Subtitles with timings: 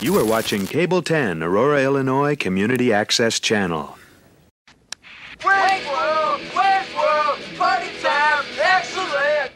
[0.00, 3.96] You are watching Cable 10, Aurora, Illinois Community Access Channel.
[5.44, 6.40] Wayne's World!
[6.54, 7.40] Wayne's World!
[7.58, 8.44] Party time!
[8.62, 9.50] Excellent!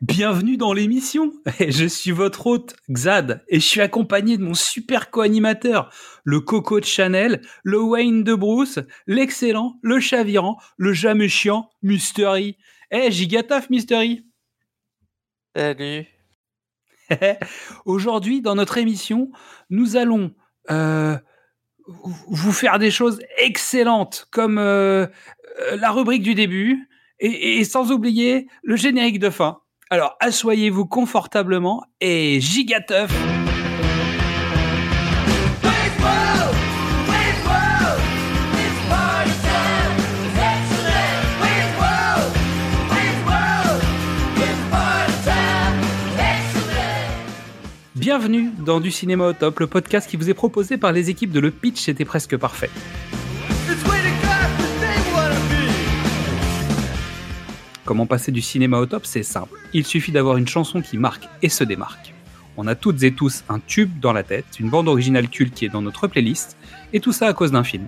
[0.00, 1.32] Bienvenue dans l'émission.
[1.60, 6.80] Je suis votre hôte Xad et je suis accompagné de mon super co-animateur, le Coco
[6.80, 12.56] de Chanel, le Wayne de Bruce, l'excellent, le chavirant, le jamais chiant, Mystery.
[12.90, 14.24] Eh, gigataf Mystery.
[15.56, 16.06] Salut.
[17.84, 19.30] Aujourd'hui, dans notre émission,
[19.68, 20.32] nous allons
[20.70, 21.16] euh,
[22.28, 25.06] vous faire des choses excellentes, comme euh,
[25.76, 29.60] la rubrique du début, et, et sans oublier le générique de fin.
[29.90, 33.10] Alors, assoyez-vous confortablement et gigateuf.
[48.00, 51.32] Bienvenue dans Du Cinéma au Top, le podcast qui vous est proposé par les équipes
[51.32, 52.70] de Le Pitch, c'était presque parfait.
[57.84, 59.58] Comment passer du cinéma au top C'est simple.
[59.74, 62.14] Il suffit d'avoir une chanson qui marque et se démarque.
[62.56, 65.66] On a toutes et tous un tube dans la tête, une bande originale culte qui
[65.66, 66.56] est dans notre playlist,
[66.94, 67.86] et tout ça à cause d'un film.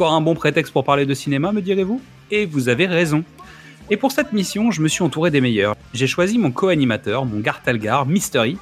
[0.00, 2.00] Encore un bon prétexte pour parler de cinéma, me direz-vous?
[2.30, 3.22] Et vous avez raison.
[3.90, 5.76] Et pour cette mission, je me suis entouré des meilleurs.
[5.92, 8.56] J'ai choisi mon co-animateur, mon Gartalgar, Mystery.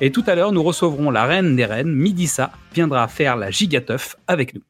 [0.00, 4.14] Et tout à l'heure, nous recevrons la reine des reines, Midissa, viendra faire la gigateuf
[4.28, 4.62] avec nous.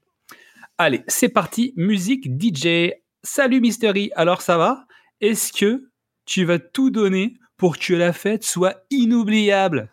[0.79, 2.93] Allez, c'est parti, musique DJ.
[3.23, 4.87] Salut Mystery, alors ça va?
[5.21, 5.91] Est-ce que
[6.25, 9.91] tu vas tout donner pour que la fête soit inoubliable?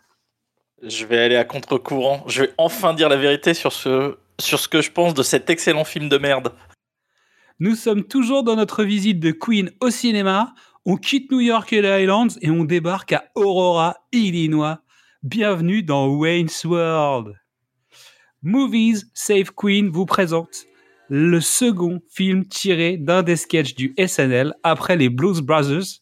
[0.82, 2.24] Je vais aller à contre-courant.
[2.28, 5.50] Je vais enfin dire la vérité sur ce, sur ce que je pense de cet
[5.50, 6.54] excellent film de merde.
[7.60, 10.54] Nous sommes toujours dans notre visite de Queen au cinéma.
[10.84, 14.80] On quitte New York et les Highlands et on débarque à Aurora, Illinois.
[15.22, 17.34] Bienvenue dans Wayne's World.
[18.42, 20.64] Movies Save Queen vous présente
[21.08, 26.00] le second film tiré d'un des sketchs du SNL après les Blues Brothers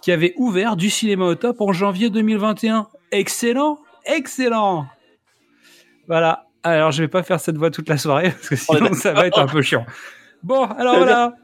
[0.00, 2.88] qui avait ouvert du cinéma au top en janvier 2021.
[3.10, 4.86] Excellent, excellent.
[6.06, 6.47] Voilà.
[6.62, 9.26] Alors je vais pas faire cette voix toute la soirée parce que sinon ça va
[9.26, 9.86] être un peu chiant.
[10.42, 11.34] Bon, alors voilà.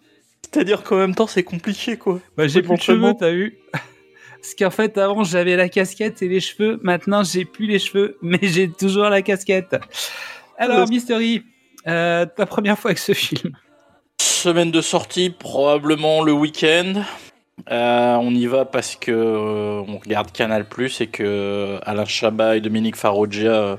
[0.52, 2.20] C'est-à-dire qu'en même temps, c'est compliqué, quoi.
[2.36, 6.28] Bah, j'ai plus de cheveux, t'as vu Parce qu'en fait, avant, j'avais la casquette et
[6.28, 6.78] les cheveux.
[6.82, 9.74] Maintenant, j'ai plus les cheveux, mais j'ai toujours la casquette.
[10.58, 10.88] Alors.
[10.88, 11.42] Mystery,
[11.88, 13.56] euh, ta première fois avec ce film
[14.20, 17.02] Semaine de sortie, probablement le week-end.
[17.70, 22.56] Euh, on y va parce que euh, on regarde Canal Plus et que Alain Chabat
[22.56, 23.76] et Dominique Farrugia euh,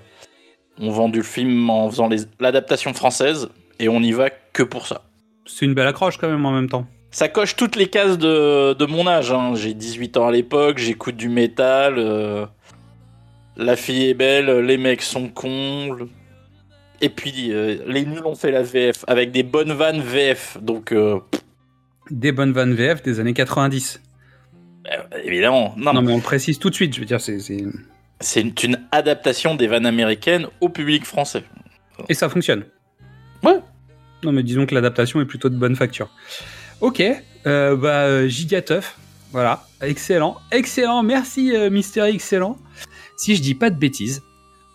[0.79, 2.09] ont vendu le film en faisant
[2.39, 3.49] l'adaptation française
[3.79, 5.03] et on y va que pour ça.
[5.45, 6.87] C'est une belle accroche quand même en même temps.
[7.11, 9.31] Ça coche toutes les cases de, de mon âge.
[9.31, 9.53] hein.
[9.55, 11.95] J'ai 18 ans à l'époque, j'écoute du métal.
[11.97, 12.45] euh,
[13.57, 15.97] la fille est belle, les mecs sont cons.
[17.01, 20.57] Et puis, euh, les nuls ont fait la VF avec des bonnes vannes VF.
[20.61, 21.19] Donc, euh,
[22.09, 24.01] Des bonnes vannes VF des années 90.
[24.87, 26.93] euh, évidemment, non, Non, mais on le précise tout de suite.
[26.95, 27.37] Je veux dire, c'est.
[28.19, 31.43] C'est- une, une adaptation des vannes américaines au public français.
[32.09, 32.65] Et ça fonctionne.
[33.43, 33.59] Ouais.
[34.23, 36.09] Non, mais disons que l'adaptation est plutôt de bonne facture.
[36.81, 37.01] Ok,
[37.45, 38.97] euh, bah, euh, gigateuf.
[39.31, 42.57] Voilà, excellent, excellent, merci euh, Mystery, excellent.
[43.17, 44.23] Si je dis pas de bêtises,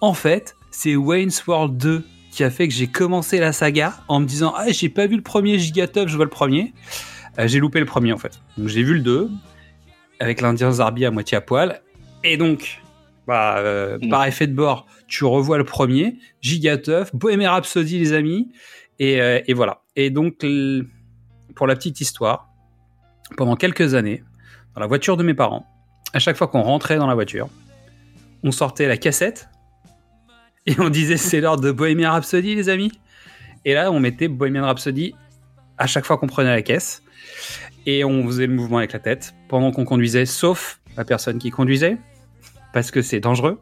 [0.03, 4.21] en fait, c'est Wayne's World 2 qui a fait que j'ai commencé la saga en
[4.21, 6.73] me disant Ah, j'ai pas vu le premier gigateuf, je vois le premier.
[7.39, 8.39] Euh, j'ai loupé le premier en fait.
[8.59, 9.31] Donc j'ai vu le 2
[10.21, 11.81] avec l'Indien Zarbi à moitié à poil.
[12.23, 12.83] Et donc,
[13.31, 14.09] bah, euh, Mm.
[14.09, 18.51] par effet de bord, tu revois le premier, gigateuf, Bohemian Rhapsody les amis.
[18.99, 19.83] Et, euh, et voilà.
[19.95, 20.45] Et donc,
[21.55, 22.49] pour la petite histoire,
[23.37, 24.25] pendant quelques années,
[24.75, 25.65] dans la voiture de mes parents,
[26.13, 27.49] à chaque fois qu'on rentrait dans la voiture,
[28.43, 29.49] on sortait la cassette
[30.67, 32.91] et on disait c'est l'heure de Bohemian Rhapsody, les amis.
[33.65, 35.15] Et là, on mettait Bohemian Rhapsody
[35.79, 37.05] à chaque fois qu'on prenait la caisse
[37.87, 41.51] et on faisait le mouvement avec la tête pendant qu'on conduisait, sauf la personne qui
[41.51, 41.97] conduisait,
[42.73, 43.59] parce que c'est dangereux.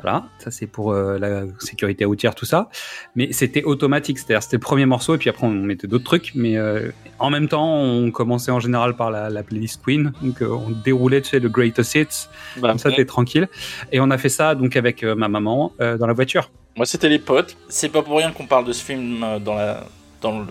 [0.00, 2.68] Voilà, ça c'est pour euh, la sécurité routière, tout ça.
[3.16, 6.30] Mais c'était automatique, c'est-à-dire c'était le premier morceau et puis après on mettait d'autres trucs.
[6.36, 10.40] Mais euh, en même temps, on commençait en général par la, la playlist Queen, donc
[10.40, 13.48] euh, on déroulait, tu sais, le Greatest Hits, Bah, comme ça t'es tranquille.
[13.90, 16.48] Et on a fait ça donc avec ma maman dans la voiture.
[16.76, 17.56] Moi, c'était les potes.
[17.68, 19.84] C'est pas pour rien qu'on parle de ce film dans la
[20.20, 20.46] dans le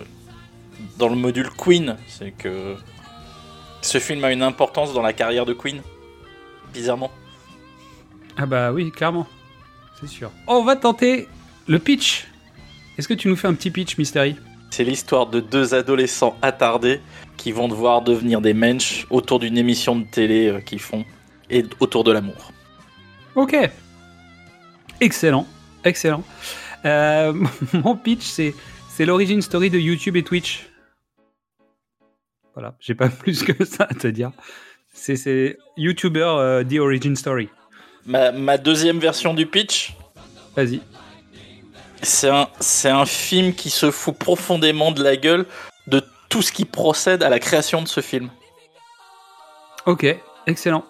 [0.98, 1.96] dans le module Queen.
[2.06, 2.74] C'est que
[3.80, 5.80] Ce film a une importance dans la carrière de Queen.
[6.74, 7.10] Bizarrement.
[8.38, 9.26] Ah bah oui, clairement.
[10.00, 10.30] C'est sûr.
[10.46, 11.26] On va tenter
[11.66, 12.28] le pitch.
[12.96, 14.36] Est-ce que tu nous fais un petit pitch, Mystery?
[14.70, 17.00] C'est l'histoire de deux adolescents attardés
[17.36, 21.04] qui vont devoir devenir des mensch autour d'une émission de télé euh, qu'ils font
[21.50, 22.52] et autour de l'amour.
[23.34, 23.56] Ok.
[25.00, 25.46] Excellent.
[25.82, 26.22] Excellent.
[26.84, 27.32] Euh,
[27.72, 28.54] mon pitch, c'est,
[28.88, 30.68] c'est l'origine story de YouTube et Twitch.
[32.54, 34.30] Voilà, j'ai pas plus que ça à te dire.
[34.92, 37.48] C'est, c'est YouTuber euh, The Origin Story.
[38.08, 39.94] Ma, ma deuxième version du pitch,
[40.56, 40.80] Vas-y.
[42.02, 45.44] c'est un, c'est un film qui se fout profondément de la gueule
[45.88, 48.30] de tout ce qui procède à la création de ce film.
[49.84, 50.06] Ok,
[50.46, 50.86] excellent.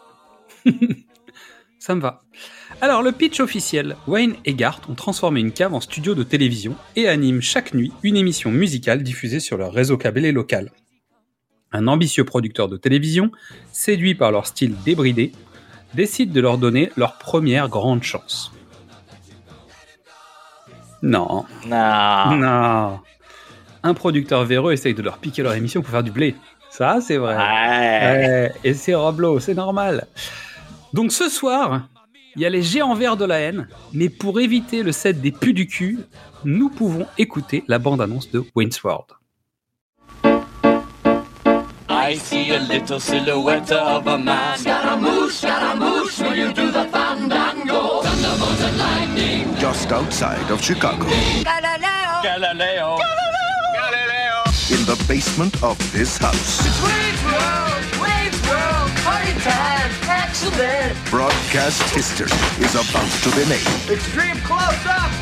[1.80, 2.20] Ça me va.
[2.80, 3.96] Alors, le pitch officiel.
[4.06, 7.92] Wayne et Garth ont transformé une cave en studio de télévision et animent chaque nuit
[8.04, 10.70] une émission musicale diffusée sur leur réseau câblé local.
[11.72, 13.32] Un ambitieux producteur de télévision,
[13.72, 15.32] séduit par leur style débridé,
[15.94, 18.52] décide de leur donner leur première grande chance.
[21.02, 22.34] Non, Nah.
[22.34, 23.00] non.
[23.84, 26.34] Un producteur véreux essaye de leur piquer leur émission pour faire du blé.
[26.70, 27.36] Ça, c'est vrai.
[27.36, 27.40] Ouais.
[27.42, 30.06] Ouais, et c'est Roblo, c'est normal.
[30.92, 31.82] Donc ce soir,
[32.34, 35.30] il y a les géants verts de la haine, mais pour éviter le set des
[35.32, 36.00] pus du cul,
[36.44, 39.06] nous pouvons écouter la bande-annonce de Wayne's World.
[42.08, 44.56] I see a little silhouette of a man.
[44.56, 48.00] Scaramouche, Scaramouche, will you do the fandango?
[48.00, 49.54] Thunderbolt and lightning.
[49.56, 51.04] just outside of Chicago.
[51.04, 52.22] Galileo.
[52.22, 52.96] Galileo.
[52.96, 53.60] Galileo.
[53.76, 54.36] Galileo.
[54.72, 60.96] In the basement of this house, Wayne's World, Wayne's World, party time, excellent.
[61.10, 62.32] broadcast history
[62.64, 63.92] is about to be made.
[63.92, 65.12] Extreme close up.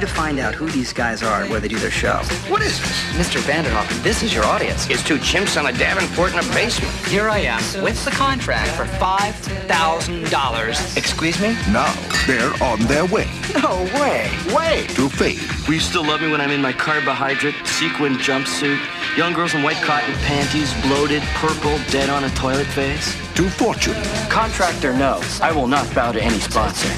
[0.00, 1.90] I want you to find out who these guys are and where they do their
[1.90, 2.14] show.
[2.48, 3.02] What is this?
[3.20, 3.38] Mr.
[3.42, 4.88] Vanderhoff, this is your audience.
[4.88, 6.90] It's two chimps on a Davenport in a basement.
[7.08, 10.96] Here I am with the contract for $5,000.
[10.96, 11.48] Excuse me?
[11.70, 11.92] Now
[12.26, 13.28] they're on their way
[13.62, 14.30] No way.
[14.54, 14.86] Way.
[14.94, 15.38] to fame.
[15.66, 18.80] Will you still love me when I'm in my carbohydrate sequin jumpsuit?
[19.18, 23.14] Young girls in white cotton panties, bloated, purple, dead on a toilet face?
[23.34, 24.00] To fortune.
[24.30, 26.88] Contract or no, I will not bow to any sponsor.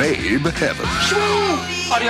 [0.00, 0.86] And to babe heaven.
[1.90, 2.00] What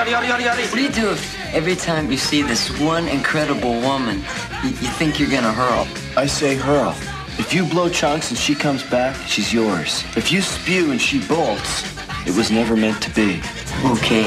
[0.75, 4.19] do you do if every time you see this one incredible woman,
[4.63, 5.87] you, you think you're gonna hurl?
[6.17, 6.95] I say hurl.
[7.39, 10.05] If you blow chunks and she comes back, she's yours.
[10.17, 11.85] If you spew and she bolts,
[12.27, 13.41] it was never meant to be.
[13.85, 14.27] Okay.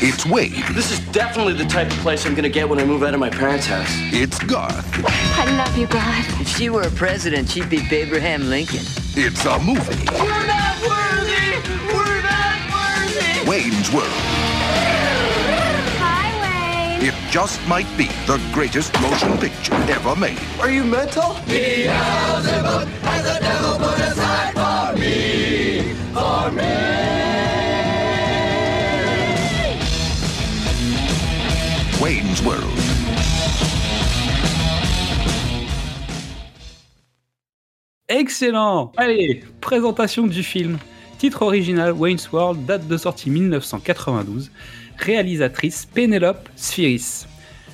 [0.00, 0.62] It's Wade.
[0.72, 3.20] This is definitely the type of place I'm gonna get when I move out of
[3.20, 3.90] my parents' house.
[4.12, 4.86] It's Garth.
[5.36, 6.24] I love you, God.
[6.40, 8.84] If she were a president, she'd be Abraham Lincoln.
[9.16, 10.04] It's a movie.
[10.12, 11.53] We're not worthy.
[13.46, 14.08] Wayne's World.
[16.00, 17.08] Hi, Wayne.
[17.08, 20.40] It just might be the greatest motion picture ever made.
[20.60, 21.36] Are you mental?
[32.00, 32.78] Wayne's World.
[38.08, 40.78] Excellent Allez, présentation du film.
[41.18, 44.50] Titre original Wayne's World, date de sortie 1992.
[44.98, 47.26] Réalisatrice Penelope Spheris.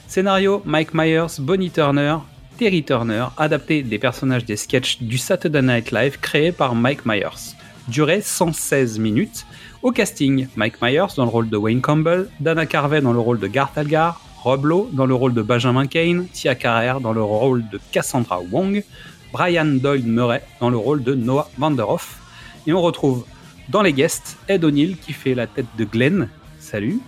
[0.06, 2.16] Scénario Mike Myers, Bonnie Turner,
[2.58, 7.54] Terry Turner, adapté des personnages des sketchs du Saturday Night Live créés par Mike Myers.
[7.88, 9.46] Durée 116 minutes.
[9.82, 13.40] Au casting, Mike Myers dans le rôle de Wayne Campbell, Dana Carvey dans le rôle
[13.40, 17.22] de Garth Algar, Rob Lowe dans le rôle de Benjamin Kane, Tia Carrère dans le
[17.22, 18.84] rôle de Cassandra Wong,
[19.32, 22.19] Brian Doyle Murray dans le rôle de Noah Vanderhoff.
[22.66, 23.24] Et on retrouve
[23.68, 27.00] dans les guests Ed O'Neill qui fait la tête de Glenn, salut,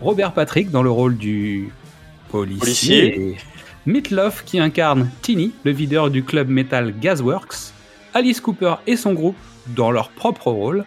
[0.00, 1.70] Robert Patrick dans le rôle du
[2.30, 3.36] policier, Policier.
[3.86, 7.72] Meatloaf qui incarne Tini, le videur du club metal Gasworks,
[8.14, 9.36] Alice Cooper et son groupe
[9.68, 10.84] dans leur propre rôle,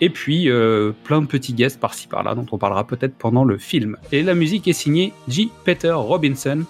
[0.00, 3.58] et puis euh, plein de petits guests par-ci par-là dont on parlera peut-être pendant le
[3.58, 3.96] film.
[4.12, 5.50] Et la musique est signée J.
[5.64, 6.64] Peter Robinson.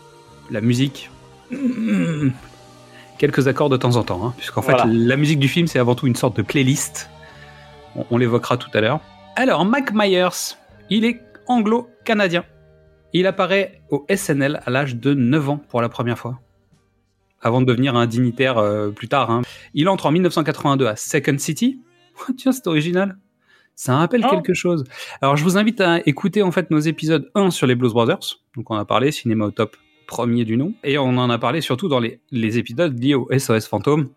[0.51, 1.11] La musique.
[3.19, 5.95] quelques accords de temps en temps, hein, puisqu'en fait la musique du film c'est avant
[5.95, 7.11] tout une sorte de playlist.
[7.97, 9.01] On, on l'évoquera tout à l'heure.
[9.37, 10.57] Alors, Mac Myers,
[10.91, 12.45] il est anglo-canadien.
[13.13, 16.39] Il apparaît au SNL à l'âge de 9 ans pour la première fois.
[17.41, 19.31] Avant de devenir un dignitaire euh, plus tard.
[19.31, 19.43] hein.
[19.75, 21.81] Il entre en 1982 à Second City.
[22.37, 23.17] Tiens, c'est original.
[23.77, 24.31] Ça rappelle Oh.
[24.31, 24.83] quelque chose.
[25.23, 28.41] Alors, je vous invite à écouter en fait nos épisodes 1 sur les Blues Brothers.
[28.57, 29.77] Donc, on a parlé cinéma au top
[30.09, 30.75] premier du nom.
[30.83, 34.09] Et on en a parlé surtout dans les, les épisodes liés au SOS Fantôme.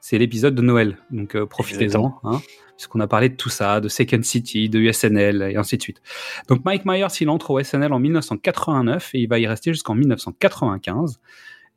[0.00, 0.98] c'est l'épisode de Noël.
[1.12, 2.40] Donc euh, profitez-en, hein,
[2.76, 6.02] puisqu'on a parlé de tout ça, de Second City, de USNL et ainsi de suite.
[6.48, 9.94] Donc Mike Myers, il entre au SNL en 1989 et il va y rester jusqu'en
[9.94, 11.20] 1995.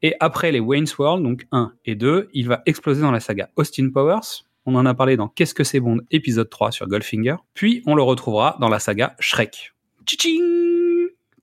[0.01, 3.49] Et après les Wayne's World, donc 1 et 2, il va exploser dans la saga
[3.57, 4.45] Austin Powers.
[4.65, 7.35] On en a parlé dans Qu'est-ce que c'est Bond, épisode 3 sur Goldfinger.
[7.53, 9.73] Puis on le retrouvera dans la saga Shrek.
[10.05, 10.96] Tching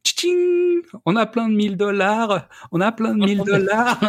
[0.04, 4.00] Tching On a plein de 1000 dollars On a plein de 1000 dollars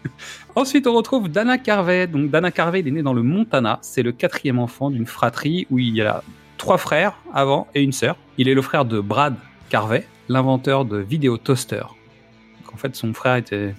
[0.54, 2.06] Ensuite, on retrouve Dana Carvey.
[2.06, 3.78] Donc, Dana Carvey, il est né dans le Montana.
[3.82, 6.22] C'est le quatrième enfant d'une fratrie où il y a
[6.56, 8.16] trois frères avant et une sœur.
[8.36, 9.34] Il est le frère de Brad
[9.70, 11.76] Carvey, l'inventeur de vidéo toaster.
[11.76, 13.74] Donc, en fait, son frère était.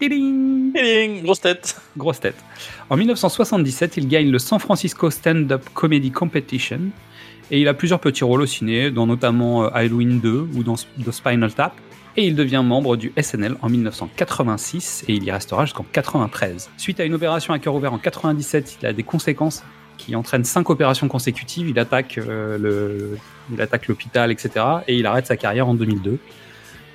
[0.00, 1.80] Tiding, grosse tête.
[1.96, 2.36] Grosse tête.
[2.90, 6.80] En 1977, il gagne le San Francisco Stand-Up Comedy Competition.
[7.50, 10.74] Et il a plusieurs petits rôles au ciné, dans notamment euh, Halloween 2 ou dans
[10.74, 11.74] The Spinal Tap.
[12.16, 16.70] Et il devient membre du SNL en 1986 et il y restera jusqu'en 93.
[16.76, 19.64] Suite à une opération à cœur ouvert en 97, il a des conséquences
[19.98, 21.68] qui entraînent cinq opérations consécutives.
[21.68, 23.18] Il attaque euh, le,
[23.52, 24.64] il attaque l'hôpital, etc.
[24.86, 26.18] Et il arrête sa carrière en 2002.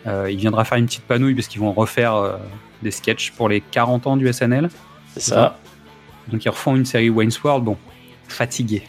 [0.07, 2.37] Euh, il viendra faire une petite panouille parce qu'ils vont refaire euh,
[2.81, 4.69] des sketchs pour les 40 ans du SNL.
[5.13, 5.59] C'est ça.
[6.29, 7.77] Donc ils refont une série Wayne's World, bon,
[8.27, 8.83] fatigué.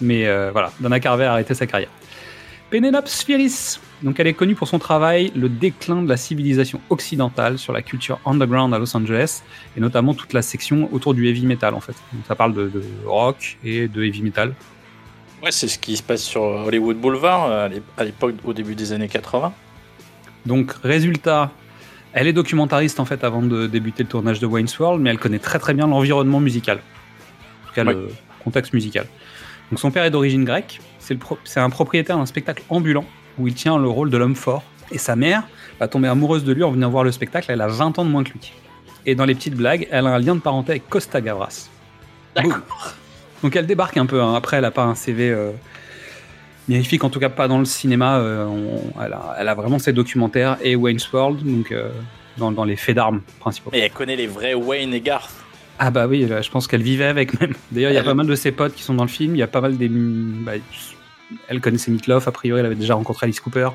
[0.00, 1.90] Mais euh, voilà, Dana Carvey a arrêté sa carrière.
[2.70, 7.58] Penelope Spheris, donc elle est connue pour son travail Le déclin de la civilisation occidentale
[7.58, 9.42] sur la culture underground à Los Angeles,
[9.76, 11.94] et notamment toute la section autour du heavy metal en fait.
[12.12, 14.54] Donc ça parle de, de rock et de heavy metal.
[15.42, 18.92] Ouais, c'est ce qui se passe sur Hollywood Boulevard euh, à l'époque, au début des
[18.92, 19.52] années 80.
[20.46, 21.52] Donc résultat,
[22.12, 25.18] elle est documentariste en fait avant de débuter le tournage de Wayne's World, mais elle
[25.18, 28.08] connaît très très bien l'environnement musical, en tout cas le
[28.42, 29.06] contexte musical.
[29.70, 33.04] Donc son père est d'origine grecque, c'est pro- un propriétaire d'un spectacle ambulant
[33.38, 35.42] où il tient le rôle de l'homme fort, et sa mère
[35.78, 38.10] va tomber amoureuse de lui en venant voir le spectacle, elle a 20 ans de
[38.10, 38.52] moins que lui.
[39.06, 41.68] Et dans les petites blagues, elle a un lien de parenté avec Costa Gavras.
[42.42, 42.60] Boum.
[43.42, 44.34] Donc elle débarque un peu, hein.
[44.34, 45.52] après elle a pas un CV euh,
[46.68, 49.78] magnifique, en tout cas pas dans le cinéma, euh, on- elle, a, elle a vraiment
[49.78, 51.90] ses documentaires et Wayne's World, donc euh,
[52.36, 53.70] dans, dans les faits d'armes principaux.
[53.72, 55.32] Et elle connaît les vrais Wayne et Garth.
[55.78, 57.54] Ah bah oui, je pense qu'elle vivait avec même.
[57.72, 59.36] D'ailleurs, il y a pas mal de ses potes qui sont dans le film.
[59.36, 59.88] Il y a pas mal des.
[59.88, 60.52] bah,
[61.48, 63.68] elle connaissait Meatloaf, a priori, elle avait déjà rencontré Alice Cooper.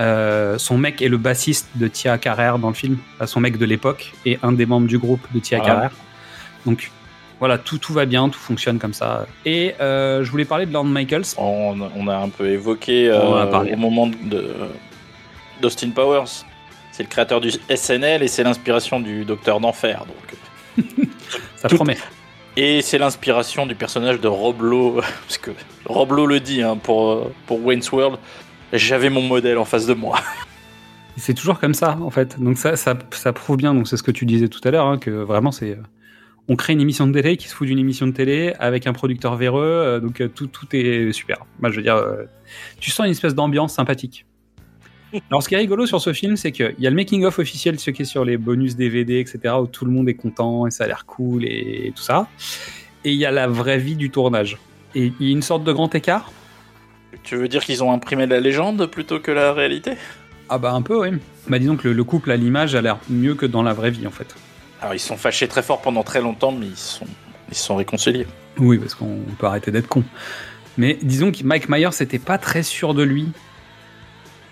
[0.00, 3.58] Euh, son mec est le bassiste de Tia Carrère dans le film, Enfin, son mec
[3.58, 5.66] de l'époque, et un des membres du groupe de Tia Ah.
[5.66, 5.90] Carrère.
[6.66, 6.90] Donc
[7.38, 9.26] voilà, tout, tout va bien, tout fonctionne comme ça.
[9.44, 11.24] Et euh, je voulais parler de Lorne Michaels.
[11.38, 14.54] On, on a un peu évoqué euh, au moment de
[15.62, 16.44] d'Austin Powers.
[16.92, 20.04] C'est le créateur du SNL et c'est l'inspiration du Docteur d'Enfer.
[20.06, 20.86] Donc.
[21.56, 21.96] Ça Tout- promet.
[22.56, 25.50] Et c'est l'inspiration du personnage de Rob Lowe, parce que
[25.86, 28.18] Rob Lowe le dit hein, pour, euh, pour Wayne's World.
[28.72, 30.18] J'avais mon modèle en face de moi.
[31.16, 32.40] C'est toujours comme ça, en fait.
[32.40, 34.86] Donc ça, ça, ça prouve bien, donc c'est ce que tu disais tout à l'heure,
[34.86, 35.70] hein, que vraiment c'est...
[35.70, 35.82] euh,
[36.48, 38.92] On crée une émission de télé qui se fout d'une émission de télé avec un
[38.92, 41.38] producteur véreux, euh, donc tout, tout est super.
[41.60, 42.24] Moi, je veux dire, euh,
[42.80, 44.26] tu sens une espèce d'ambiance sympathique.
[45.30, 47.78] Alors, ce qui est rigolo sur ce film, c'est qu'il y a le making-of officiel,
[47.78, 50.70] ce qui est sur les bonus DVD, etc., où tout le monde est content et
[50.70, 52.28] ça a l'air cool et tout ça.
[53.04, 54.58] Et il y a la vraie vie du tournage.
[54.94, 56.32] Et il y a une sorte de grand écart.
[57.22, 59.92] Tu veux dire qu'ils ont imprimé la légende plutôt que la réalité?
[60.48, 61.16] Ah bah un peu, oui.
[61.48, 63.90] Bah disons que le, le couple à l'image a l'air mieux que dans la vraie
[63.90, 64.34] vie, en fait.
[64.80, 67.06] Alors ils sont fâchés très fort pendant très longtemps, mais ils se sont,
[67.50, 68.26] ils sont réconciliés.
[68.58, 70.04] Oui, parce qu'on peut arrêter d'être con.
[70.76, 73.28] Mais disons que Mike Myers n'était pas très sûr de lui.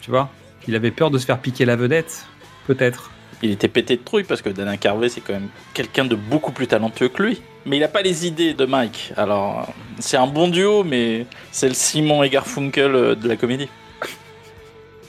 [0.00, 0.30] Tu vois?
[0.68, 2.26] Il avait peur de se faire piquer la vedette,
[2.66, 3.10] peut-être.
[3.42, 6.52] Il était pété de trouille parce que Dana Carvey c'est quand même quelqu'un de beaucoup
[6.52, 7.42] plus talentueux que lui.
[7.66, 9.12] Mais il n'a pas les idées de Mike.
[9.16, 13.68] Alors c'est un bon duo, mais c'est le Simon et Garfunkel euh, de la comédie.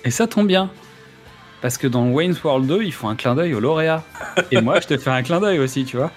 [0.04, 0.72] Et ça tombe bien.
[1.62, 4.04] Parce que dans Wayne's World 2, ils font un clin d'œil au lauréat.
[4.52, 6.12] Et moi, je te fais un clin d'œil aussi, tu vois.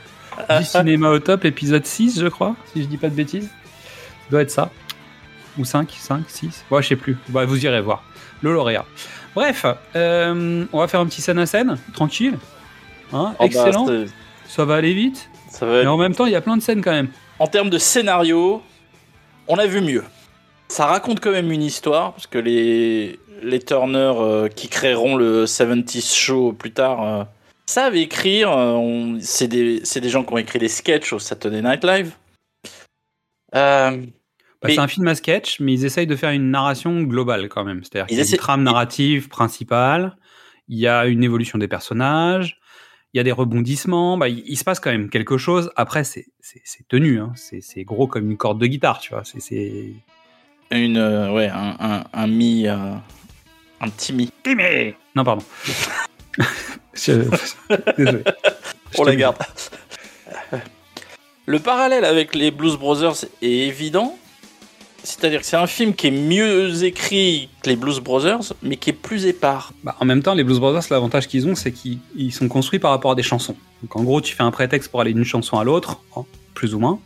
[0.59, 3.47] Du cinéma au top, épisode 6, je crois, si je dis pas de bêtises.
[3.49, 4.71] Ça doit être ça.
[5.57, 6.65] Ou 5, 5, 6.
[6.69, 7.17] Ouais, je sais plus.
[7.29, 8.03] Bah, vous irez voir.
[8.43, 8.87] Le lauréat.
[9.37, 12.39] Bref, euh, on va faire un petit scène à scène, tranquille.
[13.13, 13.87] Hein, Oh, bah, excellent.
[14.49, 15.29] ça va aller vite.
[15.51, 17.09] ça va Mais en même temps, il y a plein de scènes quand même.
[17.39, 18.63] En termes de scénario,
[19.47, 20.05] on a vu mieux.
[20.69, 25.45] Ça raconte quand même une histoire, parce que les, les Turner euh, qui créeront le
[25.45, 27.25] 70s Show plus tard euh,
[27.67, 28.51] savent écrire.
[28.57, 32.13] euh, c'est des, c'est des gens qui ont écrit des sketchs au Saturday Night Live.
[34.63, 37.49] Bah, Mais- C'est un film à sketch, mais ils essayent de faire une narration globale
[37.49, 37.83] quand même.
[37.85, 40.17] C'est-à-dire qu'il y a essaient- une trame narrative principale,
[40.69, 42.59] il y a une évolution des personnages,
[43.13, 45.71] il y a des rebondissements, bah, il, il se passe quand même quelque chose.
[45.77, 47.33] Après, c'est c'est- c'est tenu, hein.
[47.37, 49.25] c'est c'est gros comme une corde de guitare, tu vois.
[49.25, 49.93] C'est- C'est
[50.71, 52.67] une, euh, ouais, un, un, un mi.
[52.67, 52.95] euh,
[53.81, 54.31] un petit mi.
[55.15, 55.45] Non, pardon.
[56.95, 57.13] Je-
[57.97, 58.23] Désolé.
[58.95, 59.37] Je On la le garde.
[61.47, 64.19] Le parallèle avec les Blues Brothers est évident.
[65.07, 68.91] C'est-à-dire que c'est un film qui est mieux écrit que les Blues Brothers, mais qui
[68.91, 69.73] est plus épars.
[69.85, 72.81] Bah, en même temps, les Blues Brothers, l'avantage qu'ils ont, c'est qu'ils ils sont construits
[72.81, 73.55] par rapport à des chansons.
[73.83, 76.01] Donc en gros, tu fais un prétexte pour aller d'une chanson à l'autre,
[76.55, 76.99] plus ou moins.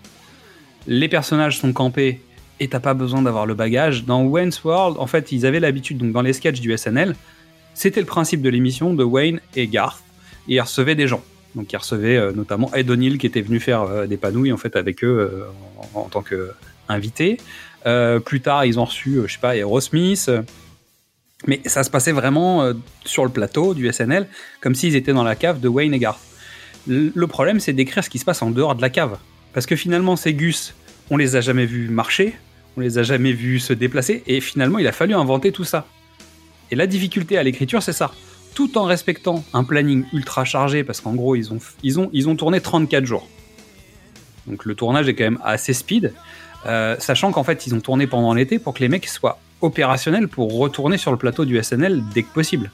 [0.86, 2.22] Les personnages sont campés
[2.58, 4.06] et t'as pas besoin d'avoir le bagage.
[4.06, 7.14] Dans Wayne's World, en fait, ils avaient l'habitude, donc dans les sketchs du SNL,
[7.74, 10.02] c'était le principe de l'émission de Wayne et Garth,
[10.48, 11.22] et ils recevaient des gens.
[11.54, 14.56] Donc ils recevaient euh, notamment Ed O'Neill qui était venu faire euh, des panouilles en
[14.56, 17.38] fait avec eux euh, en, en tant qu'invité.
[17.86, 20.30] Euh, plus tard, ils ont reçu, euh, je sais pas, Aerosmith.
[21.46, 24.28] mais ça se passait vraiment euh, sur le plateau du SNL,
[24.60, 26.20] comme s'ils étaient dans la cave de Wayne et Garth.
[26.86, 29.18] Le problème, c'est d'écrire ce qui se passe en dehors de la cave.
[29.52, 30.74] Parce que finalement, ces Gus,
[31.10, 32.34] on les a jamais vus marcher,
[32.76, 35.86] on les a jamais vus se déplacer, et finalement, il a fallu inventer tout ça.
[36.70, 38.12] Et la difficulté à l'écriture, c'est ça.
[38.54, 42.28] Tout en respectant un planning ultra chargé, parce qu'en gros, ils ont, ils, ont, ils
[42.28, 43.28] ont tourné 34 jours.
[44.46, 46.14] Donc le tournage est quand même assez speed,
[46.66, 50.28] euh, sachant qu'en fait, ils ont tourné pendant l'été pour que les mecs soient opérationnels
[50.28, 52.70] pour retourner sur le plateau du SNL dès que possible.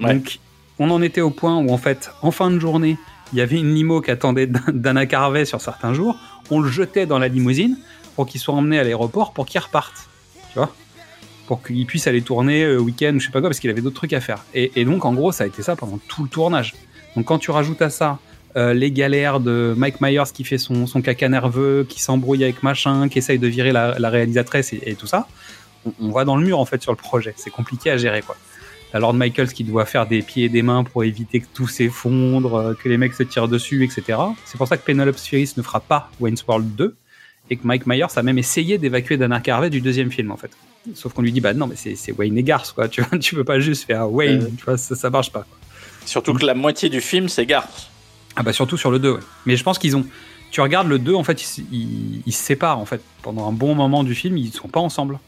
[0.00, 0.14] Ouais.
[0.14, 0.38] Donc,
[0.78, 2.98] on en était au point où, en fait, en fin de journée,
[3.32, 6.16] il y avait une limo qui attendait Dana Carvey sur certains jours.
[6.50, 7.76] On le jetait dans la limousine
[8.14, 10.08] pour qu'il soit emmené à l'aéroport pour qu'il reparte.
[10.52, 10.72] Tu vois
[11.46, 13.82] Pour qu'il puisse aller tourner euh, week-end ou je sais pas quoi, parce qu'il avait
[13.82, 14.44] d'autres trucs à faire.
[14.54, 16.74] Et, et donc, en gros, ça a été ça pendant tout le tournage.
[17.14, 18.18] Donc, quand tu rajoutes à ça
[18.56, 22.62] euh, les galères de Mike Myers qui fait son, son caca nerveux, qui s'embrouille avec
[22.62, 25.26] machin, qui essaye de virer la, la réalisatrice et, et tout ça,
[25.84, 27.34] on, on va dans le mur en fait sur le projet.
[27.36, 28.36] C'est compliqué à gérer quoi.
[28.92, 31.66] T'as Lord Michaels qui doit faire des pieds et des mains pour éviter que tout
[31.68, 34.18] s'effondre, euh, que les mecs se tirent dessus, etc.
[34.44, 36.94] C'est pour ça que Penelope Spheris ne fera pas Wayne's World 2
[37.50, 40.50] et que Mike Myers a même essayé d'évacuer Dana Carvey du deuxième film en fait.
[40.94, 43.18] Sauf qu'on lui dit bah non mais c'est c'est Wayne et Garth quoi, tu vois,
[43.18, 44.50] tu peux pas juste faire Wayne, Euh.
[44.56, 45.40] tu vois, ça, ça marche pas.
[45.40, 45.58] quoi.
[46.06, 47.90] Surtout que la moitié du film, c'est Garth.
[48.36, 49.20] Ah bah surtout sur le 2, ouais.
[49.46, 50.04] Mais je pense qu'ils ont...
[50.50, 53.00] Tu regardes le 2, en fait, ils, se- ils- ils se séparent, en fait.
[53.22, 55.18] Pendant un bon moment du film, ils sont pas ensemble.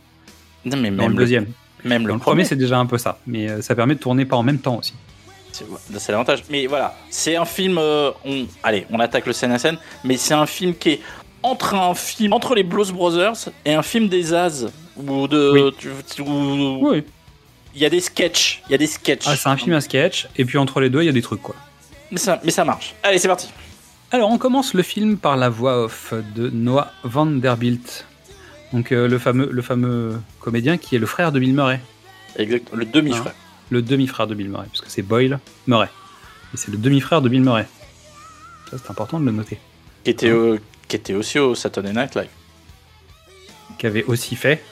[0.64, 1.46] Non, mais même le deuxième.
[1.84, 3.18] Même le le premier, c'est déjà un peu ça.
[3.26, 4.94] Mais euh, ça permet de tourner pas en même temps aussi.
[5.52, 5.64] C'est
[5.98, 6.44] c'est l'avantage.
[6.50, 7.78] Mais voilà, c'est un film.
[7.78, 11.00] euh, on, allez, on attaque le scène à scène, mais c'est un film qui est
[11.42, 14.66] entre un film entre les Blues Brothers et un film des As
[14.96, 15.50] ou de.
[15.52, 15.74] Oui.
[15.78, 17.04] tu- où Oui.
[17.74, 18.62] Il y a des sketchs.
[18.68, 19.24] Il y a des sketchs.
[19.26, 21.22] Ah, c'est un film à sketch, et puis entre les deux, il y a des
[21.22, 21.54] trucs, quoi.
[22.10, 22.94] Mais ça, mais ça marche.
[23.02, 23.50] Allez, c'est parti.
[24.10, 28.06] Alors, on commence le film par la voix off de Noah Vanderbilt.
[28.72, 31.80] Donc, euh, le, fameux, le fameux comédien qui est le frère de Bill Murray.
[32.36, 32.68] Exact.
[32.72, 33.34] Le demi-frère.
[33.70, 35.88] Le demi-frère de Bill Murray, puisque c'est Boyle Murray.
[36.54, 37.66] Et c'est le demi-frère de Bill Murray.
[38.70, 39.58] Ça, c'est important de le noter.
[40.04, 40.32] Qui était,
[40.86, 42.28] qui était aussi au Saturday Night Live.
[43.78, 44.62] qui avait aussi fait.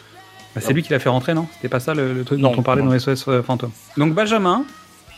[0.54, 1.46] Bah, c'est lui qui l'a fait rentrer, non?
[1.56, 2.90] C'était pas ça le, le truc Non, dont on parlait non.
[2.90, 3.72] dans SOS euh, Fantôme.
[3.98, 4.64] Donc Benjamin,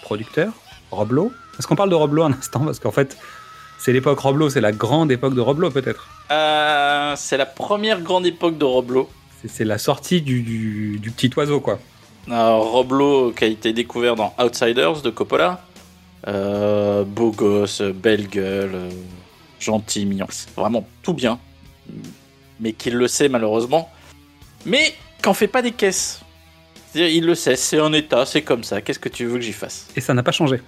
[0.02, 0.52] producteur,
[0.90, 1.32] Roblo.
[1.58, 3.16] Est-ce qu'on parle de Roblo un instant Parce qu'en fait,
[3.78, 6.08] c'est l'époque Roblo, c'est la grande époque de Roblo peut-être.
[6.30, 9.08] Euh, c'est la première grande époque de Roblo.
[9.46, 11.78] C'est- la sortie du, du- du petit oiseau, quoi.
[12.28, 15.64] Euh, Roblo qui a été découvert dans Outsiders de Coppola.
[16.26, 18.90] Euh, beau gosse, belle gueule, euh,
[19.60, 20.26] gentil, mignon.
[20.56, 21.38] Vraiment tout bien.
[22.60, 23.88] Mais qu'il le sait malheureusement.
[24.66, 24.92] Mais
[25.22, 26.20] qu'en fait pas des caisses.
[26.94, 28.80] Il le sait, c'est un état, c'est comme ça.
[28.80, 29.86] Qu'est-ce que tu veux que j'y fasse?
[29.94, 30.60] Et ça n'a pas changé.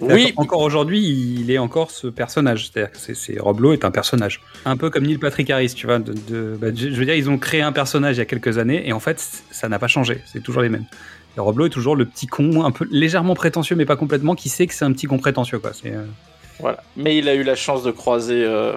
[0.00, 1.00] Oui, Encore aujourd'hui,
[1.40, 2.68] il est encore ce personnage.
[2.70, 3.14] C'est-à-dire que c'est-
[3.72, 4.42] est un personnage.
[4.66, 5.98] Un peu comme Neil Patrick Harris, tu vois.
[5.98, 8.58] De, de- bah, je veux dire, ils ont créé un personnage il y a quelques
[8.58, 10.20] années et en fait, ça n'a pas changé.
[10.30, 10.84] C'est toujours les mêmes.
[11.36, 14.48] Et Roblo est toujours le petit con, un peu légèrement prétentieux, mais pas complètement, qui
[14.48, 15.72] sait que c'est un petit con prétentieux, quoi.
[15.72, 16.04] C'est, euh,
[16.60, 16.82] Voilà.
[16.96, 18.74] Mais il a eu la chance de croiser euh,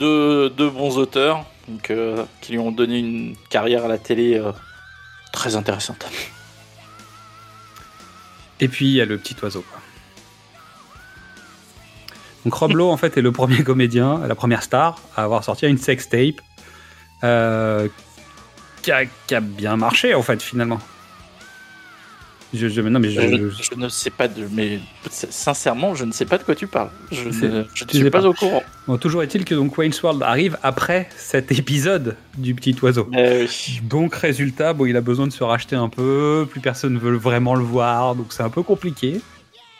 [0.00, 4.34] deux, deux bons auteurs donc, euh, qui lui ont donné une carrière à la télé
[4.38, 4.52] euh,
[5.32, 6.06] très intéressante.
[8.60, 9.64] Et puis il y a le petit oiseau.
[9.70, 9.80] Quoi.
[12.46, 15.78] Donc Roblo en fait est le premier comédien, la première star à avoir sorti une
[15.78, 16.40] sex tape
[17.24, 17.88] euh,
[18.82, 20.78] qui, a, qui a bien marché en fait finalement.
[22.54, 24.46] Je, je- non mais je, ne sais pas de.
[24.52, 24.78] Mais
[25.10, 26.90] sincèrement, je ne sais pas de quoi tu parles.
[27.10, 28.24] Je, ne, suis pas, pas.
[28.24, 28.62] au courant.
[28.86, 33.10] Bon, toujours est-il que donc Wayne's World arrive après cet épisode du petit oiseau.
[33.16, 33.80] Euh, oui.
[33.82, 37.16] Donc résultat, bon, il a besoin de se racheter un peu, plus personne ne veut
[37.16, 39.20] vraiment le voir, donc c'est un peu compliqué.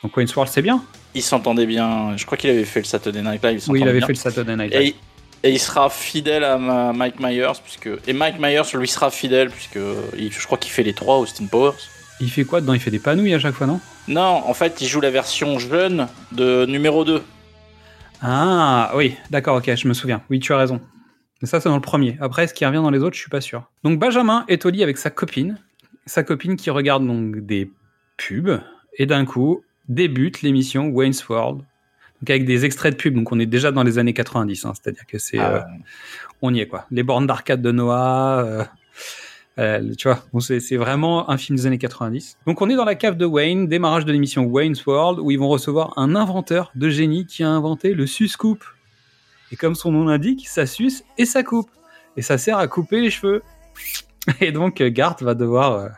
[0.03, 0.83] Donc Wayne's World c'est bien.
[1.17, 2.17] Il s'entendait bien.
[2.17, 3.45] Je crois qu'il avait fait le Saturday Night Live.
[3.45, 4.07] Oui, il s'entendait avait bien.
[4.07, 4.95] fait le Saturday Night Live.
[5.43, 7.53] Et, et il sera fidèle à ma- Mike Myers.
[7.65, 9.79] Puisque, et Mike Myers lui sera fidèle, puisque
[10.19, 11.73] il- je crois qu'il fait les trois, Austin Powers.
[12.21, 12.75] Il fait quoi dedans?
[12.75, 13.81] Il fait des panouilles à chaque fois, non?
[14.09, 17.23] Non, en fait, il joue la version jeune de numéro 2.
[18.23, 20.23] Ah oui, d'accord, ok, je me souviens.
[20.31, 20.81] Oui, tu as raison.
[21.43, 22.17] Mais ça, c'est dans le premier.
[22.21, 23.65] Après, est-ce qu'il revient dans les autres Je suis pas sûr.
[23.85, 25.59] Donc Benjamin est au lit avec sa copine.
[26.07, 27.71] Sa copine qui regarde donc des
[28.17, 28.61] pubs.
[28.99, 31.59] Et d'un coup, débute l'émission Wayne's World.
[32.21, 34.73] Donc avec des extraits de pub, donc on est déjà dans les années 90, hein,
[34.75, 35.65] c'est-à-dire que c'est, Ah euh, ouais.
[36.41, 36.87] on y est quoi.
[36.91, 38.65] Les bornes d'arcade de Noah, euh,
[39.59, 42.39] euh, tu vois, bon, c'est vraiment un film des années 90.
[42.47, 45.39] Donc on est dans la cave de Wayne, démarrage de l'émission Wayne's World, où ils
[45.39, 48.65] vont recevoir un inventeur de génie qui a inventé le sus-coupe.
[49.53, 51.71] Et comme son nom l'indique, ça suce et ça coupe.
[52.17, 53.43] Et ça sert à couper les cheveux.
[54.41, 55.89] Et donc Garth va devoir euh,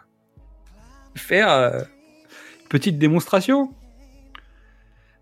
[1.14, 3.72] faire euh, une petite démonstration.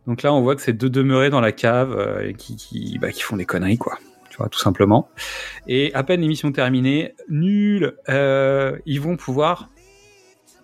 [0.07, 3.11] Donc là, on voit que c'est deux demeurés dans la cave euh, qui, qui, bah,
[3.11, 3.99] qui font des conneries, quoi.
[4.51, 5.09] Tout simplement.
[5.67, 9.71] Et à peine l'émission terminée, nul, euh, ils vont pouvoir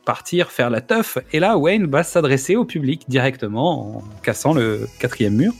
[0.04, 1.16] partir faire la teuf.
[1.32, 5.54] Et là, Wayne va s'adresser au public directement en cassant le quatrième mur,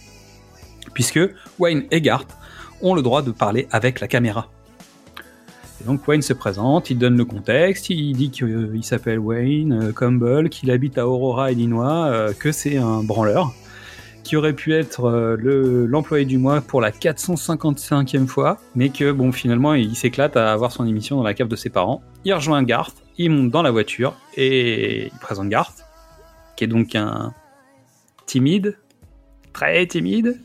[0.92, 1.21] puisque
[1.59, 2.37] Wayne et Garth
[2.83, 4.51] ont le droit de parler avec la caméra.
[5.81, 9.92] Et donc Wayne se présente, il donne le contexte, il dit qu'il s'appelle Wayne euh,
[9.92, 13.55] Campbell, qu'il habite à Aurora, Illinois, que c'est un branleur,
[14.24, 19.11] qui aurait pu être euh, le- l'employé du mois pour la 455e fois, mais que
[19.12, 22.02] bon finalement il s'éclate à avoir son émission dans la cave de ses parents.
[22.24, 25.85] Il rejoint Garth, il monte dans la voiture et il présente Garth,
[26.56, 27.35] qui est donc un
[28.26, 28.78] timide,
[29.52, 30.38] très timide,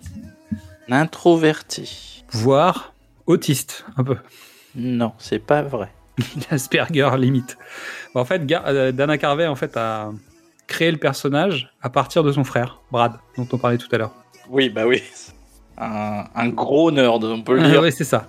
[0.90, 2.24] Introverti.
[2.32, 2.94] voire
[3.26, 4.16] autiste un peu.
[4.76, 5.90] Non, c'est pas vrai.
[6.50, 7.58] Asperger limite.
[8.14, 10.12] Bon, en fait, Gar- euh, Dana Carvey en fait a
[10.68, 14.14] créé le personnage à partir de son frère Brad, dont on parlait tout à l'heure.
[14.50, 15.02] Oui, bah oui.
[15.78, 17.82] Un, un gros nerd, on peut le Ah dire.
[17.82, 18.28] oui, c'est ça.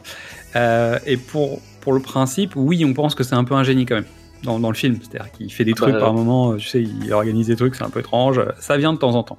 [0.57, 3.87] Euh, et pour pour le principe, oui, on pense que c'est un peu un génie
[3.87, 4.05] quand même
[4.43, 4.99] dans, dans le film.
[5.01, 7.57] C'est-à-dire qu'il fait des Ah bah, trucs par moment, euh, tu sais, il organise des
[7.57, 8.41] trucs, c'est un peu étrange.
[8.59, 9.39] Ça vient de temps en temps.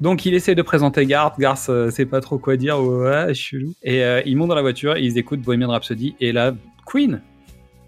[0.00, 1.38] Donc il essaie de présenter Garth.
[1.38, 2.80] Garth euh, sait pas trop quoi dire.
[2.80, 3.74] Ouais, chelou.
[3.82, 6.52] Et euh, ils montent dans la voiture, ils écoutent Bohemian Rhapsody et là
[6.86, 7.20] Queen.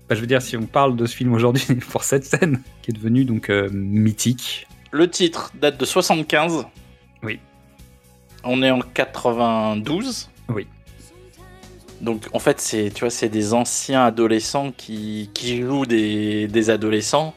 [0.09, 2.63] Bah, je veux dire, si on parle de ce film aujourd'hui, c'est pour cette scène
[2.83, 4.67] qui est devenue donc euh, mythique.
[4.93, 6.67] Le titre date de 75.
[7.23, 7.41] Oui.
[8.45, 10.31] On est en 92.
[10.49, 10.67] Oui.
[12.01, 16.71] Donc en fait, c'est tu vois, c'est des anciens adolescents qui, qui jouent des, des
[16.71, 17.35] adolescents.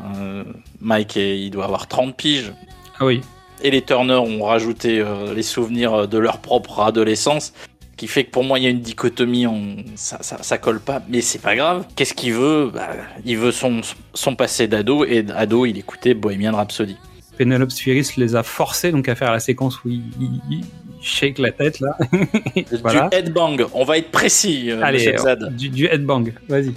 [0.00, 0.44] Euh,
[0.80, 2.52] Mike, il doit avoir 30 piges.
[2.98, 3.20] Ah oui.
[3.62, 7.52] Et les Turner ont rajouté euh, les souvenirs de leur propre adolescence.
[7.98, 10.78] Qui fait que pour moi, il y a une dichotomie, on- ça, ça, ça colle
[10.80, 11.84] pas, mais c'est pas grave.
[11.96, 12.70] Qu'est-ce qu'il veut?
[12.72, 12.90] Bah,
[13.26, 13.80] Il veut son,
[14.14, 16.96] son passé d'ado, et ado, il écoutait Bohemian Rhapsody.
[17.36, 20.64] Penelope Spheris les a forcés donc à faire la séquence où il, il- il
[21.02, 21.96] shake la tête là.
[22.82, 23.08] Voilà.
[23.10, 25.14] Du headbang, on va être précis, euh, Allez,
[25.50, 26.72] du, du headbang, vas-y.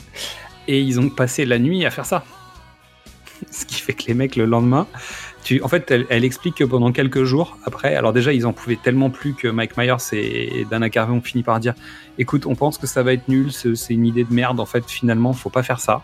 [0.68, 2.24] Et ils ont passé la nuit à faire ça.
[3.52, 4.88] Ce qui fait que les mecs, le lendemain,
[5.44, 8.54] tu, en fait, elle, elle explique que pendant quelques jours après, alors déjà, ils en
[8.54, 11.74] pouvaient tellement plus que Mike Myers et Dana Carvey ont fini par dire
[12.18, 14.66] écoute, on pense que ça va être nul, c'est c'est une idée de merde, en
[14.66, 16.04] fait, finalement, faut pas faire ça.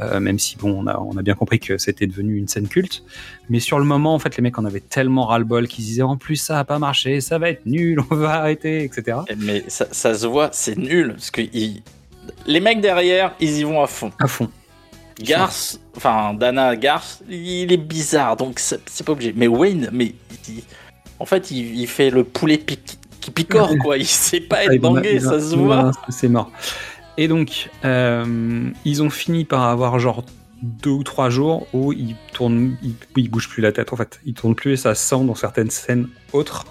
[0.00, 2.66] Euh, même si, bon, on a, on a bien compris que c'était devenu une scène
[2.66, 3.04] culte.
[3.50, 6.16] Mais sur le moment, en fait, les mecs en avaient tellement ras-le-bol qu'ils disaient en
[6.16, 9.18] plus, ça a pas marché, ça va être nul, on va arrêter, etc.
[9.36, 11.08] Mais ça, ça se voit, c'est nul.
[11.12, 11.82] Parce que ils-
[12.46, 14.10] les mecs derrière, ils y vont à fond.
[14.18, 14.48] À fond.
[15.20, 19.32] Garth, enfin Dana Garth, il est bizarre, donc c'est pas obligé.
[19.36, 20.14] Mais Wayne, mais
[20.48, 20.62] il-
[21.18, 23.96] en fait, il, il fait le poulet pic- qui picore, quoi.
[23.98, 25.90] Il sait pas Ah, être a- ça se voit.
[26.08, 26.50] C'est mort.
[27.18, 30.24] Et donc, euh, ils ont fini par avoir genre
[30.62, 34.18] deux ou trois jours où ils tournent, ils, ils bougent plus la tête en fait.
[34.24, 36.64] Ils tournent plus et ça se sent dans certaines scènes autres.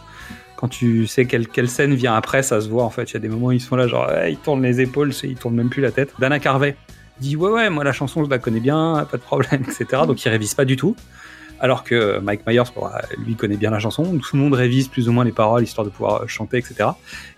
[0.56, 3.10] Quand tu sais quelle, quelle scène vient après, ça se voit en fait.
[3.12, 5.14] Il y a des moments où ils sont là, genre, ouais, ils tournent les épaules,
[5.14, 6.14] c'est- ils tournent même plus la tête.
[6.20, 6.76] Dana Carvey
[7.20, 10.04] dit, ouais, ouais, moi la chanson, je la connais bien, pas de problème, etc.
[10.08, 10.96] Donc, ils révisent pas du tout.
[11.60, 12.90] Alors que Mike Myers, euh,
[13.24, 14.04] lui, connaît bien la chanson.
[14.18, 16.90] Tout le monde révise plus ou moins les paroles, histoire de pouvoir euh, chanter, etc.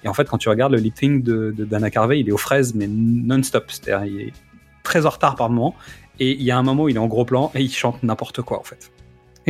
[0.05, 2.31] Et en fait, quand tu regardes le lip sync de, de Dana Carvey, il est
[2.31, 3.65] aux fraises, mais non-stop.
[3.67, 4.33] C'est-à-dire, il est
[4.81, 5.75] très en retard par moment.
[6.21, 8.01] Et il y a un moment où il est en gros plan et il chante
[8.01, 8.91] n'importe quoi, en fait.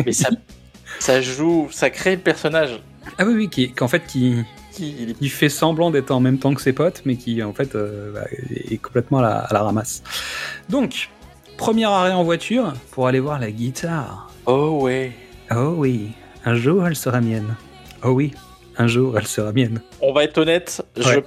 [0.04, 0.30] Mais ça,
[1.00, 2.82] ça joue, ça crée le personnage.
[3.20, 4.38] Ah oui, oui, qui, qu'en fait, qui,
[4.74, 7.76] Qui, qui fait semblant d'être en même temps que ses potes, mais qui, en fait,
[7.76, 10.02] euh, bah, est complètement à la, à la ramasse.
[10.70, 11.10] Donc,
[11.58, 14.32] premier arrêt en voiture pour aller voir la guitare.
[14.48, 15.12] Oh ouais.
[15.52, 16.10] Oh oui,
[16.46, 17.56] un jour elle sera mienne.
[18.04, 18.34] Oh oui,
[18.78, 19.80] un jour elle sera mienne.
[20.02, 21.24] On va être honnête, je- Ouais.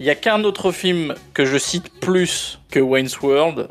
[0.00, 3.68] il y a qu'un autre film que je cite plus que Wayne's World,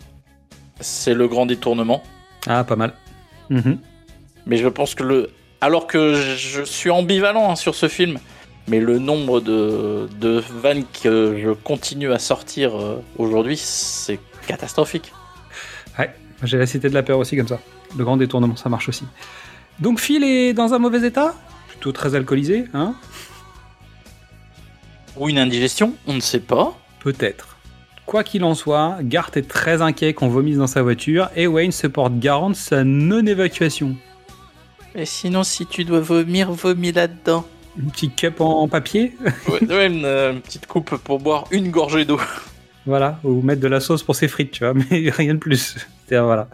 [0.80, 2.04] c'est Le Grand Détournement.
[2.46, 2.94] Ah, pas mal.
[3.50, 3.80] Mhm.
[4.46, 5.30] Mais je pense que le.
[5.60, 8.20] Alors que je suis ambivalent hein, sur ce film,
[8.68, 15.14] mais le nombre de, de vannes que je continue à sortir euh, aujourd'hui, c'est catastrophique.
[15.98, 17.60] Ouais, j'ai la cité de la peur aussi comme ça.
[17.98, 19.06] Le grand détournement, ça marche aussi.
[19.80, 21.34] Donc Phil est dans un mauvais état?
[21.70, 22.96] Plutôt très alcoolisé, hein?
[25.16, 26.78] Ou une indigestion, on ne sait pas.
[27.00, 27.58] Peut-être.
[28.06, 31.72] Quoi qu'il en soit, Garth est très inquiet qu'on vomisse dans sa voiture et Wayne
[31.72, 33.96] se porte garant de sa non-évacuation.
[34.96, 37.46] Et sinon, si tu dois vomir, vomis là-dedans.
[37.80, 39.16] Une petite cup en, papier,
[39.48, 42.20] Ouais, ouais, une, euh, une petite coupe pour boire une gorgée d'eau.
[42.86, 45.78] voilà, ou mettre de la sauce pour ses frites, tu vois, mais rien de plus.
[46.10, 46.48] Voilà.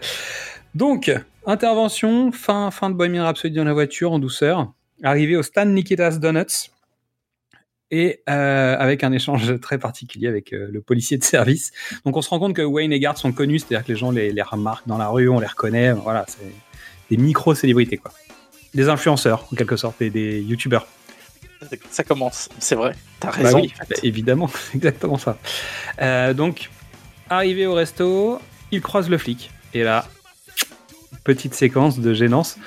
[0.75, 1.11] Donc,
[1.45, 6.19] intervention, fin, fin de Bohemian Rhapsody dans la voiture en douceur, arrivé au stand Nikita's
[6.19, 6.71] Donuts,
[7.93, 11.71] et euh, avec un échange très particulier avec euh, le policier de service.
[12.05, 14.09] Donc on se rend compte que Wayne et Garth sont connus, c'est-à-dire que les gens
[14.09, 16.51] les, les remarquent dans la rue, on les reconnaît, voilà, c'est
[17.11, 18.11] des micro-célébrités, quoi.
[18.73, 20.87] Des influenceurs, en quelque sorte, et des youtubeurs.
[21.91, 22.95] Ça commence, c'est vrai.
[23.19, 23.61] T'as Bah raison.
[23.61, 25.37] bah, évidemment, exactement ça.
[26.01, 26.69] Euh, donc,
[27.29, 28.39] arrivé au resto,
[28.71, 29.51] il croise le flic.
[29.73, 30.05] Et là,
[31.23, 32.57] petite séquence de gênance.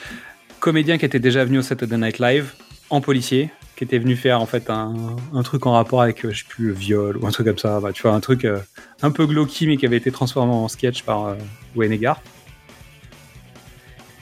[0.60, 2.52] Comédien qui était déjà venu au Saturday Night Live,
[2.90, 4.94] en policier, qui était venu faire en fait un,
[5.34, 7.58] un truc en rapport avec, euh, je sais plus, le viol ou un truc comme
[7.58, 7.78] ça.
[7.80, 8.58] Bah, tu vois, un truc euh,
[9.02, 11.34] un peu glauque, mais qui avait été transformé en sketch par euh,
[11.74, 12.22] Wayne et Garth.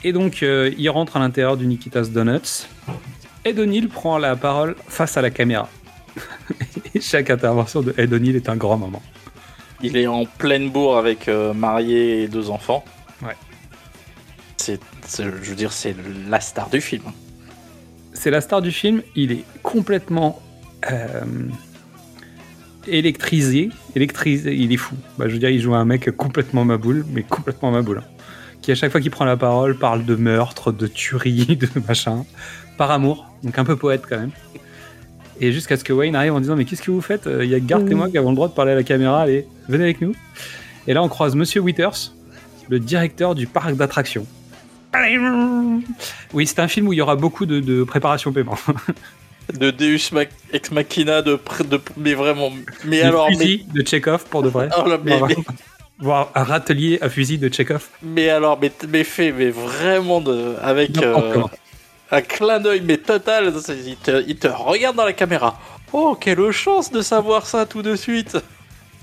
[0.03, 2.67] Et donc, euh, il rentre à l'intérieur du Nikita's Donuts.
[3.45, 5.69] Ed O'Neill prend la parole face à la caméra.
[6.95, 9.03] Et chaque intervention de Ed O'Neill est un grand moment.
[9.83, 12.83] Il est en pleine bourre avec euh, marié et deux enfants.
[13.21, 13.35] Ouais.
[14.57, 14.79] C'est,
[15.19, 15.95] je veux dire, c'est
[16.27, 17.03] la star du film.
[18.13, 20.41] C'est la star du film, il est complètement
[20.89, 21.21] euh,
[22.87, 24.95] électrisé, électrisé, il est fou.
[25.19, 27.99] Bah, je veux dire, il joue un mec complètement maboule, mais complètement maboule.
[27.99, 28.07] hein.
[28.61, 32.25] Qui à chaque fois qu'il prend la parole parle de meurtre, de tuerie, de machin,
[32.77, 34.31] par amour, donc un peu poète quand même.
[35.41, 37.55] Et jusqu'à ce que Wayne arrive en disant mais qu'est-ce que vous faites Il y
[37.55, 39.83] a Garth et moi qui avons le droit de parler à la caméra, allez, venez
[39.83, 40.13] avec nous.
[40.87, 42.13] Et là on croise Monsieur Withers,
[42.69, 44.25] le directeur du parc d'attractions.
[46.33, 48.57] Oui, c'est un film où il y aura beaucoup de, de préparation paiement.
[49.59, 52.49] De Deus Mac- Ex Machina, de, pr- de, mais vraiment.
[52.83, 54.69] Mais Le alors, mais, fusil de Chekhov pour de vrai.
[54.83, 55.35] Oh là, mais- Voir- mais-
[55.99, 57.87] Voir un râtelier à fusil de Chekhov.
[58.01, 61.43] mais alors, mais, mais fait, mais vraiment de, avec euh.
[62.11, 63.53] Un clin d'œil, mais total.
[63.85, 65.59] Il te, regarde dans la caméra.
[65.93, 68.37] Oh, quelle chance de savoir ça tout de suite.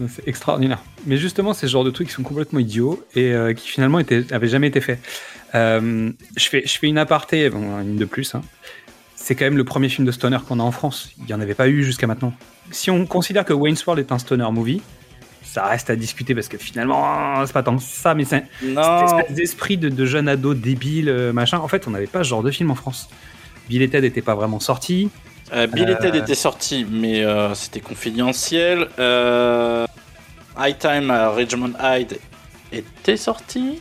[0.08, 0.82] C'est extraordinaire.
[1.06, 3.98] Mais justement, c'est ce genre de trucs qui sont complètement idiots et euh, qui finalement
[3.98, 4.98] étaient, avaient jamais été faits.
[5.54, 8.34] Euh, je, fais, une aparté, une de plus.
[8.34, 8.42] hein.
[9.14, 11.10] C'est quand même le premier film de stoner qu'on a en France.
[11.18, 12.32] Il n'y en avait pas eu jusqu'à maintenant.
[12.72, 14.82] Si on considère que Wayne's World est un stoner movie,
[15.42, 18.78] ça reste à discuter parce que finalement, c'est pas tant que ça, mais c'est cette
[19.18, 21.58] espèce d'esprit de, de jeune ado débile, euh, machin.
[21.58, 23.08] En fait, on n'avait pas ce genre de film en France.
[23.68, 25.10] Bill et Ted n'était pas vraiment sorti.
[25.52, 28.88] Euh, Bill et Ted Euh, était sorti, mais euh, c'était confidentiel.
[28.98, 29.86] Euh,
[30.58, 32.18] High Time à Richmond Hyde
[32.72, 33.80] était sorti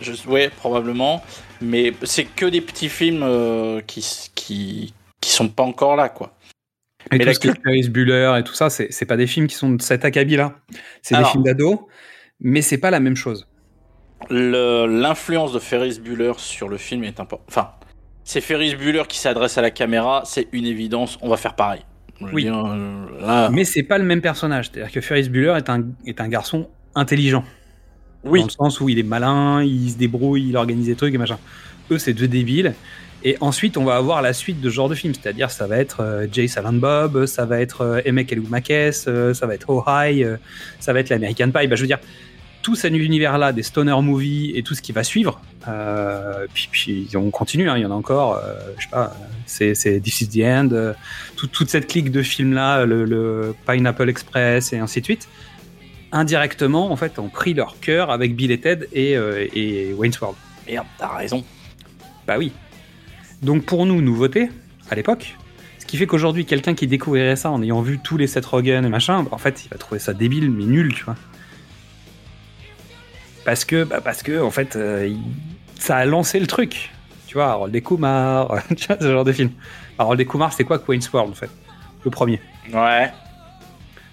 [0.00, 1.22] Je, Ouais, probablement.
[1.60, 3.24] Mais c'est que des petits films
[3.86, 6.32] qui, qui, qui sont pas encore là, quoi.
[7.12, 9.54] Et Mais tout ce qui est Bueller et tout ça, c'est pas des films qui
[9.54, 10.54] sont de cet acabit-là.
[11.02, 11.78] C'est des films d'ados,
[12.40, 13.46] mais c'est pas la même chose.
[14.30, 17.46] L'influence de Ferris Bueller sur le film est importante.
[17.48, 17.70] Enfin,
[18.24, 21.80] c'est Ferris Bueller qui s'adresse à la caméra, c'est une évidence, on va faire pareil.
[22.20, 22.42] Je Oui.
[22.44, 24.70] dire, euh, là, Mais c'est pas le même personnage.
[24.70, 27.44] C'est-à-dire que Ferris Bueller est un, est un garçon intelligent.
[28.24, 28.40] oui.
[28.40, 31.18] Dans le sens où il est malin, il se débrouille, il organise des trucs et
[31.18, 31.38] machin.
[31.90, 32.74] Eux, c'est deux débiles.
[33.24, 35.12] Et ensuite, on va avoir la suite de ce genre de film.
[35.12, 39.46] C'est-à-dire, ça va être euh, Jay Silent Bob, ça va être euh, Emek euh, ça
[39.46, 40.36] va être Oh euh,
[40.78, 41.66] ça va être l'American Pie.
[41.66, 41.98] Bah, je veux dire,
[42.62, 45.40] tout cet univers-là des stoner movies et tout ce qui va suivre.
[45.66, 48.36] euh, puis, puis on continue, hein, il y en a encore.
[48.36, 50.92] euh, je sais pas, c'est, This is the End.
[51.36, 55.28] tout- toute cette clique de films-là, le, le Pineapple Express et ainsi de suite
[56.10, 59.12] indirectement en fait ont pris leur cœur avec Bill et Ted et,
[59.54, 60.38] et Wayne's World.
[60.66, 61.44] Merde, t'as raison.
[62.26, 62.52] Bah oui.
[63.42, 64.50] Donc pour nous, nouveauté
[64.90, 65.36] à l'époque.
[65.78, 68.84] Ce qui fait qu'aujourd'hui, quelqu'un qui découvrirait ça en ayant vu tous les Seth Rogen
[68.84, 71.16] et machin, bah, en fait, il va trouver ça débile mais nul, tu vois.
[73.44, 75.10] Parce que, bah, parce que en fait, euh,
[75.78, 76.90] ça a lancé le truc.
[77.26, 79.50] Tu vois, Harold et Kumar, tu vois, ce genre de film.
[79.98, 81.50] Harold et Kumar, c'est quoi que Wayne's World en fait?
[82.04, 82.40] Le premier.
[82.72, 83.10] Ouais.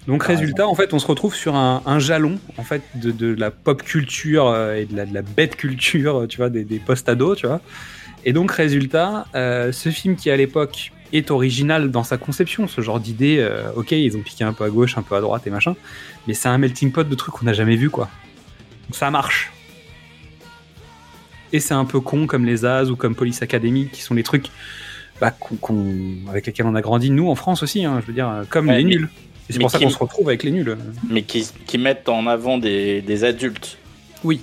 [0.08, 3.12] Donc T'as résultat, en fait, on se retrouve sur un, un jalon en fait de,
[3.12, 6.50] de la pop culture euh, et de la, de la bête culture, euh, tu vois,
[6.50, 7.60] des, des post-ados, tu vois.
[8.26, 12.82] Et donc résultat, euh, ce film qui à l'époque est original dans sa conception, ce
[12.82, 15.46] genre d'idée, euh, ok, ils ont piqué un peu à gauche, un peu à droite
[15.46, 15.76] et machin,
[16.28, 18.10] mais c'est un melting pot de trucs qu'on n'a jamais vu, quoi.
[18.90, 19.52] Donc ça marche.
[21.54, 24.24] Et c'est un peu con comme les As ou comme Police Academy, qui sont les
[24.24, 24.48] trucs
[25.22, 28.14] bah, qu'on- qu'on- avec lesquels on a grandi, nous en France aussi, hein, je veux
[28.14, 29.10] dire, euh, comme Ouais, les nuls.
[29.48, 30.76] Et c'est pour ça qu'on se retrouve avec les nuls.
[31.10, 33.78] Mais qui, qui mettent en avant des, des adultes.
[34.24, 34.42] Oui.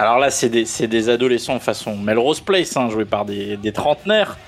[0.00, 4.38] Alors là, c'est des, des adolescents façon Melrose Place, hein, joués par des, trentenaires.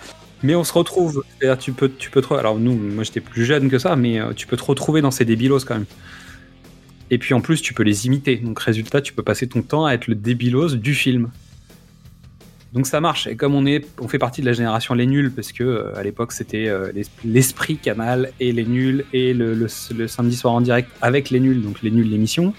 [0.43, 1.23] Mais on se retrouve,
[1.61, 4.33] tu peux, tu peux te, alors nous, moi j'étais plus jeune que ça, mais euh,
[4.33, 5.85] tu peux te retrouver dans ces débilos quand même.
[7.11, 8.37] Et puis en plus, tu peux les imiter.
[8.37, 11.29] Donc résultat, tu peux passer ton temps à être le débilos du film.
[12.73, 13.27] Donc ça marche.
[13.27, 15.95] Et comme on est, on fait partie de la génération les nuls, parce que euh,
[15.99, 20.35] à l'époque c'était euh, l'es- l'esprit canal et les nuls et le, le- le samedi
[20.35, 22.55] soir en direct avec les nuls, donc les nuls l'émission.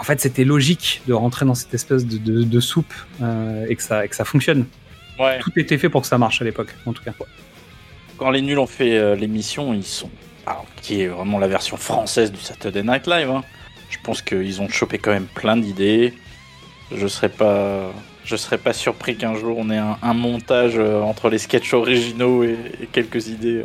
[0.00, 3.76] En fait, c'était logique de rentrer dans cette espèce de, de- de soupe euh, et,
[3.76, 4.64] que ça, et que ça fonctionne.
[5.18, 5.38] Ouais.
[5.40, 7.12] Tout était fait pour que ça marche à l'époque, en tout cas.
[8.16, 10.10] Quand les nuls ont fait euh, l'émission, ils sont.
[10.46, 13.30] Alors, qui est vraiment la version française du Saturday Night Live.
[13.30, 13.44] hein.
[13.90, 16.14] Je pense qu'ils ont chopé quand même plein d'idées.
[16.96, 17.92] Je serais pas.
[18.24, 21.72] Je serais pas surpris qu'un jour on ait un, un montage euh, entre les sketchs
[21.74, 23.64] originaux et, et quelques idées.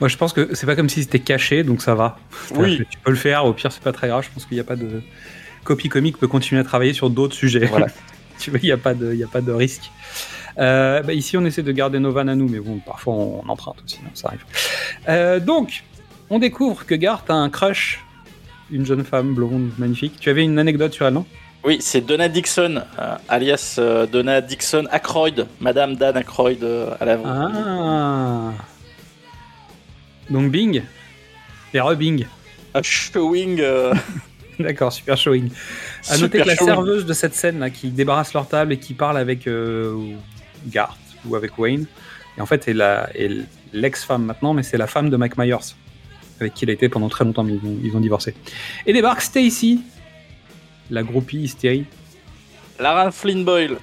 [0.00, 2.18] Moi, je pense que c'est pas comme si c'était caché, donc ça va.
[2.54, 2.78] Oui.
[2.90, 4.24] Tu peux le faire, au pire, c'est pas très grave.
[4.24, 5.02] Je pense qu'il n'y a pas de.
[5.64, 7.66] Copy Comic peut continuer à travailler sur d'autres sujets.
[7.66, 7.86] Voilà.
[8.38, 9.90] tu vois, il n'y a, pas de- il y a pas de risque.
[10.58, 13.48] Euh, bah, ici, on essaie de garder nos vannes à nous, mais bon, parfois on,
[13.48, 14.44] emprunte aussi, hein, ça arrive.
[15.08, 15.82] Euh, donc,
[16.30, 18.04] on découvre que Garth a un crush,
[18.70, 20.14] une jeune femme blonde magnifique.
[20.20, 21.26] Tu avais une anecdote sur elle, non?
[21.64, 27.04] Oui, c'est Donna Dixon, euh, alias euh, Donna Dixon Ackroyd, Madame Dan Ackroyd euh, à
[27.06, 28.52] la Ah
[30.28, 30.82] Donc, Bing
[31.72, 32.26] Et re-Bing.
[32.74, 33.60] Un showing.
[34.58, 35.50] D'accord, super showing.
[36.08, 36.68] À noter que la showing.
[36.68, 40.14] serveuse de cette scène là, qui débarrasse leur table et qui parle avec euh,
[40.66, 41.86] Garth ou avec Wayne,
[42.36, 42.74] et en fait est
[43.72, 45.74] l'ex-femme maintenant, mais c'est la femme de Mike Myers,
[46.40, 48.34] avec qui il a été pendant très longtemps, mais ils ont, ils ont divorcé.
[48.86, 49.80] Et débarque Stacy,
[50.90, 51.86] la groupie hystérie.
[52.78, 53.78] Lara Flynn Boyle,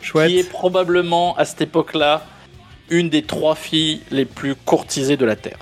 [0.00, 0.28] Chouette.
[0.28, 2.24] qui est probablement à cette époque-là
[2.90, 5.58] une des trois filles les plus courtisées de la Terre.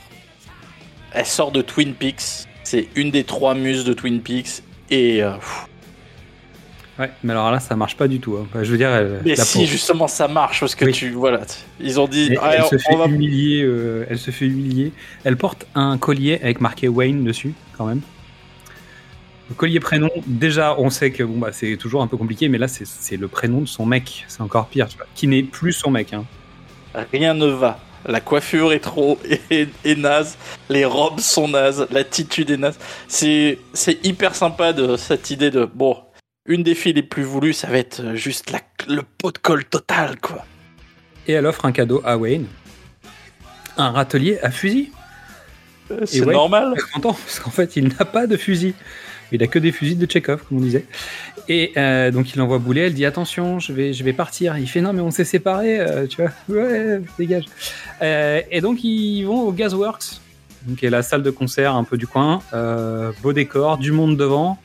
[1.13, 5.33] Elle sort de Twin Peaks, c'est une des trois muses de Twin Peaks, et euh,
[6.97, 8.37] Ouais, mais alors là, ça marche pas du tout.
[8.37, 8.47] hein.
[8.63, 10.93] Je veux dire, elle, mais si justement ça marche parce que Oui.
[10.93, 11.41] tu voilà,
[11.81, 13.63] ils ont dit Ah, elle on- se fait va- humilier.
[13.65, 14.93] euh, elle se fait humilier.
[15.25, 18.01] Elle porte un collier avec marqué Wayne dessus, quand même.
[19.49, 20.09] Le collier prénom.
[20.27, 23.17] Déjà, on sait que bon bah c'est toujours un peu compliqué, mais là c'est c'est
[23.17, 24.25] le prénom de son mec.
[24.29, 25.07] C'est encore pire, tu vois.
[25.17, 26.13] Qui n'est plus son mec.
[26.13, 26.25] Hein.
[27.13, 27.81] rien ne va.
[28.07, 29.19] La coiffure est trop
[29.51, 30.37] est, est naze,
[30.69, 32.79] les robes sont nazes, l'attitude est naze.
[33.09, 35.97] C'est c'est hyper sympa de cette idée de bon,
[36.47, 39.39] une des filles les plus voulues, ça va être euh, juste la, le pot de
[39.39, 40.45] colle total quoi.
[41.27, 42.47] Et elle offre un cadeau à Wayne.
[43.77, 44.93] Un râtelier à fusil.
[46.05, 46.75] C'est Wayne normal.
[46.77, 48.75] est content parce qu'en fait il n'a pas de fusil.
[49.33, 50.85] Il a que des fusils de Chekhov, comme on disait.
[51.49, 52.83] Et euh, donc il envoie bouler.
[52.83, 54.57] Elle dit attention, je vais, je vais partir.
[54.57, 56.31] Il fait non mais on s'est séparés, euh, tu vois.
[56.49, 57.45] Ouais, dégage.
[58.03, 60.21] Euh, et donc ils vont au Gasworks,
[60.79, 62.43] qui est la salle de concert un peu du coin.
[63.23, 64.59] Beau décor, du monde devant.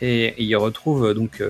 [0.00, 1.42] Et, ils retrouvent donc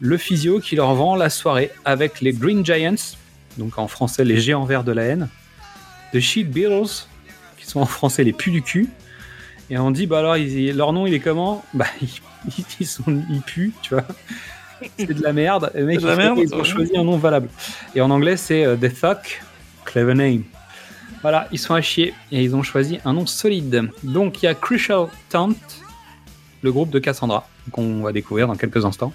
[0.00, 3.16] le physio qui leur vend la soirée avec les Green Giants,
[3.58, 5.28] donc en français les géants verts de la haine,
[6.12, 7.06] The Shield Beatles,
[7.58, 8.88] qui sont en français les pus du cul.
[9.70, 11.64] Et on dit, bah alors, ils- leur nom, il est comment?
[11.74, 12.08] Bah, ils,
[12.80, 14.04] ils sont, ils puent, tu vois.
[14.98, 15.70] C'est de la merde.
[15.74, 17.48] Et mec, de la merde, ils ont choisi un nom valable.
[17.94, 19.42] Et en anglais, c'est euh, The Fuck,
[19.84, 20.42] Clever Name.
[21.22, 23.90] Voilà, ils sont à chier et ils ont choisi un nom solide.
[24.02, 25.50] Donc, il y a Crucial Tant,
[26.62, 29.12] le groupe de Cassandra, qu'on va découvrir dans quelques instants.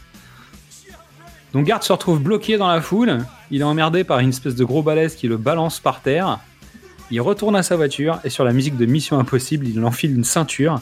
[1.54, 3.26] Donc, Garde se retrouve bloqué dans la foule.
[3.50, 6.38] Il est emmerdé par une espèce de gros balèze qui le balance par terre.
[7.12, 10.24] Il retourne à sa voiture et sur la musique de Mission Impossible, il enfile une
[10.24, 10.82] ceinture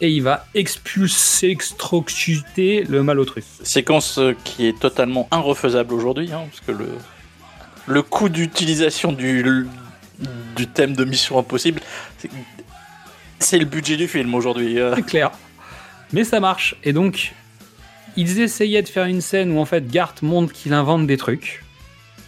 [0.00, 3.42] et il va expulser, extrocuter le malotru.
[3.62, 6.88] Séquence euh, qui est totalement inrefaisable aujourd'hui, hein, parce que le
[7.86, 9.66] le coût d'utilisation du
[10.56, 11.80] du thème de Mission Impossible,
[12.18, 12.30] c'est-
[13.38, 14.78] c'est le budget du film aujourd'hui.
[14.78, 14.94] euh.
[14.96, 15.30] C'est clair.
[16.12, 16.74] Mais ça marche.
[16.84, 17.32] Et donc,
[18.16, 21.64] ils essayaient de faire une scène où en fait Garth montre qu'il invente des trucs.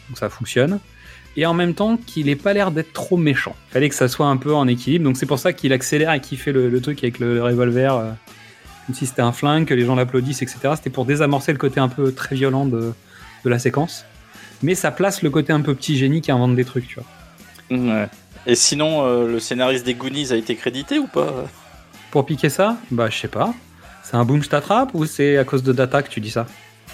[0.09, 0.79] Donc ça fonctionne.
[1.37, 3.57] Et en même temps qu'il ait pas l'air d'être trop méchant.
[3.71, 5.05] Fallait que ça soit un peu en équilibre.
[5.05, 7.43] Donc c'est pour ça qu'il accélère et qu'il fait le, le truc avec le, le
[7.43, 7.97] revolver.
[7.97, 8.11] euh,
[8.87, 10.59] comme si c'était un flingue, que les gens l'applaudissent, etc.
[10.77, 12.93] C'était pour désamorcer le côté un peu très violent de,
[13.45, 14.05] de la séquence.
[14.63, 17.79] Mais ça place le côté un peu petit génie qui invente des trucs, tu vois.
[17.79, 18.09] Ouais.
[18.47, 21.45] Et sinon, euh, le scénariste des Goonies a été crédité ou pas?
[22.11, 22.77] Pour piquer ça?
[22.91, 23.55] Bah, je sais pas.
[24.03, 26.47] C'est un boom t'attrape ou c'est à cause de Data que tu dis ça?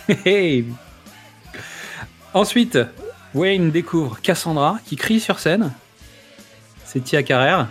[0.27, 0.66] Hey
[2.35, 2.79] Ensuite,
[3.38, 5.72] Wayne découvre Cassandra qui crie sur scène.
[6.85, 7.68] C'est Tia Carrère.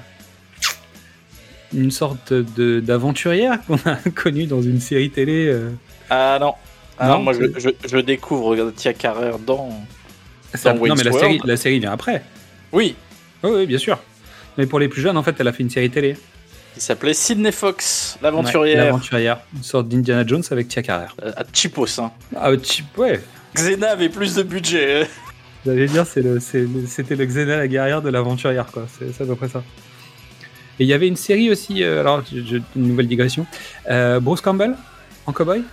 [1.73, 5.47] Une sorte de- d'aventurière qu'on a connue dans une série télé.
[5.47, 5.69] euh.
[6.09, 6.53] Ah non.
[6.97, 9.69] Ah Non, non, moi je, je- je découvre Tia Carrère dans.
[10.65, 12.23] Non, mais la série, la série vient après.
[12.71, 12.95] Oui,
[13.43, 13.99] Oui, oui, bien sûr.
[14.57, 16.17] Mais pour les plus jeunes, en fait, elle a fait une série télé.
[16.73, 18.85] qui s'appelait Sydney Fox, Ouais, l'aventurière.
[18.85, 19.39] L'aventurière.
[19.55, 21.15] Une sorte d'Indiana Jones avec Tia Carrère.
[21.23, 21.99] Euh, à Chipos.
[21.99, 22.11] Hein.
[22.35, 23.21] Ah, cheap, ouais.
[23.55, 25.07] Xena avait plus de budget.
[25.65, 28.85] Vous allez dire, c'est le- c'était le Xena la guerrière de l'aventurière, quoi.
[28.97, 29.63] C'est c'est à peu près ça.
[30.79, 33.45] Et il y avait une série aussi, euh, alors, je- je- une nouvelle digression.
[33.89, 34.75] Euh, Bruce Campbell,
[35.25, 35.63] en cowboy?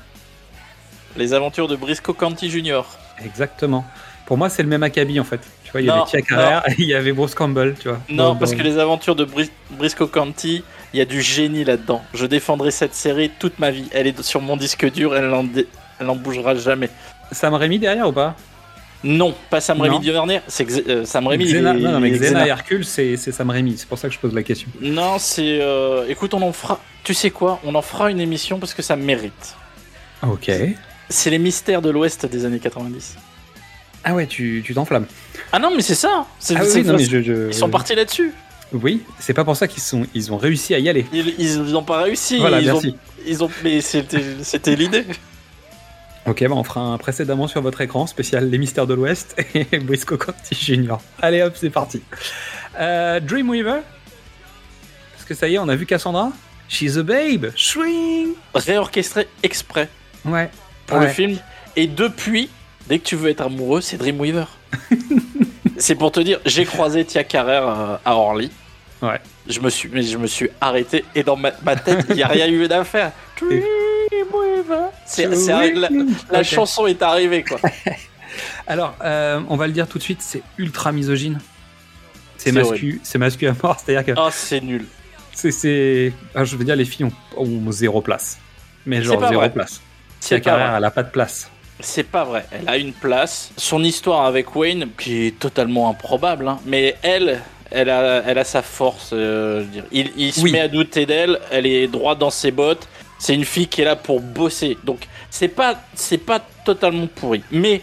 [1.17, 2.83] Les aventures de Briscoe County Jr.
[3.25, 3.85] Exactement.
[4.27, 5.41] Pour moi, c'est le même acabit en fait.
[5.65, 7.89] Tu vois, il y Non, avait Tia Carrère et il y avait Bruce Campbell, tu
[7.89, 8.01] vois.
[8.09, 11.21] Non, Dans- parce dans- que les aventures de Bris- Briscoe County, il y a du
[11.21, 12.03] génie là-dedans.
[12.15, 13.89] Je défendrai cette série toute ma vie.
[13.93, 15.69] Elle est sur mon disque dur, elle n'en dé-
[16.01, 16.89] elle n'en bougera jamais.
[17.31, 18.35] Sam Raimi derrière ou pas?
[19.05, 19.81] Non, pas Sam.
[19.81, 21.45] Raimi Dernier, c'est euh, Sam Raimi.
[21.45, 22.47] Xena, non, mais Xena Xena.
[22.47, 23.77] et Hercule, c'est Sam Raimi.
[23.77, 24.69] C'est pour ça que je pose la question.
[24.81, 25.59] Non, c'est.
[25.61, 26.81] euh, Écoute, on en fera.
[27.05, 29.55] Tu sais quoi On en fera une émission parce que ça mérite.
[30.27, 30.51] Ok.
[31.11, 33.17] C'est les mystères de l'Ouest des années 90.
[34.05, 35.07] Ah ouais, tu tu t'enflammes.
[35.53, 36.09] Ah non, mais c'est ça.
[36.25, 38.33] Ah oui, c'est- oui, non, mais je, je- Ils sont partis là-dessus.
[38.73, 41.07] Oui, c'est pas pour ça qu'ils sont ils ont réussi à y aller.
[41.13, 42.39] Ils, n'ont pas réussi.
[42.39, 42.89] Voilà, ils merci.
[42.89, 42.95] Ont,
[43.27, 43.51] ils ont.
[43.63, 45.05] Mais c'était, c'était l'idée.
[46.27, 49.65] Ok, bah on fera un précédemment sur votre écran spécial Les Mystères de l'Ouest et
[49.79, 51.03] Briscoe County Junior.
[51.21, 52.01] Allez hop, c'est parti.
[52.79, 53.81] Euh, Dreamweaver
[55.13, 56.33] Parce que ça y est, on a vu Cassandra
[56.69, 59.89] She's a babe Swing Réorchestré exprès
[60.25, 60.49] Ouais.
[60.87, 61.07] pour Ouais.
[61.07, 61.39] le film.
[61.77, 62.49] Et depuis,
[62.89, 64.47] dès que tu veux être amoureux, c'est Dreamweaver.
[65.77, 68.51] c'est pour te dire, j'ai croisé Tia Carrère euh, à Orly.
[69.03, 69.21] Ouais.
[69.47, 72.23] Je me suis, mais je me suis arrêté et dans ma, ma tête, il n'y
[72.23, 73.13] a rien eu d'affaire.
[75.07, 75.27] C'est,
[75.75, 75.89] la,
[76.31, 77.59] la chanson est arrivée quoi.
[78.67, 81.39] Alors, euh, on va le dire tout de suite, c'est ultra misogyne.
[82.37, 84.85] C'est mascu, c'est mascu à mort, c'est-à-dire que Oh, c'est nul.
[85.33, 88.39] c'est, c'est, ah, je veux dire, les filles ont, ont zéro place.
[88.87, 89.51] Mais genre zéro vrai.
[89.53, 89.81] place.
[90.21, 90.75] C'est vrai.
[90.77, 91.51] elle a pas de place.
[91.81, 92.45] C'est pas vrai.
[92.53, 93.51] Elle a une place.
[93.57, 97.41] Son histoire avec Wayne, qui est totalement improbable, hein, mais elle,
[97.71, 99.11] elle a, elle a sa force.
[99.13, 99.85] euh, je veux dire.
[99.93, 100.53] Il, il se Oui.
[100.53, 101.41] met à douter d'elle.
[101.51, 102.89] Elle est droite dans ses bottes.
[103.25, 104.77] C'est une fille qui est là pour bosser.
[104.85, 107.43] Donc c'est pas, c'est pas totalement pourri.
[107.51, 107.81] Mais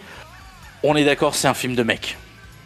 [0.84, 2.16] on est d'accord, c'est un film de mec.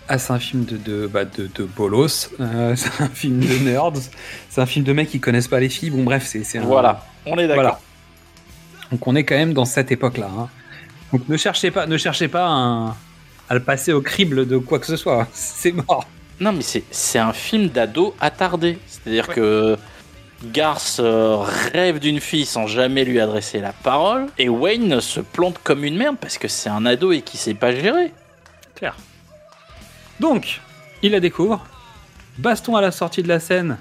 [0.09, 3.59] Ah, c'est un film de, de, bah, de, de bolos, euh, c'est un film de
[3.59, 3.93] nerds,
[4.49, 5.89] c'est un film de mecs qui connaissent pas les filles.
[5.89, 6.63] Bon, bref, c'est, un.
[6.63, 7.63] Voilà, on est d'accord.
[7.63, 7.80] Voilà.
[8.91, 10.30] Donc, on est quand même dans cette époque-là.
[10.38, 10.49] hein.
[11.13, 12.89] Donc, ne cherchez pas, ne cherchez pas un-
[13.47, 15.30] à le passer au crible de quoi que ce soit.
[15.34, 16.05] C'est mort.
[16.41, 18.78] Non, mais c'est, c'est un film d'ado attardé.
[18.86, 19.78] C'est-à-dire que
[20.44, 21.02] Garth
[21.74, 25.98] rêve d'une fille sans jamais lui adresser la parole, et Wayne se plante comme une
[25.98, 28.12] merde parce que c'est un ado et qui sait pas gérer.
[28.76, 28.98] Claire.
[30.20, 30.62] Donc,
[31.02, 31.66] il la découvre.
[32.38, 33.78] Baston à la sortie de la scène.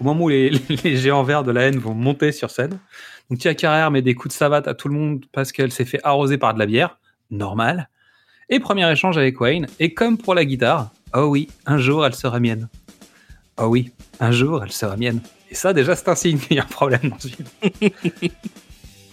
[0.00, 0.50] Au moment où les,
[0.84, 2.78] les géants verts de la haine vont monter sur scène.
[3.30, 5.84] Donc Tia Carrère met des coups de savate à tout le monde parce qu'elle s'est
[5.84, 6.98] fait arroser par de la bière.
[7.30, 7.88] Normal.
[8.48, 9.66] Et premier échange avec Wayne.
[9.78, 12.68] Et comme pour la guitare, oh oui, un jour elle sera mienne.
[13.58, 15.20] Oh oui, un jour elle sera mienne.
[15.50, 17.48] Et ça déjà c'est un signe qu'il y a un problème dans ce film.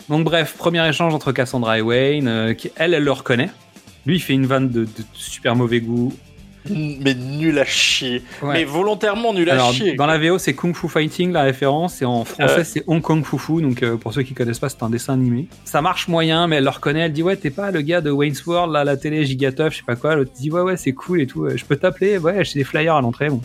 [0.10, 2.28] Donc bref, premier échange entre Cassandra et Wayne.
[2.28, 3.50] euh, qui, elle, elle le reconnaît.
[4.06, 6.14] Lui, il fait une vanne de, de super mauvais goût.
[6.70, 8.24] Mais nul à chier.
[8.42, 8.54] Ouais.
[8.54, 9.94] Mais volontairement nul à Alors, chier.
[9.96, 12.64] dans la VO, c'est Kung Fu Fighting, la référence, et en français, Ouais.
[12.64, 13.62] c'est Hong Kong Fufu.
[13.62, 15.48] Donc, euh, pour ceux qui connaissent pas, c'est un dessin animé.
[15.64, 17.02] Ça marche moyen, mais elle le reconnaît.
[17.02, 19.78] Elle dit Ouais, t'es pas le gars de Wayne's World, là, la télé, Gigatoff, je
[19.78, 20.16] sais pas quoi.
[20.16, 21.46] L'autre dit Ouais, ouais, c'est cool et tout.
[21.46, 22.18] euh, Je peux t'appeler?
[22.18, 23.30] Ouais, j'ai des flyers à l'entrée.
[23.30, 23.42] Bon.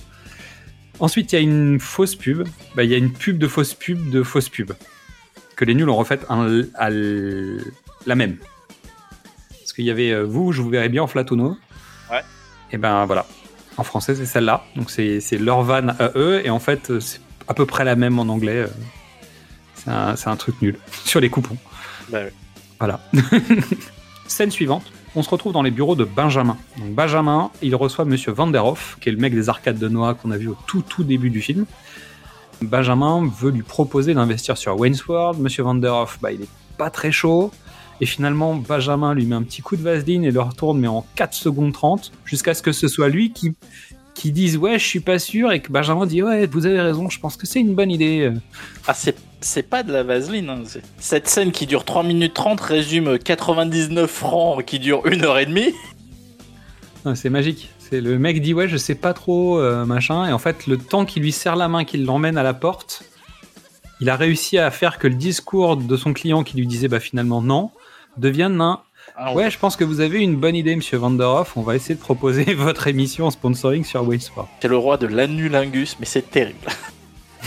[1.01, 2.46] Ensuite, il y a une fausse pub.
[2.74, 4.72] Bah, Il y a une pub de fausse pub de fausse pub.
[5.57, 7.62] Que les nuls ont refait un- à l-
[8.07, 8.36] la même.
[9.51, 11.57] Parce qu'il y avait euh, Vous, je vous verrai bien en Flatono.
[12.11, 12.22] Ouais.
[12.72, 13.26] Et ben voilà.
[13.76, 14.64] En français, c'est celle-là.
[14.76, 16.42] Donc c'est leur van à eux.
[16.44, 18.66] Et en fait, euh, c'est à peu près la même en anglais.
[18.66, 20.14] euh.
[20.14, 20.76] C'est un, truc nul.
[21.05, 21.57] Sur les coupons.
[22.11, 22.32] Bah ouais.
[22.78, 23.01] Voilà.
[24.26, 24.84] Scène suivante.
[25.16, 26.56] On se retrouve dans les bureaux de Benjamin.
[26.78, 30.36] Benjamin, il reçoit Monsieur Vanderhoff, qui est le mec des arcades de Noah qu'on a
[30.36, 31.66] vu au tout tout début du film.
[32.62, 35.02] Benjamin veut lui proposer d'investir sur Wayne's.
[35.38, 36.48] Monsieur Vanderhoff, bah, il est
[36.78, 37.50] pas très chaud.
[38.00, 41.04] Et finalement, Benjamin lui met un petit coup de vaseline et le retourne, mais en
[41.16, 43.54] 4 secondes 30, jusqu'à ce que ce soit lui qui,
[44.14, 47.11] qui dise Ouais, je suis pas sûr, et que Benjamin dit Ouais, vous avez raison,
[47.11, 48.32] je pense que c'est une bonne idée.
[48.86, 48.94] Ah,
[49.41, 50.49] c'est pas de la vaseline.
[50.51, 50.62] hein,
[50.99, 55.47] Cette scène qui dure 3 minutes 30 résume 99 francs qui dure 1 heure et
[55.47, 55.74] demie.
[57.05, 57.70] Ah, C'est magique.
[57.78, 60.26] C'est le mec dit ouais, je sais pas trop, euh, machin.
[60.28, 63.03] Et en fait, le temps qu'il lui serre la main, qu'il l'emmène à la porte,
[64.01, 67.01] il a réussi à faire que le discours de son client qui lui disait bah
[67.01, 67.70] finalement non,
[68.16, 68.80] devienne un
[69.16, 71.57] Ah, ouais, je pense que vous avez une bonne idée, monsieur Vanderhoff.
[71.57, 74.49] On va essayer de proposer votre émission en sponsoring sur Waysport.
[74.61, 76.68] C'est le roi de l'anulingus, mais c'est terrible.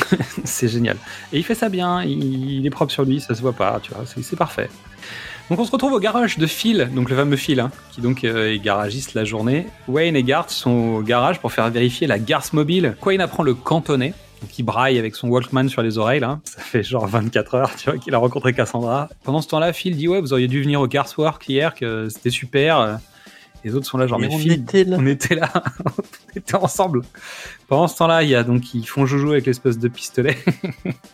[0.44, 0.98] c'est génial.
[1.32, 3.94] Et il fait ça bien, il, est propre sur lui, ça se voit pas, tu
[3.94, 4.70] vois, c'est parfait.
[5.50, 8.24] Donc on se retrouve au garage de Phil, donc le fameux Phil, hein, qui donc
[8.24, 9.68] euh, est garagiste la journée.
[9.88, 12.96] Wayne et Garth sont au garage pour faire vérifier la garce mobile.
[13.06, 14.14] Wayne apprend le cantonais,
[14.58, 16.22] il braille avec son Walkman sur les oreilles.
[16.44, 19.10] Ça fait genre 24 heures, tu vois, qu'il a rencontré Cassandra.
[19.24, 21.74] Pendant ce temps-là, Phil dit, ouais, vous auriez dû venir au Garthwork hier,
[22.10, 23.00] c'était super.
[23.64, 24.98] Les autres sont là, genre, mais, Mais on Phil, était là.
[25.00, 25.52] on était là,
[25.86, 27.02] on était ensemble.
[27.68, 30.38] Pendant ce temps-là, il y a donc, ils font joujou avec l'espèce de pistolet.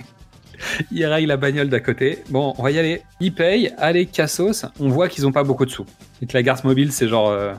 [0.91, 2.19] il règle la bagnole d'à côté.
[2.29, 3.01] Bon, on va y aller.
[3.19, 4.65] Il paye, allez, cassos.
[4.79, 5.85] On voit qu'ils ont pas beaucoup de sous.
[6.21, 7.53] Et que la garce mobile, c'est genre euh,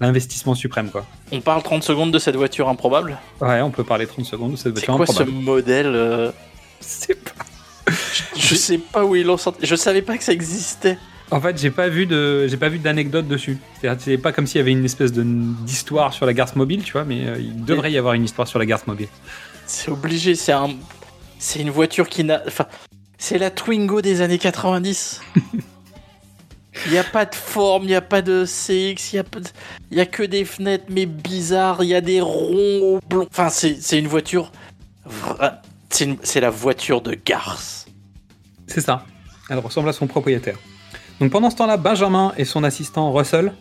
[0.00, 1.04] l'investissement suprême, quoi.
[1.32, 3.18] On parle 30 secondes de cette voiture improbable?
[3.40, 5.42] Ouais, on peut parler 30 secondes de cette C'est voiture quoi ce improbable.
[5.44, 6.30] modèle euh,
[6.80, 7.92] C'est pas-
[8.36, 9.66] Je sais pas où ils l'ont sorti.
[9.66, 10.98] Je savais pas que ça existait.
[11.30, 13.58] En fait, j'ai pas vu de, j'ai pas vu d'anecdote dessus.
[13.80, 16.92] C'est-à-dire, c'est pas comme s'il y avait une espèce d'histoire sur la garce mobile, tu
[16.92, 19.08] vois, mais euh, il devrait y avoir une histoire sur la garce mobile.
[19.66, 20.70] C'est obligé, c'est un.
[21.38, 22.42] C'est une voiture qui n'a.
[22.46, 22.66] Enfin,
[23.18, 25.22] c'est la Twingo des années 90.
[26.86, 29.24] Il n'y a pas de forme, il n'y a pas de CX, il n'y a,
[29.24, 29.48] pas de-
[29.92, 33.28] il y a que des fenêtres, mais bizarres, il y a des ronds blonds.
[33.30, 34.50] Enfin, c'est une voiture.
[35.08, 35.58] vra-
[35.90, 37.86] C'est une- c'est la voiture de Garce.
[38.66, 39.06] C'est ça.
[39.48, 40.56] Elle ressemble à son propriétaire.
[41.20, 43.52] Donc pendant ce temps-là, Benjamin et son assistant Russell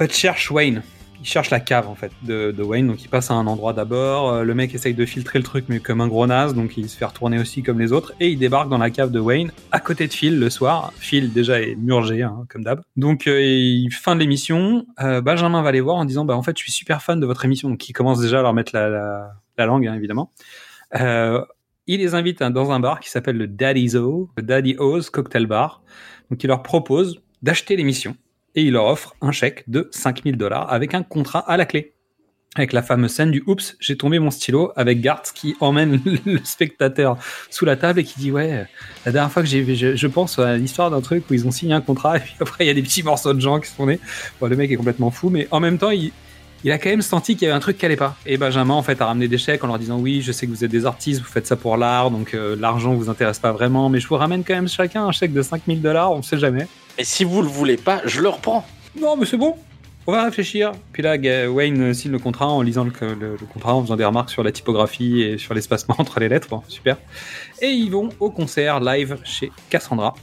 [0.00, 0.82] en cherchent Wayne.
[1.20, 2.86] Ils cherchent la cave en fait de, Wayne.
[2.86, 4.30] Donc ils passent à un endroit d'abord.
[4.30, 6.88] Euh, Le mec essaye de filtrer le truc, mais comme un gros naze, donc il
[6.88, 8.12] se fait retourner aussi comme les autres.
[8.20, 10.92] Et il débarque dans la cave de Wayne, à côté de Phil le soir.
[10.96, 12.82] Phil déjà est murgé, hein, comme d'hab.
[12.96, 14.86] Donc euh, fin de l'émission.
[15.00, 17.26] euh, Benjamin va les voir en disant bah en fait je suis super fan de
[17.26, 17.70] votre émission.
[17.70, 20.30] Donc il commence déjà à leur mettre la, la, la langue hein, évidemment.
[21.86, 25.10] Il les invite hein, dans un bar qui s'appelle le Daddy's O, le Daddy O's
[25.10, 25.82] Cocktail Bar.
[26.30, 28.16] Donc il leur propose d'acheter l'émission
[28.54, 31.92] et il leur offre un chèque de 5000 dollars avec un contrat à la clé.
[32.56, 36.38] Avec la fameuse scène du Oups, j'ai tombé mon stylo avec Garth qui emmène le
[36.44, 37.18] spectateur
[37.50, 38.66] sous la table et qui dit Ouais,
[39.04, 41.50] la dernière fois que j'ai je, je pense à l'histoire d'un truc où ils ont
[41.50, 43.68] signé un contrat et puis après il y a des petits morceaux de gens qui
[43.68, 43.98] sont nés.
[44.40, 46.12] Bon, le mec est complètement fou, mais en même temps, il,
[46.64, 48.16] il a quand même senti qu'il y avait un truc qui allait pas.
[48.26, 50.50] Et Benjamin, en fait, a ramené des chèques en leur disant oui, je sais que
[50.50, 53.52] vous êtes des artistes, vous faites ça pour l'art, donc euh, l'argent vous intéresse pas
[53.52, 56.38] vraiment, mais je vous ramène quand même chacun un chèque de 5000 dollars, on sait
[56.38, 56.66] jamais.
[56.98, 58.66] Et si vous le voulez pas, je le reprends.
[59.00, 59.56] Non, mais c'est bon.
[60.06, 60.72] On va réfléchir.
[60.92, 61.16] Puis là,
[61.48, 64.42] Wayne signe le contrat en lisant le, le- le contrat, en faisant des remarques sur
[64.42, 66.48] la typographie et sur l'espacement entre les lettres.
[66.50, 66.98] Bon, super.
[67.62, 70.14] Et ils vont au concert live chez Cassandra.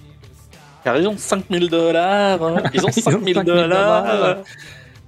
[0.83, 2.43] Car ils ont 5000 dollars.
[2.43, 2.63] hein.
[2.75, 4.37] Ils ont Ils ont 5000 5000 dollars.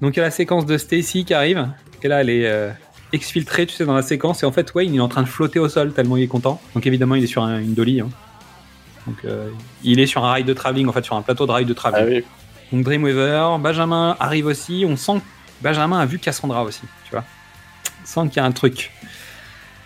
[0.04, 1.68] Donc il y a la séquence de Stacy qui arrive.
[2.04, 2.70] Et là, elle est euh,
[3.14, 4.43] exfiltrée, tu sais, dans la séquence.
[4.43, 6.28] Et en fait, Wayne, il est en train de flotter au sol tellement il est
[6.28, 6.62] content.
[6.76, 8.01] Donc évidemment, il est sur un- une dolly.
[8.01, 8.10] hein.
[9.08, 9.49] Donc euh,
[9.84, 11.74] il est sur un rail de travelling, en fait, sur un plateau de rail de
[11.74, 12.06] travelling.
[12.08, 12.24] Ah oui.
[12.72, 14.86] Donc Dreamweaver, Benjamin arrive aussi.
[14.88, 17.24] On sent que Benjamin a vu Cassandra aussi, tu vois.
[18.04, 18.91] On sent qu'il y a un truc.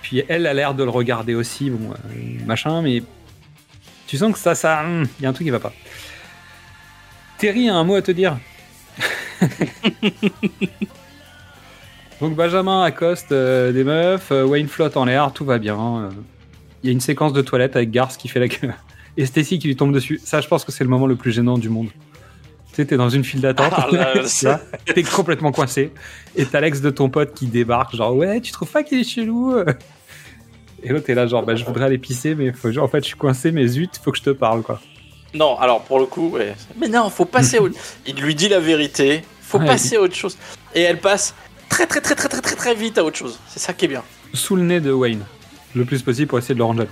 [0.01, 3.03] Puis elle a l'air de le regarder aussi, bon, euh, machin, mais
[4.07, 5.73] tu sens que ça, ça, hum, il y a un truc qui va pas.
[7.37, 8.37] Terry a un mot à te dire.
[12.21, 15.77] Donc Benjamin accoste euh, des meufs, euh, Wayne flotte en l'air, tout va bien.
[15.77, 16.09] euh.
[16.83, 18.71] Il y a une séquence de toilette avec Garth qui fait la queue.
[19.17, 20.19] Et Stacy qui lui tombe dessus.
[20.23, 21.89] Ça, je pense que c'est le moment le plus gênant du monde.
[22.69, 24.13] Tu sais, t'es dans une file d'attente, Ah
[24.85, 25.91] t'es complètement coincé.
[26.35, 29.03] Et t'as l'ex de ton pote qui débarque, genre ouais, tu trouves pas qu'il est
[29.03, 29.55] chelou?
[30.83, 32.99] Et l'autre est là, genre bah je voudrais aller pisser, mais faut, genre, en fait
[32.99, 34.79] je suis coincé, mais zut, faut que je te parle quoi.
[35.33, 36.55] Non, alors pour le coup, ouais.
[36.77, 37.69] Mais non, faut passer au...
[38.07, 40.37] Il lui dit la vérité, faut Ouais, passer à autre chose.
[40.73, 41.35] Et elle passe
[41.69, 43.39] très très très très très très très vite à autre chose.
[43.47, 44.03] C'est ça qui est bien.
[44.33, 45.23] sous le nez de Wayne,
[45.75, 46.91] le plus possible pour essayer de le rendre jaloux.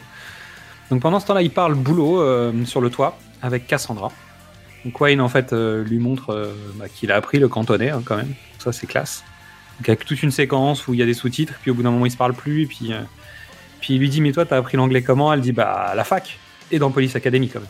[0.91, 4.11] Donc pendant ce temps-là, il parle boulot euh, sur le toit avec Cassandra.
[4.83, 8.03] Donc Wayne en fait euh, lui montre euh, bah, qu'il a appris le cantonais hein,
[8.05, 8.33] quand même.
[8.59, 9.23] Ça c'est classe.
[9.79, 11.91] Donc avec toute une séquence où il y a des sous-titres, puis au bout d'un
[11.91, 12.93] moment il se parle plus, et puis
[13.81, 15.33] puis il lui dit mais toi t'as appris l'anglais comment?
[15.33, 16.37] Elle dit bah à la fac
[16.71, 17.69] et dans Police Academy quand même.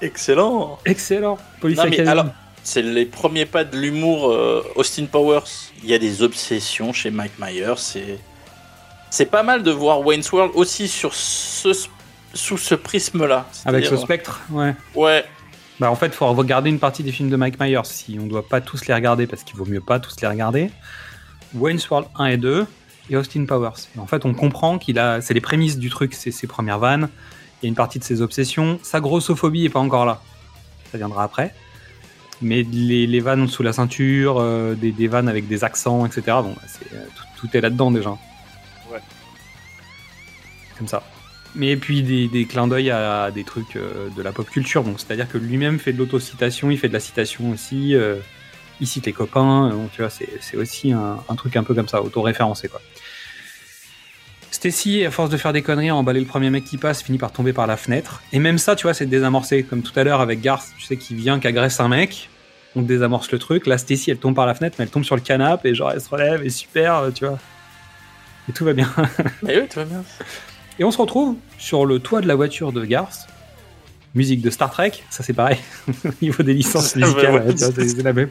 [0.00, 0.78] Excellent.
[0.84, 1.38] Excellent.
[1.60, 2.08] Police Non, mais Academy.
[2.10, 2.26] alors,
[2.62, 5.42] c'est les premiers pas de l'humour euh, Austin Powers.
[5.82, 7.74] Il y a des obsessions chez Mike Myers.
[7.76, 8.18] C'est
[9.10, 11.72] c'est pas mal de voir Wayne's World aussi sur ce
[12.32, 13.46] sous ce prisme-là.
[13.64, 14.74] avec ce C'est-à-dire- spectre, ouais.
[14.96, 15.24] Ouais.
[15.78, 17.80] Bah en fait, faut regarder une partie des films de Mike Myers.
[17.84, 20.70] Si on doit pas tous les regarder, parce qu'il vaut mieux pas tous les regarder.
[21.54, 22.66] Wayne's World 1 et 2
[23.10, 23.72] et Austin Powers.
[23.96, 26.78] Et en fait, on comprend qu'il a, c'est les prémices du truc, c'est ses premières
[26.80, 27.08] vannes.
[27.64, 28.78] Il y a une partie de ses obsessions.
[28.82, 30.20] Sa grossophobie est pas encore là.
[30.92, 31.54] Ça viendra après.
[32.42, 36.22] Mais les, les vannes sous la ceinture, euh, des, des vannes avec des accents, etc.
[36.26, 36.60] Bon, bah,
[36.92, 38.10] euh, tout, tout est là-dedans déjà.
[38.10, 38.98] Ouais.
[40.76, 41.02] Comme ça.
[41.54, 44.84] Mais puis des, des clins d'œil à des trucs euh, de la pop culture.
[44.84, 47.96] Donc c'est-à-dire que lui-même fait de l'autocitation, il fait de la citation aussi.
[48.78, 49.72] il cite les copains.
[49.94, 52.82] tu vois, c'est, c'est aussi un, un truc un peu comme ça, auto-référencé quoi.
[54.64, 57.18] Stacy, à force de faire des conneries, a emballé le premier mec qui passe, finit
[57.18, 58.22] par tomber par la fenêtre.
[58.32, 59.62] Et même ça, tu vois, c'est désamorcé.
[59.62, 62.30] Comme tout à l'heure avec Garth, tu sais, qui vient, qui agresse un mec.
[62.74, 63.66] On désamorce le truc.
[63.66, 65.90] Là, Stacy, elle tombe par la fenêtre, mais elle tombe sur le canapé et genre,
[65.92, 67.38] elle se relève et super, tu vois.
[68.48, 68.90] Et tout va bien.
[69.42, 70.02] Mais oui, tout va bien.
[70.78, 73.28] Et on se retrouve sur le toit de la voiture de Garth,
[74.14, 75.58] musique de Star Trek, ça c'est pareil,
[76.04, 78.30] au niveau des licences musicales, ouais, c'est la même.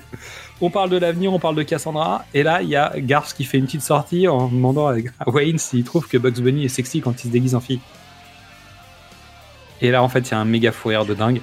[0.61, 3.43] On parle de l'avenir, on parle de Cassandra, et là il y a Garth qui
[3.43, 7.01] fait une petite sortie en demandant à Wayne s'il trouve que Bugs Bunny est sexy
[7.01, 7.81] quand il se déguise en fille.
[9.81, 11.41] Et là en fait il y a un méga fou rire de dingue,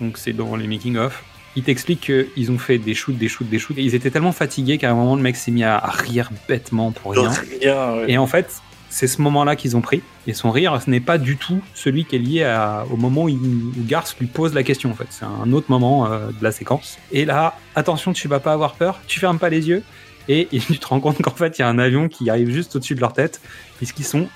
[0.00, 1.24] donc c'est dans les making of.
[1.56, 4.32] Il t'explique qu'ils ont fait des shoots, des shoots, des shoots, et ils étaient tellement
[4.32, 7.30] fatigués qu'à un moment le mec s'est mis à à rire bêtement pour rien.
[7.60, 8.04] Rien, ouais.
[8.08, 10.02] Et en fait, c'est ce moment-là qu'ils ont pris.
[10.26, 13.28] Et son rire, ce n'est pas du tout celui qui est lié au moment où,
[13.28, 14.90] il- où Garth lui pose la question.
[14.90, 16.98] En fait, c'est un autre moment euh, de la séquence.
[17.12, 19.00] Et là, attention, tu vas pas avoir peur.
[19.06, 19.82] Tu fermes pas les yeux.
[20.28, 22.76] Et, tu te rends compte qu'en fait, il y a un avion qui arrive juste
[22.76, 23.40] au-dessus de leur tête,
[23.78, 24.28] puisqu'ils sont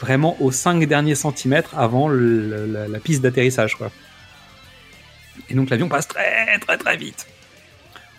[0.00, 3.76] vraiment aux 5 derniers centimètres avant la, piste d'atterrissage.
[5.48, 7.26] Et donc l'avion passe très très très vite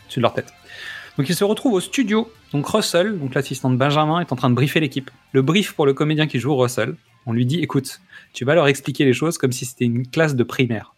[0.06, 0.54] au-dessus de leur tête.
[1.18, 2.32] Donc ils se retrouvent au studio.
[2.52, 5.10] Donc Russell, donc l'assistant de Benjamin, est en train de briefer l'équipe.
[5.32, 6.96] Le brief pour le comédien qui joue Russell,
[7.26, 8.02] on lui dit écoute,
[8.34, 10.94] tu vas leur expliquer les choses comme si c'était une classe de primaire.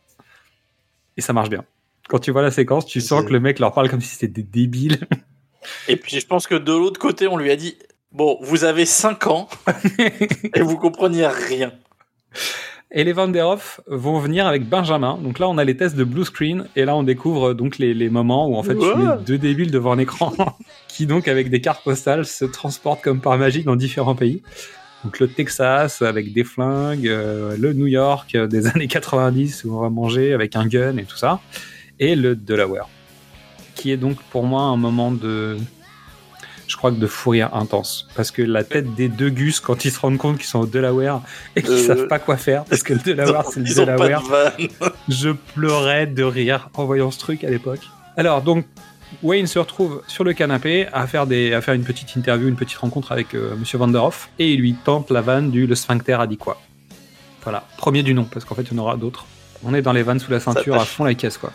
[1.17, 1.63] Et ça marche bien.
[2.07, 4.27] Quand tu vois la séquence, tu sens que le mec leur parle comme si c'était
[4.27, 4.99] des débiles.
[5.87, 7.77] Et puis je pense que de l'autre côté, on lui a dit
[8.11, 9.47] Bon, vous avez 5 ans
[10.55, 11.71] et vous compreniez rien.
[12.91, 15.19] Et les Van der Hoff vont venir avec Benjamin.
[15.21, 16.65] Donc là, on a les tests de blue screen.
[16.75, 18.95] Et là, on découvre euh, donc les, les moments où en fait, tu Ouais.
[18.95, 20.33] mets deux débiles devant un écran
[20.87, 24.41] qui donc, avec des cartes postales, se transportent comme par magie dans différents pays.
[25.03, 29.75] Donc le Texas avec des flingues, euh, le New York euh, des années 90 où
[29.77, 31.39] on va manger avec un gun et tout ça.
[31.99, 32.89] Et le Delaware.
[33.75, 35.57] Qui est donc pour moi un moment de...
[36.69, 38.07] Je crois que de fou rire intense.
[38.15, 40.65] Parce que la tête des deux Gus, quand ils se rendent compte qu'ils sont au
[40.67, 41.21] Delaware
[41.55, 44.21] et qu'ils Euh, savent pas quoi faire, parce que le Delaware, c'est le de Delaware.
[45.07, 47.79] Je pleurais de rire en voyant ce truc à l'époque.
[48.17, 48.67] Alors, donc,
[49.23, 52.55] Wayne se retrouve sur le canapé à faire, des, à faire une petite interview, une
[52.55, 56.13] petite rencontre avec euh, Monsieur Vanderhoff, et il lui tente la vanne du le sphincter
[56.13, 56.61] a dit quoi.
[57.41, 59.25] Voilà, premier du nom, parce qu'en fait, il y en aura d'autres.
[59.63, 61.51] On est dans les vannes sous la ceinture à fond la caisse, quoi.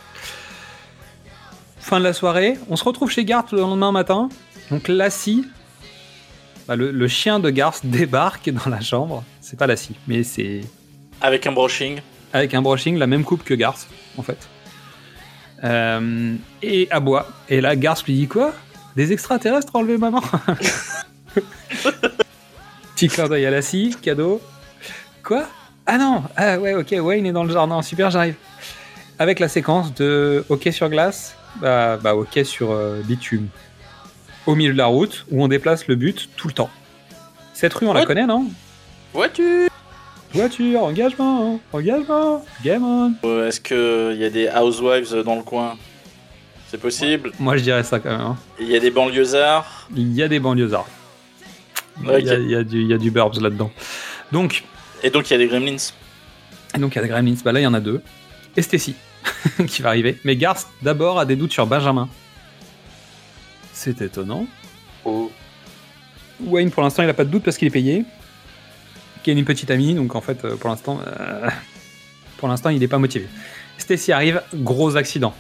[1.79, 4.29] Fin de la soirée, on se retrouve chez Garth le lendemain matin.
[4.71, 5.47] Donc, Lassie,
[6.67, 9.25] bah, le, le chien de Garth débarque dans la chambre.
[9.41, 10.63] C'est pas Lassie, mais c'est
[11.21, 12.01] Avec un brushing.
[12.33, 13.87] avec un brushing, la même coupe que Garth,
[14.17, 14.49] en fait.
[15.63, 17.29] Euh, et aboie.
[17.49, 18.53] Et là, Garth lui dit quoi?
[18.97, 20.23] Des extraterrestres ont enlevé maman?
[22.95, 24.41] Petit clin d'œil à la scie, cadeau.
[25.23, 25.47] Quoi?
[25.87, 28.37] Ah non Ah ouais, ok, Wayne est dans le jardin, super, j'arrive.
[29.19, 33.49] Avec la séquence de hockey sur glace, bah, bah hockey sur euh, bitume.
[34.47, 36.71] Au milieu de la route, où on déplace le but tout le temps.
[37.55, 38.47] Cette rue, on la connaît, non?
[39.13, 39.69] Voiture
[40.33, 43.13] Voiture, engagement, engagement, game on.
[43.25, 45.77] Euh, Est-ce qu'il y a des housewives dans le coin?
[46.69, 47.31] C'est possible?
[47.39, 48.21] Moi, je dirais ça quand même.
[48.21, 48.37] hein.
[48.59, 49.89] Il y a des banlieusards?
[49.95, 50.89] Il y a des banlieusards.
[52.03, 52.23] Il y a- Ok.
[52.41, 53.71] il y, a du- il y a du burbs là-dedans.
[54.33, 54.65] Donc,
[55.05, 55.77] Et donc il y a des gremlins.
[56.75, 57.37] et donc il y a des Gremlins.
[57.45, 58.03] Bah là, il y en a deux.
[58.57, 58.97] Et Stacy
[59.69, 60.19] qui va arriver.
[60.25, 62.09] Mais Garth, d'abord, a des doutes sur Benjamin.
[63.75, 64.47] C'est étonnant.
[65.05, 65.31] Oh.
[66.41, 68.05] Wayne, pour l'instant, il a pas de doute parce qu'il est payé.
[69.27, 71.49] A une petite amie, donc en fait, euh, pour l'instant, euh,
[72.37, 73.27] pour l'instant, il n'est pas motivé.
[73.79, 75.35] Stacy arrive, gros accident.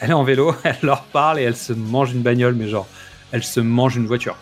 [0.00, 2.88] Elle est en vélo, elle leur parle et elle se mange une bagnole, mais genre,
[3.32, 4.36] elle se mange une voiture.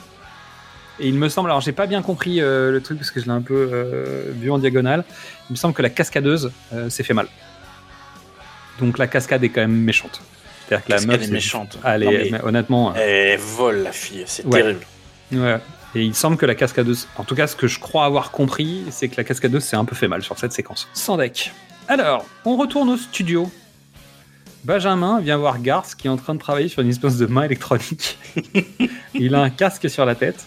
[0.98, 3.26] Et il me semble, alors j'ai pas bien compris euh, le truc parce que je
[3.26, 5.04] l'ai un peu euh, vu en diagonale.
[5.50, 6.50] Il me semble que la cascadeuse
[6.88, 7.28] s'est fait mal.
[8.80, 10.22] Donc la cascade est quand même méchante.
[10.80, 11.78] C'est-à-dire que la meuf est méchante.
[11.84, 12.94] Elle Non, est- mais- mais honnêtement.
[12.94, 14.60] Elle vole la fille, c'est Ouais.
[14.62, 14.86] terrible.
[15.32, 15.58] Ouais.
[15.94, 18.84] Et il semble que la cascadeuse, en tout cas ce que je crois avoir compris,
[18.90, 20.88] c'est que la cascadeuse s'est un peu fait mal sur cette séquence.
[20.94, 21.52] Sans deck.
[21.88, 23.50] Alors, on retourne au studio.
[24.64, 27.42] Benjamin vient voir Garth qui est en train de travailler sur une espèce de main
[27.42, 28.18] électronique.
[29.14, 30.44] il a un casque sur la tête.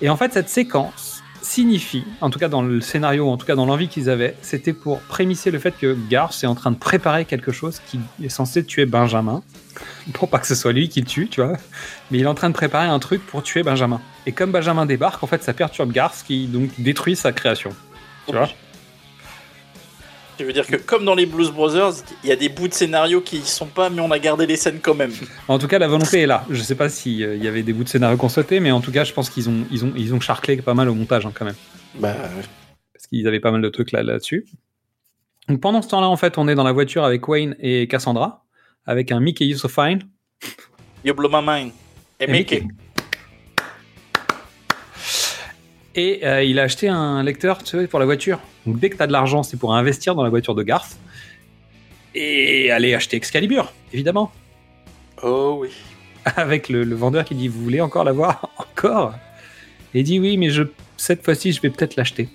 [0.00, 1.13] Et en fait, cette séquence
[1.44, 4.72] signifie, en tout cas dans le scénario, en tout cas dans l'envie qu'ils avaient, c'était
[4.72, 8.28] pour prémisser le fait que Garth est en train de préparer quelque chose qui est
[8.28, 9.42] censé tuer Benjamin.
[10.14, 11.56] Pour pas que ce soit lui qui le tue, tu vois
[12.10, 14.00] mais il est en train de préparer un truc pour tuer Benjamin.
[14.26, 17.70] Et comme Benjamin débarque, en fait, ça perturbe Garth qui donc détruit sa création.
[18.26, 18.48] Tu vois
[20.36, 21.92] Tu veux dire que comme dans les Blues Brothers,
[22.24, 24.46] il y a des bouts de scénario qui y sont pas, mais on a gardé
[24.46, 25.12] les scènes quand même.
[25.48, 26.44] En tout cas, la volonté est là.
[26.50, 28.90] Je sais pas s'il y avait des bouts de scénario qu'on souhaitait, mais en tout
[28.90, 31.32] cas, je pense qu'ils ont, ils ont, ils ont charclé pas mal au montage hein,
[31.32, 31.54] quand même.
[31.94, 32.14] Bah,
[32.92, 34.44] Parce qu'ils avaient pas mal de trucs là- là-dessus.
[35.48, 38.44] donc pendant ce temps-là, en fait, on est dans la voiture avec Wayne et Cassandra,
[38.86, 40.00] avec un Mickey You So Fine.
[41.04, 41.70] You blow my mind.
[42.18, 42.60] Et, Et Mickey.
[42.62, 42.74] Mickey.
[45.94, 48.40] Et euh, il a acheté un lecteur tu sais, pour la voiture.
[48.66, 50.96] Donc dès que tu as de l'argent, c'est pour investir dans la voiture de Garth.
[52.14, 54.30] Et aller acheter Excalibur, évidemment.
[55.22, 55.68] Oh oui.
[56.36, 59.14] Avec le, le vendeur qui dit Vous voulez encore l'avoir Encore?
[59.94, 60.62] Et il dit Oui, mais je,
[60.96, 62.28] cette fois-ci, je vais peut-être l'acheter.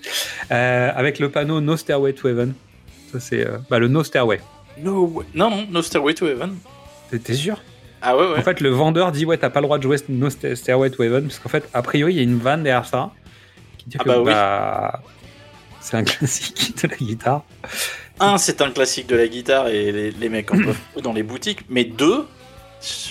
[0.52, 2.54] Euh, avec le panneau No Stairway to Heaven.
[3.12, 4.42] Ça, c'est euh, bah, le No Stairway.
[4.80, 5.24] No.
[5.34, 6.58] Non, non, No Stairway to Heaven.
[7.24, 7.62] T'es- sûr?
[8.02, 8.38] Ah ouais, ouais.
[8.38, 10.90] En fait, le vendeur dit ouais, t'as pas le droit de jouer No Sta- Stairway
[10.90, 13.12] to Heaven parce qu'en fait, a priori, il y a une vanne derrière ça
[13.78, 15.00] qui dit Ah que bah oui.
[15.82, 17.44] C'est un classique de la guitare.
[18.20, 21.24] Un, c'est un classique de la guitare et les, les mecs en peuvent dans les
[21.24, 21.62] boutiques.
[21.70, 22.26] Mais deux,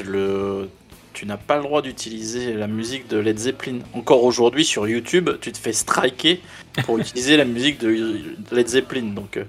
[0.05, 0.69] le...
[1.12, 3.79] tu n'as pas le droit d'utiliser la musique de Led Zeppelin.
[3.95, 6.41] Encore aujourd'hui, sur YouTube, tu te fais striker
[6.85, 8.21] pour utiliser la musique de
[8.53, 9.12] Led Zeppelin.
[9.14, 9.45] Donc, euh,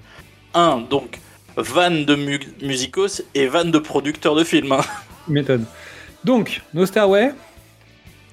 [0.54, 1.20] un, donc,
[1.58, 4.72] van de mu- musicos et van de producteurs de films.
[4.72, 4.82] hein.
[5.28, 5.66] Méthode.
[6.24, 7.32] Donc, No Stairway.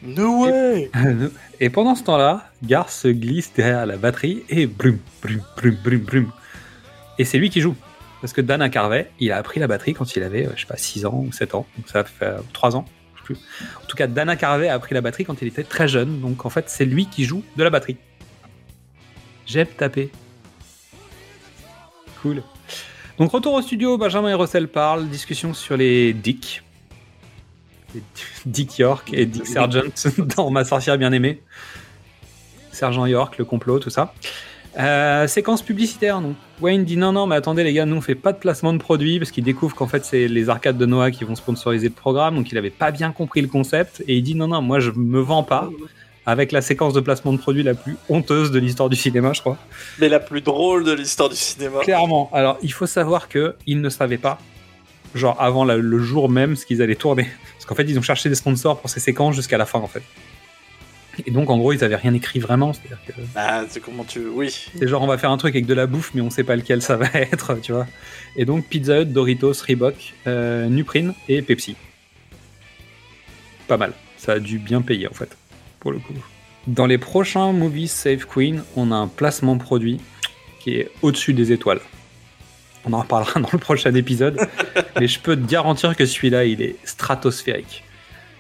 [0.03, 0.91] No way
[1.61, 5.99] Et pendant ce temps-là, Gar se glisse derrière la batterie et brum, brum, brum, brum,
[5.99, 6.33] brum.
[7.19, 7.75] Et c'est lui qui joue.
[8.21, 10.67] Parce que Dana Carvey, il a appris la batterie quand il avait, euh, je sais
[10.67, 11.67] pas, 6 ans ou 7 ans.
[11.77, 12.85] Donc ça fait euh, 3 ans.
[13.29, 13.35] Je.
[13.35, 16.21] En tout cas, Dana Carvey a appris la batterie quand il était très jeune.
[16.21, 17.97] Donc en fait, c'est lui qui joue de la batterie.
[19.47, 20.11] J'aime taper.
[22.23, 22.43] Cool.
[23.19, 26.63] Donc retour au studio, Benjamin et Russell parlent, discussion sur les Dick.
[28.47, 29.83] Dick York et Dick Sargent
[30.37, 31.43] dans Ma sorcière bien aimée.
[32.73, 34.13] Sergent York, le complot, tout ça.
[34.79, 36.35] Euh, séquence publicitaire, non.
[36.61, 38.79] Wayne dit non, non, mais attendez les gars, nous on fait pas de placement de
[38.79, 41.95] produits parce qu'il découvre qu'en fait c'est les arcades de Noah qui vont sponsoriser le
[41.95, 44.79] programme, donc il avait pas bien compris le concept et il dit non, non, moi
[44.81, 45.71] je me vends pas
[46.27, 49.41] avec la séquence de placement de produits la plus honteuse de l'histoire du cinéma, je
[49.41, 49.57] crois.
[49.99, 51.79] Mais la plus drôle de l'histoire du cinéma.
[51.81, 52.29] Clairement.
[52.33, 54.39] Alors, il faut savoir que ils ne savaient pas,
[55.15, 57.29] genre avant la- le jour même, ce qu'ils allaient tourner.
[57.67, 59.89] Parce qu'en fait, ils ont cherché des sponsors pour ces séquences jusqu'à la fin, en
[59.89, 60.03] fait.
[61.27, 62.73] Et donc, en gros, ils avaient rien écrit vraiment.
[62.73, 64.21] C'est-à-dire que Ah, c'est comment tu.
[64.29, 64.55] Oui.
[64.79, 66.55] c'est genre, on va faire un truc avec de la bouffe, mais on sait pas
[66.55, 67.87] lequel ça va être, tu vois.
[68.37, 71.75] Et donc, Pizza Hut, Doritos, Reebok, euh, Nuprine et Pepsi.
[73.67, 73.93] Pas mal.
[74.17, 75.37] Ça a dû bien payer, en fait,
[75.81, 76.15] pour le coup.
[76.69, 79.99] Dans les prochains movies Save Queen, on a un placement produit
[80.61, 81.81] qui est au-dessus des étoiles.
[82.87, 84.39] On en reparlera dans le prochain épisode,
[85.01, 87.83] mais je peux te garantir que celui-là, il est stratosphérique.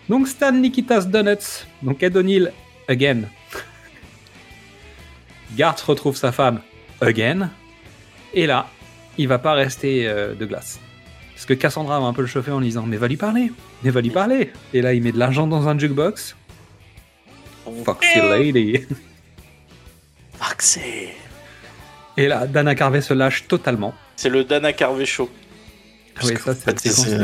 [0.09, 2.53] Donc Stan Nikitas Donuts, donc Ed O'Neill,
[2.89, 3.23] again.
[5.57, 6.61] Garth retrouve sa femme,
[7.01, 7.51] again.
[8.35, 8.69] Et là,
[9.19, 10.79] il va pas rester euh, de glace.
[11.35, 13.53] Parce que Cassandra va un peu le chauffer en lui disant Mais va lui parler,
[13.83, 14.53] mais va lui parler.
[14.73, 16.37] Et là, il met de l'argent dans un jukebox.
[17.85, 18.87] Foxy lady.
[20.39, 21.09] Foxy.
[22.17, 23.95] Et là, Dana Carvey se lâche totalement.
[24.17, 25.29] C'est le Dana Carvey Show.
[26.19, 27.19] Ah oui, ça, c'est c'est-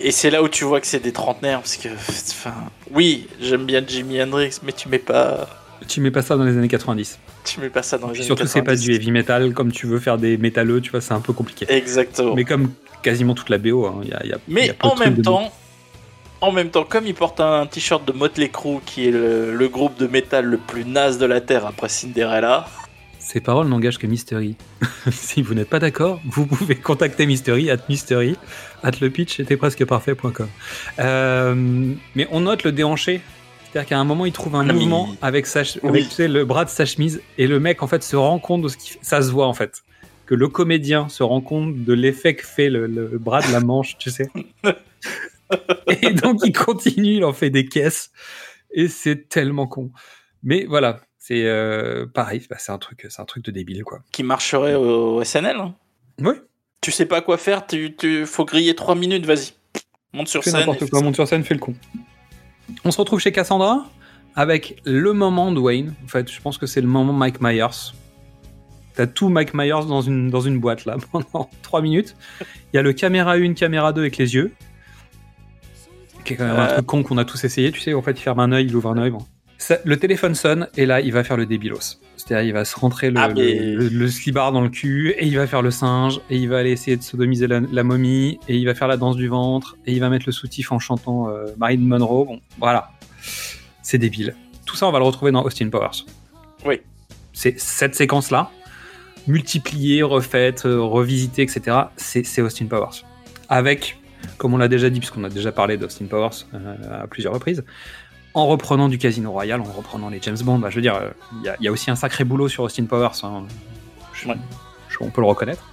[0.00, 2.54] Et c'est là où tu vois que c'est des trentenaires parce que, enfin,
[2.92, 5.48] oui, j'aime bien Jimi Hendrix, mais tu mets pas,
[5.88, 7.18] Tu mets pas ça dans les années 90.
[7.44, 8.82] tu mets pas ça dans les années surtout, c'est pas 90.
[8.84, 11.66] du heavy metal comme tu veux faire des métalleux, tu vois, c'est un peu compliqué.
[11.68, 12.34] Exactement.
[12.34, 14.70] Mais comme quasiment toute la BO, hein, il y a, il y a- y Mais
[14.70, 15.52] a peu de en trucs même temps,
[16.40, 19.68] en même temps, comme il porte un t-shirt de Motley Crue, qui est le, le
[19.68, 22.66] groupe de métal le plus naze de la terre après Cinderella,
[23.28, 24.54] Ces paroles n'engagent que Mystery.
[25.10, 28.36] si vous n'êtes pas d'accord, vous pouvez contacter Mystery at Mystery
[28.84, 30.48] at le pitch était presque parfait.com.
[31.00, 33.20] Euh, mais on note le déhanché.
[33.72, 35.88] C'est-à-dire qu'à un moment, il trouve un Ah, mouvement avec, sa, ch- Oui.
[35.90, 38.38] avec tu sais, le bras de sa chemise et le mec en fait se rend
[38.38, 38.98] compte de ce fait.
[39.02, 39.82] Ça se voit en fait.
[40.24, 43.58] Que le comédien se rend compte de l'effet que fait le, le bras de la
[43.60, 44.28] manche, tu sais.
[46.02, 48.10] et donc il continue, il en fait des caisses.
[48.72, 49.90] Et c'est tellement con.
[50.42, 54.00] Mais voilà, c'est euh, pareil, bah, c'est un truc, c'est un truc de débile quoi.
[54.12, 55.56] qui marcherait au SNL.
[55.56, 55.74] hein.
[56.20, 56.34] Oui.
[56.80, 59.52] Tu sais pas quoi faire, tu, tu faut griller 3 minutes, vas-y.
[60.12, 60.60] Monte sur Fais scène.
[60.60, 61.74] n'importe quoi, monte sur scène, fais le con.
[62.84, 63.86] On se retrouve chez Cassandra
[64.36, 65.94] avec le moment de Wayne.
[66.04, 67.92] En fait, je pense que c'est le moment Mike Myers.
[68.94, 72.14] T'as tout Mike Myers dans une, dans une boîte là pendant 3 minutes.
[72.72, 74.52] Il y a le caméra 1, caméra 2 avec les yeux.
[76.24, 76.72] Qui est quand même un Euh.
[76.74, 77.70] truc con qu'on a tous essayé.
[77.72, 79.10] Tu sais, en fait, il ferme un œil, il ouvre un œil.
[79.10, 79.24] bon.
[79.58, 81.98] Ça- le téléphone sonne et là, il va faire le débilos.
[82.16, 85.14] C'est-à-dire, il va se rentrer le, Ah, mais- le, le- le slibard dans le cul
[85.16, 87.82] et il va faire le singe et il va aller essayer de sodomiser la, la
[87.82, 90.72] momie et il va faire la danse du ventre et il va mettre le soutif
[90.72, 92.24] en chantant euh, Marilyn Monroe.
[92.26, 92.90] Bon, voilà.
[93.82, 94.34] C'est débile.
[94.66, 96.04] Tout ça, on va le retrouver dans Austin Powers.
[96.64, 96.80] Oui.
[97.32, 98.50] C'est cette séquence-là,
[99.26, 101.76] multipliée, refaite, euh, revisitée, etc.
[101.96, 103.04] C'est c'est Austin Powers.
[103.48, 103.98] Avec,
[104.38, 107.64] comme on l'a déjà dit, puisqu'on a déjà parlé d'Austin Powers euh, à plusieurs reprises,
[108.36, 110.58] en reprenant du Casino Royale, en reprenant les James Bond.
[110.58, 111.08] Bah, je veux dire, euh,
[111.40, 113.10] il y, a- il y a aussi un sacré boulot sur Austin Powers.
[113.24, 113.44] hein.
[114.12, 114.36] Je- Ouais.
[114.88, 115.64] je- on peut le reconnaître.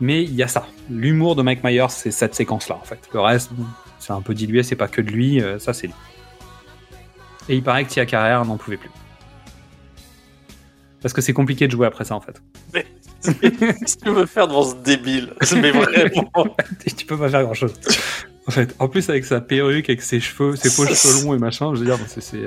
[0.00, 0.66] Mais il y a ça.
[0.88, 3.00] L'humour de Mike Myers, c'est cette séquence-là, en fait.
[3.12, 3.50] Le reste,
[3.98, 5.94] c'est un peu dilué, c'est pas que de lui, euh, ça c'est lui.
[7.48, 8.90] Et il paraît que Tia Carrère n'en pouvait plus.
[11.02, 12.40] Parce que c'est compliqué de jouer après ça, en fait.
[13.22, 15.32] Qu'est-ce que tu veux faire devant ce débile?
[15.56, 16.46] Mais vraiment.
[16.96, 17.74] tu peux pas faire grand chose.
[18.48, 21.38] En fait, en plus avec sa perruque, avec ses cheveux, ses faux cheveux longs et
[21.38, 22.42] machin, je veux dire, c'est.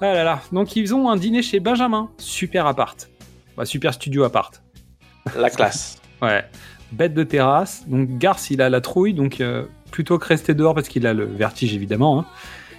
[0.00, 0.40] Ah là là.
[0.52, 2.08] Donc ils ont un dîner chez Benjamin.
[2.18, 3.10] Super appart.
[3.56, 4.62] Bah, super studio appart.
[5.36, 5.96] La classe.
[6.22, 6.44] Ouais.
[6.92, 7.84] Bête de terrasse.
[7.88, 11.14] Donc Garce, il a la trouille, donc euh, plutôt que rester dehors parce qu'il a
[11.14, 12.20] le vertige évidemment.
[12.20, 12.26] hein.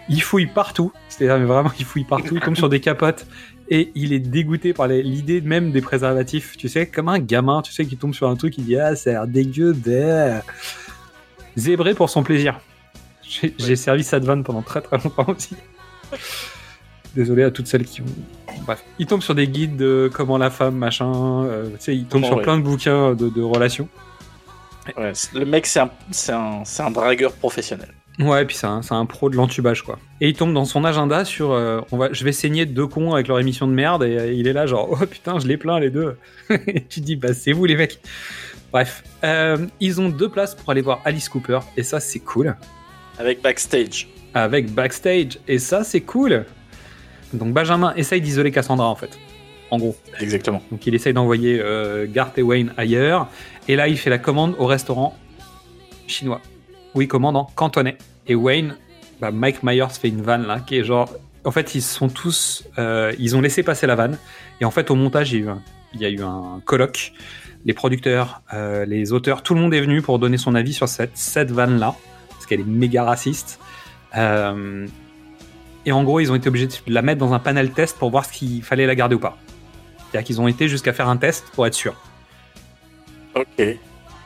[0.10, 0.92] Il fouille partout.
[1.10, 2.40] C'est-à-dire vraiment, il fouille partout.
[2.40, 3.26] Tombe sur des capotes
[3.70, 6.56] et il est dégoûté par l'idée même des préservatifs.
[6.56, 8.96] Tu sais, comme un gamin, tu sais, qui tombe sur un truc, il dit ah,
[8.96, 9.74] ça a l'air dégueu.
[9.74, 10.40] bleh.
[11.56, 12.60] Zébré pour son plaisir.
[13.58, 15.56] J'ai servi cette vanne pendant très très longtemps aussi.
[17.16, 18.06] Désolé à toutes celles qui ont.
[18.66, 21.46] Bref, il tombe sur des guides de comment la femme, machin.
[21.46, 22.44] euh, tu sais, il tombe sur ouais.
[22.44, 23.88] plein de bouquins de, de relations.
[24.98, 27.90] Ouais, le mec, c'est un, c'est un, c'est un dragueur professionnel.
[28.20, 29.98] Ouais, et puis c'est un, c'est un pro de l'entubage, quoi.
[30.20, 33.14] Et il tombe dans son agenda sur euh, on va, je vais saigner deux cons
[33.14, 35.58] avec leur émission de merde, et euh, il est là, genre, oh putain, je les
[35.58, 36.18] plains les deux.
[36.50, 38.00] et tu te dis, bah c'est vous les mecs.
[38.72, 42.56] Bref, Euh, ils ont deux places pour aller voir Alice Cooper, et ça c'est cool.
[43.20, 44.08] Avec backstage.
[44.34, 46.46] Avec backstage, et ça c'est cool.
[47.34, 49.18] Donc Benjamin essaye d'isoler Cassandra en fait,
[49.70, 49.96] en gros.
[50.20, 50.62] Exactement.
[50.72, 53.28] Donc il essaye d'envoyer euh, Garth et Wayne ailleurs.
[53.68, 55.18] Et là, il fait la commande au restaurant
[56.08, 56.42] chinois.
[56.94, 57.98] Où il commande en cantonais.
[58.28, 58.76] Et Wayne,
[59.22, 61.10] bah, Mike Myers fait une vanne là, qui est genre.
[61.46, 62.66] En fait, ils sont tous.
[62.78, 64.18] euh, ils ont laissé passer la vanne.
[64.60, 65.62] Et en fait, au montage, il y a eu un,
[65.94, 67.14] il y a eu un colloque.
[67.66, 70.88] Les producteurs, euh, les auteurs, tout le monde est venu pour donner son avis sur
[70.88, 71.96] cette, cette vanne là.
[72.30, 73.60] Parce qu'elle est méga raciste.
[74.18, 74.88] Euh,
[75.86, 78.12] et en gros, ils ont été obligés de la mettre dans un panel test pour
[78.12, 79.38] voir ce qu'il fallait la garder ou pas.
[79.98, 81.96] C'est-à-dire qu'ils ont été jusqu'à faire un test pour être sûr.
[83.36, 83.64] Ok.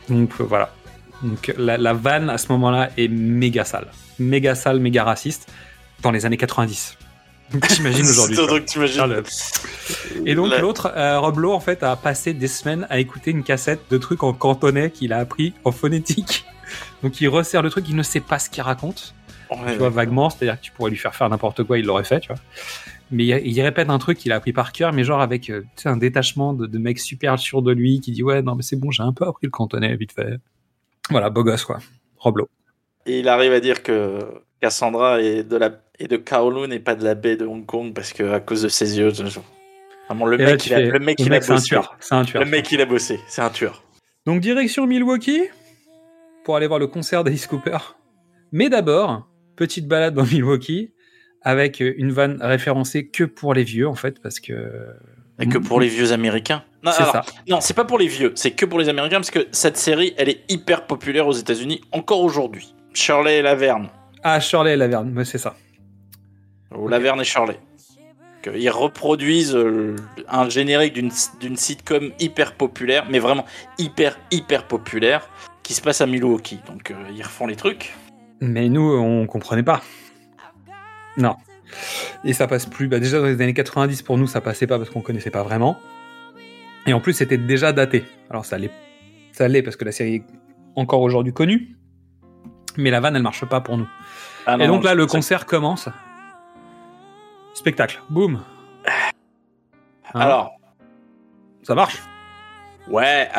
[0.10, 0.74] Donc euh, voilà.
[1.22, 3.88] Donc la, la vanne à ce moment-là est méga sale.
[4.20, 5.52] Méga sale, méga raciste
[6.02, 6.98] dans les années 90.
[7.52, 8.36] Donc t'imagines aujourd'hui.
[8.36, 9.02] Donc, t'imagines.
[9.02, 9.22] Ah,
[10.26, 13.32] Et donc La- l'autre, euh, Rob Lowe, en fait, a passé des semaines à écouter
[13.32, 16.46] une cassette de trucs en cantonais qu'il a appris en phonétique.
[17.04, 19.14] Donc il resserre le truc, il ne sait pas ce qu'il raconte.
[19.74, 22.20] Tu vois, vaguement, c'est-à-dire que tu pourrais lui faire faire n'importe quoi, il l'aurait fait,
[22.20, 22.38] tu vois.
[23.12, 25.64] Mais il, il répète un truc qu'il a appris par cœur, mais genre avec euh,
[25.86, 28.76] un détachement de, de mec super sûr de lui qui dit Ouais, non, mais c'est
[28.76, 30.40] bon, j'ai un peu appris le cantonais, vite fait.
[31.12, 31.78] Voilà, beau gosse, quoi.
[32.18, 32.50] Roblo.
[33.06, 34.20] Et il arrive à dire que
[34.62, 37.94] Cassandra est de, la, est de Kowloon et pas de la baie de Hong Kong
[37.94, 39.12] parce que à cause de ses yeux.
[40.08, 41.76] Vraiment, le Et mec, il a, le mec, le il mec, a c'est un bossé.
[42.12, 42.44] un tueur.
[42.44, 43.20] Le mec, il a bossé.
[43.28, 43.84] C'est un tueur.
[44.26, 45.44] Donc, direction Milwaukee
[46.44, 47.78] pour aller voir le concert d'Alice Cooper.
[48.52, 50.94] Mais d'abord, petite balade dans Milwaukee
[51.42, 54.88] avec une vanne référencée que pour les vieux, en fait, parce que.
[55.40, 56.64] Et que pour les vieux américains.
[56.84, 57.24] Non, C'est ça.
[57.50, 58.32] Non, c'est pas pour les vieux.
[58.36, 61.82] C'est que pour les américains parce que cette série, elle est hyper populaire aux États-Unis
[61.92, 62.74] encore aujourd'hui.
[62.96, 63.90] Shirley et Laverne.
[64.24, 65.56] Ah, Shirley et Laverne, mais c'est ça.
[66.76, 67.60] Ou Laverne et Shirley.
[68.56, 69.96] Ils reproduisent euh,
[70.28, 73.46] un générique d'une d'une sitcom hyper populaire, mais vraiment
[73.80, 75.28] hyper, hyper populaire,
[75.64, 76.60] qui se passe à Milwaukee.
[76.68, 77.96] Donc euh, ils refont les trucs.
[78.42, 79.82] Mais nous, on comprenait pas.
[81.18, 81.36] Non.
[82.24, 82.88] Et ça passe plus.
[82.88, 85.44] Bah déjà dans les années 90, pour nous, ça passait pas parce qu'on connaissait pas
[85.44, 85.78] vraiment.
[86.86, 88.06] Et en plus, c'était déjà daté.
[88.30, 88.72] Alors ça l'est,
[89.32, 90.26] ça l'est parce que la série est
[90.76, 91.76] encore aujourd'hui connue.
[92.78, 93.88] Mais la vanne, elle marche pas pour nous.
[94.46, 95.90] Ah non, Et donc là, le concert commence.
[97.54, 98.02] Spectacle.
[98.10, 98.44] Boum.
[100.14, 100.52] Hein Alors,
[101.64, 101.98] ça marche.
[102.88, 103.30] Ouais,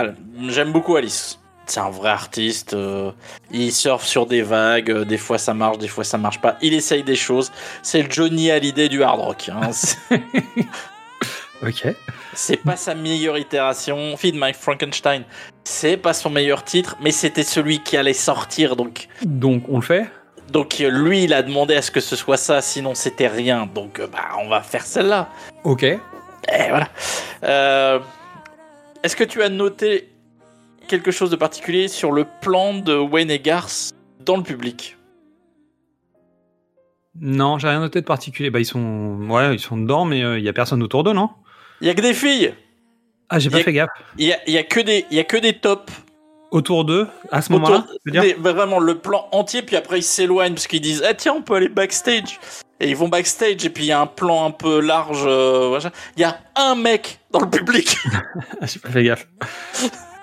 [0.49, 1.39] j'aime beaucoup Alice.
[1.67, 2.75] C'est un vrai artiste.
[2.75, 3.11] euh,
[3.51, 4.91] il surfe sur des vagues.
[4.91, 6.57] euh, des fois ça marche, des fois ça marche pas.
[6.63, 7.51] Il essaye des choses.
[7.83, 9.51] C'est le Johnny Hallyday du hard rock.
[9.53, 9.71] hein.
[11.63, 11.87] Ok.
[12.35, 14.15] C'est pas sa meilleure itération.
[14.17, 15.25] Feed My Frankenstein.
[15.69, 18.77] C'est pas son meilleur titre, mais c'était celui qui allait sortir.
[18.77, 20.07] Donc, Donc on le fait.
[20.53, 22.61] donc euh, lui, il a demandé à ce que ce soit ça.
[22.63, 23.67] Sinon, c'était rien.
[23.67, 25.29] Donc, euh, bah, on va faire celle-là.
[25.65, 25.83] Ok.
[25.83, 25.99] Et
[26.69, 26.89] voilà.
[27.43, 27.99] Euh,
[29.03, 30.09] Est-ce que tu as noté
[30.87, 33.91] quelque chose de particulier sur le plan de Wayne et Garth
[34.25, 34.97] dans le public?
[37.21, 38.51] Non, j'ai rien noté de particulier.
[38.51, 41.31] Bah ils sont, ouais, ils sont dedans, mais il y a personne autour d'eux, non?
[41.81, 42.55] Il y a que des filles.
[43.29, 43.91] Ah, j'ai pas fait gaffe.
[44.19, 45.93] Il y a, il y a que des, y a que des tops.
[46.53, 47.85] Autour d'eux, à ce moment-là,
[48.39, 49.63] vraiment le plan entier.
[49.63, 52.39] Puis après ils s'éloignent parce qu'ils disent ah tiens on peut aller backstage.
[52.79, 55.25] Et ils vont backstage et puis il y a un plan un peu large.
[55.27, 55.79] euh.
[56.17, 57.97] Il y a un mec dans le public.
[58.63, 59.27] J'ai pas fait gaffe.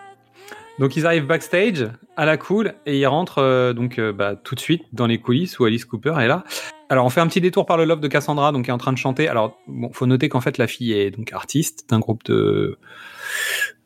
[0.79, 4.55] donc ils arrivent backstage à la cool et ils rentrent euh, donc euh, bah, tout
[4.55, 6.43] de suite dans les coulisses où Alice Cooper est là.
[6.89, 8.77] Alors on fait un petit détour par le loft de Cassandra donc qui est en
[8.77, 9.27] train de chanter.
[9.27, 12.77] Alors bon, faut noter qu'en fait la fille est donc artiste d'un groupe de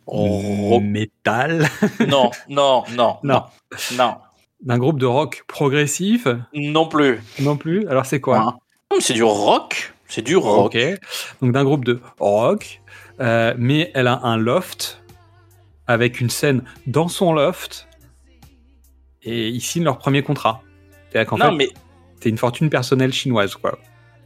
[0.09, 0.79] Oh.
[0.81, 1.67] métal,
[2.07, 3.43] non non non Non.
[3.97, 4.15] non
[4.61, 7.19] d'un groupe de rock progressif non plus.
[7.41, 7.85] non plus.
[7.89, 8.37] Alors c'est quoi?
[8.39, 8.57] Hein.
[8.99, 9.93] C'est du rock.
[10.07, 10.73] C'est du rock.
[10.73, 10.99] Ok.
[11.41, 12.81] Donc d'un groupe de rock,
[13.19, 15.03] euh, mais elle a un loft
[15.87, 17.87] avec une scène dans son loft
[19.23, 20.61] et ils signent leur premier contrat.
[21.09, 21.69] C'est-à-dire qu'en fait, mais
[22.21, 23.77] c'est une fortune personnelle chinoise, quoi.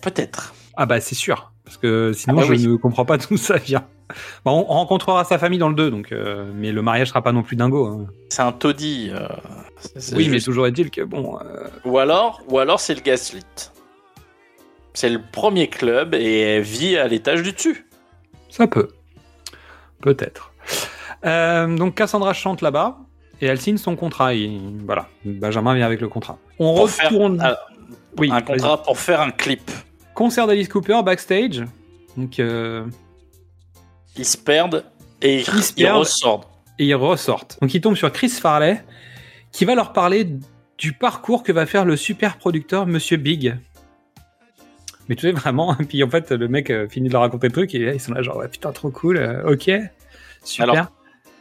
[0.01, 0.53] peut-être.
[0.77, 2.67] Ah bah c'est sûr, parce que sinon Ah bah je oui.
[2.67, 3.85] ne comprends pas d'où ça vient.
[4.45, 7.21] Bon, on, on rencontrera sa famille dans le 2, donc, euh, mais le mariage sera
[7.21, 7.85] pas non plus dingo.
[7.87, 8.07] hein.
[8.29, 9.09] C'est un taudis.
[9.13, 9.27] euh,
[9.95, 11.37] c'est Oui, mais toujours est-il que bon.
[11.39, 13.43] euh, Ou alors, ou alors c'est le Gaslit.
[14.93, 17.87] C'est le premier club et elle vit à l'étage du dessus.
[18.49, 18.89] Ça peut.
[20.01, 20.50] Peut-être.
[21.25, 22.97] Euh, donc Cassandra chante là-bas
[23.41, 24.33] et elle signe son contrat.
[24.33, 26.37] Et, voilà, Benjamin vient avec le contrat.
[26.59, 27.55] On Pour faire- retourne.
[28.17, 29.69] oui, un contrat pour faire un clip.
[30.13, 31.63] Concert d'Alice Cooper backstage.
[32.17, 32.85] Donc, euh,
[34.17, 34.83] Ils se perdent
[35.21, 35.99] et ils, Ils se ils perdent.
[35.99, 36.49] ressortent.
[36.79, 37.57] et ils ressortent.
[37.61, 38.83] Donc ils tombent sur Chris Farley
[39.51, 40.27] qui va leur parler
[40.77, 43.55] du parcours que va faire le super producteur Monsieur Big.
[45.07, 47.53] Mais tu sais vraiment, puis en fait le mec euh, finit de leur raconter le
[47.53, 49.69] truc et ils sont là genre ouais, putain trop cool, ok,
[50.43, 50.69] super.
[50.69, 50.87] Alors,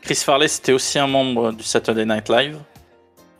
[0.02, 2.58] Chris Farley, c'était aussi un membre du Saturday Night Live,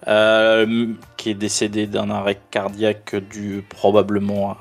[0.08, 0.86] euh,
[1.16, 4.58] qui est décédé d'un arrêt cardiaque dû probablement à,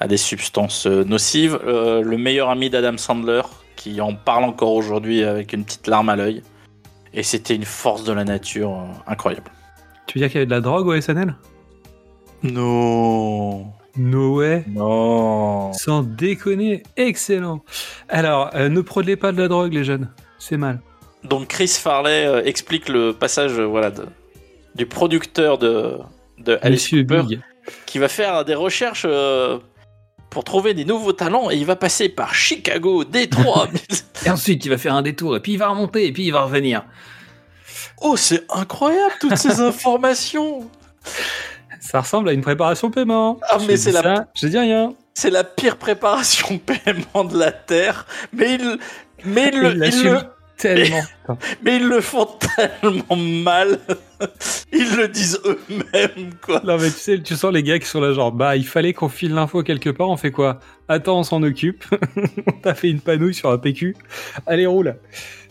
[0.00, 1.58] à des substances euh, nocives.
[1.66, 3.42] Euh, le meilleur ami d'Adam Sandler,
[3.76, 6.42] qui en parle encore aujourd'hui avec une petite larme à l'œil.
[7.14, 9.50] Et c'était une force de la nature euh, incroyable.
[10.06, 11.34] Tu veux dire qu'il y avait de la drogue au SNL
[12.42, 13.66] Non.
[13.96, 14.64] No way.
[14.68, 15.72] Non.
[15.72, 17.64] Sans déconner, excellent.
[18.08, 20.10] Alors, euh, ne prenez pas de la drogue les jeunes,
[20.48, 20.80] c'est mal.
[21.24, 24.06] Donc Chris Farley euh, explique le passage euh, voilà, de-
[24.74, 25.98] du producteur de,
[26.38, 27.40] de Alice Cooper Big.
[27.86, 29.58] qui va faire des recherches euh,
[30.30, 33.68] pour trouver des nouveaux talents et il va passer par Chicago, Détroit.
[34.26, 36.32] Et ensuite il va faire un détour et puis il va remonter et puis il
[36.32, 36.84] va revenir.
[38.02, 40.68] oh, c'est incroyable toutes ces informations.
[41.80, 43.38] Ça ressemble à une préparation paiement.
[43.48, 44.94] Ah, mais c'est la- Je dis rien.
[45.14, 48.78] C'est la pire préparation paiement de la Terre, mais ils,
[49.24, 50.18] mais Il le,
[50.56, 51.02] tellement.
[51.62, 53.78] mais ils le font tellement mal.
[54.72, 56.62] Ils le disent eux-mêmes, quoi.
[56.64, 58.94] Non mais tu sais, tu sens les gars qui sont là genre bah il fallait
[58.94, 60.58] qu'on file l'info quelque part, on fait quoi?
[60.88, 61.84] Attends, on s'en occupe.
[62.46, 63.94] on t'a fait une panouille sur un PQ.
[64.46, 64.96] Allez roule.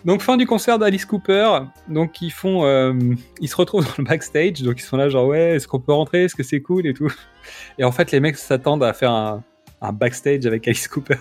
[0.03, 1.60] Donc fin du concert d'Alice Cooper.
[1.88, 2.93] Donc ils font, euh,
[3.39, 4.64] ils se retrouvent dans le backstage.
[4.64, 6.24] Donc ils sont là genre ouais, est-ce qu'on peut rentrer?
[6.24, 7.12] Est-ce que c'est cool et tout?
[7.78, 9.43] Et en fait les mecs s'attendent à faire un,
[9.82, 11.18] un backstage avec Alice Cooper.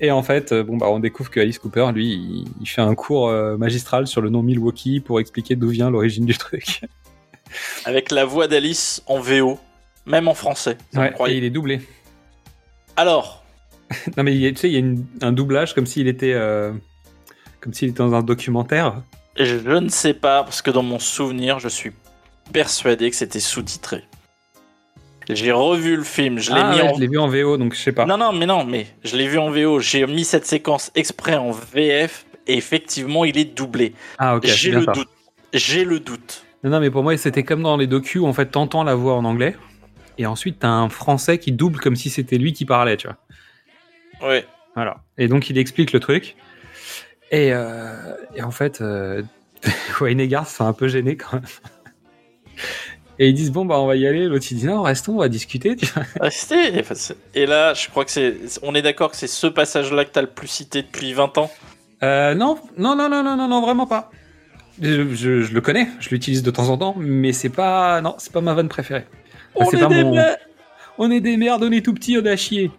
[0.00, 2.80] Et en fait, euh, bon bah on découvre que Alice Cooper, lui, il, il fait
[2.82, 6.80] un cours euh, magistral sur le nom Milwaukee pour expliquer d'où vient l'origine du truc.
[7.84, 9.58] Avec la voix d'Alice en VO,
[10.06, 10.76] même en français.
[10.94, 11.80] Ouais, et il est doublé.
[12.96, 13.44] Alors,
[14.16, 16.72] Non mais tu sais, il y a une- un doublage comme s'il était, euh,
[17.60, 19.02] comme s'il était dans un documentaire.
[19.38, 21.92] je ne sais pas, parce que dans mon souvenir, je suis
[22.52, 24.02] persuadé que c'était sous-titré.
[25.30, 27.56] J'ai revu le film, je l'ai Ah mis ouais, en je l'ai vu en VO,
[27.56, 28.04] donc je sais pas.
[28.04, 29.80] Non, non, mais non, mais je l'ai vu en VO.
[29.80, 33.94] J'ai mis cette séquence exprès en VF et effectivement, il est doublé.
[34.18, 34.92] Ah ok, c'est J'ai le ça.
[34.92, 35.08] doute.
[35.52, 36.44] J'ai le doute.
[36.62, 38.94] Non, non, mais pour moi c'était comme dans les docus où en fait t'entends la
[38.94, 39.56] voix en anglais
[40.18, 44.28] et ensuite t'as un français qui double comme si c'était lui qui parlait, tu vois.
[44.28, 44.46] Ouais.
[44.74, 45.02] Voilà.
[45.18, 46.36] Et donc il explique le truc.
[47.30, 49.22] Et, euh, et en fait, euh,
[50.00, 51.42] Wayne et Garth sont un peu gênés quand même.
[53.18, 54.26] Et ils disent bon bah on va y aller.
[54.26, 55.76] L'autre il dit non restons, on va discuter.
[55.76, 56.02] tu vois.
[56.20, 56.82] Restez.
[56.94, 58.36] C'est- Et là, je crois que c'est.
[58.62, 61.50] On est d'accord que c'est ce passage-là que t'as le plus cité depuis 20 ans?
[62.02, 64.10] Euh, non, non, non, non, non, non, non, vraiment pas.
[64.82, 68.16] Je, je- je le connais, je l'utilise de temps en temps, mais c'est pas, non,
[68.18, 69.06] c'est pas ma vanne préférée.
[69.54, 70.38] On est pas des mon- merdes.
[70.98, 72.70] On est des merdes, on est tout petits, on est à chier.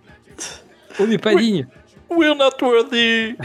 [1.00, 1.44] On n'est pas Oui.
[1.52, 1.68] digne.
[2.10, 3.36] We're not worthy.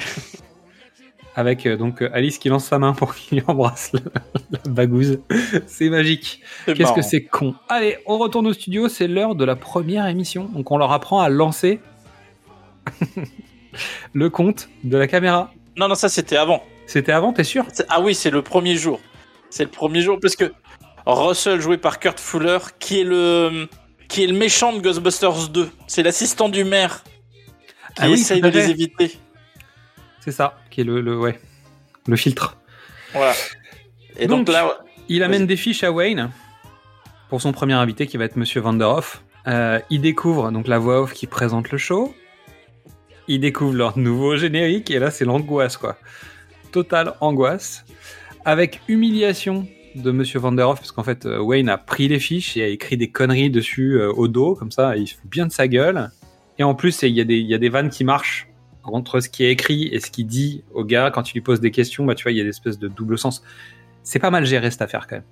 [1.37, 4.01] Avec euh, donc euh, Alice qui lance sa main pour qu'il lui embrasse la,
[4.51, 5.21] la bagouze.
[5.67, 6.41] C'est magique.
[6.67, 7.55] Qu'est-ce que c'est con.
[7.69, 10.45] Allez, on retourne au studio, c'est l'heure de la première émission.
[10.45, 11.81] Donc on leur apprend à lancer
[14.13, 15.53] le compte de la caméra.
[15.77, 16.63] Non, non, ça c'était avant.
[16.87, 17.65] C'était avant, t'es sûr?
[17.89, 18.99] Ah oui, c'est le premier jour.
[19.51, 20.53] C'est le premier jour parce que
[21.07, 23.69] Russell joué par Kurt Fuller, qui est le
[24.09, 25.71] qui est le méchant de Ghostbusters 2.
[25.87, 27.05] C'est l'assistant du maire
[27.95, 29.13] qui Ah oui, essaye de les éviter.
[30.21, 31.39] C'est ça, qui est le, le, ouais,
[32.07, 32.57] le filtre.
[33.13, 33.33] Voilà.
[34.19, 36.31] Et donc, Donc, là, Il amène des fiches à Wayne
[37.29, 39.23] pour son premier invité qui va être Monsieur Vanderhoff.
[39.47, 42.15] Euh, il découvre donc la voix off qui présente le show.
[43.29, 45.97] Il découvre leur nouveau générique et là c'est l'angoisse quoi.
[46.73, 47.85] Totale angoisse.
[48.45, 52.63] Avec humiliation de Monsieur Vanderhoff parce qu'en fait euh, Wayne a pris les fiches et
[52.63, 55.53] a écrit des conneries dessus euh, au dos comme ça il se fout bien de
[55.53, 56.11] sa gueule.
[56.59, 58.47] Et en plus il y, a des- il y a des vannes qui marchent
[58.85, 61.61] entre ce qui est écrit et ce qu'il dit au gars quand il lui pose
[61.61, 62.05] des questions.
[62.05, 63.43] Bah tu vois il y a des espèces de double sens.
[64.03, 65.25] C'est pas mal géré cette affaire quand même.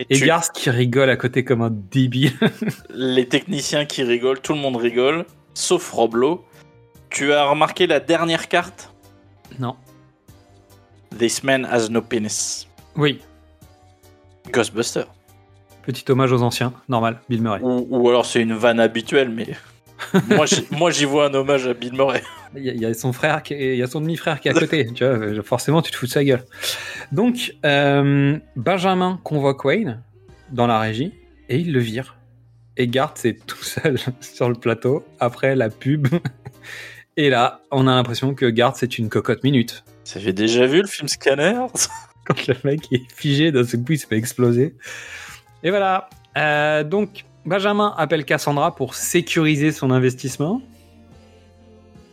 [0.00, 2.32] et Et tu- Garth qui rigole à côté comme un débile.
[2.90, 5.24] les techniciens qui rigolent, tout le monde rigole,
[5.54, 6.44] sauf Roblo.
[7.10, 8.92] Tu as remarqué la dernière carte?
[9.58, 9.76] Non.
[11.18, 12.66] This man has no penis.
[12.96, 13.20] Oui.
[14.52, 15.04] Ghostbuster.
[15.82, 17.60] Petit hommage aux anciens, normal, Bill Murray.
[17.62, 19.46] Ou, ou alors c'est une vanne habituelle, mais
[20.28, 22.22] moi, j'y- moi, j'y vois un hommage à Bill Murray.
[22.56, 24.50] Il y, a- il y a son frère, il y a son demi-frère qui est
[24.50, 24.86] à côté.
[24.94, 26.44] tu vois, forcément, tu te fous de sa gueule.
[27.12, 30.02] Donc, euh, Benjamin convoque Wayne
[30.50, 31.12] dans la régie
[31.48, 32.16] et il le vire.
[32.76, 36.08] Et Garth, c'est tout seul sur le plateau après la pub.
[37.18, 39.84] Et là, on a l'impression que Garth, c'est une cocotte minute.
[40.04, 41.60] Ça fait déjà vu le film Scanner?
[42.26, 44.74] Quand le mec est figé, d'un seul coup, il se fait exploser.
[45.62, 46.10] Et voilà.
[46.36, 50.60] Euh, donc, Benjamin appelle Cassandra pour sécuriser son investissement.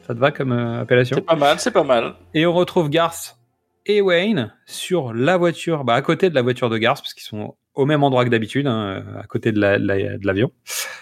[0.07, 2.15] Ça te va comme euh, appellation C'est pas mal, c'est pas mal.
[2.33, 3.37] Et on retrouve Garth
[3.85, 7.23] et Wayne sur la voiture, bah, à côté de la voiture de Garth, parce qu'ils
[7.23, 10.51] sont au même endroit que d'habitude, hein, à côté de la- la- de l'avion,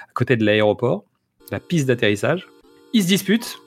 [0.10, 1.04] à côté de l'aéroport,
[1.52, 2.48] la piste d'atterrissage.
[2.94, 3.58] Ils se disputent,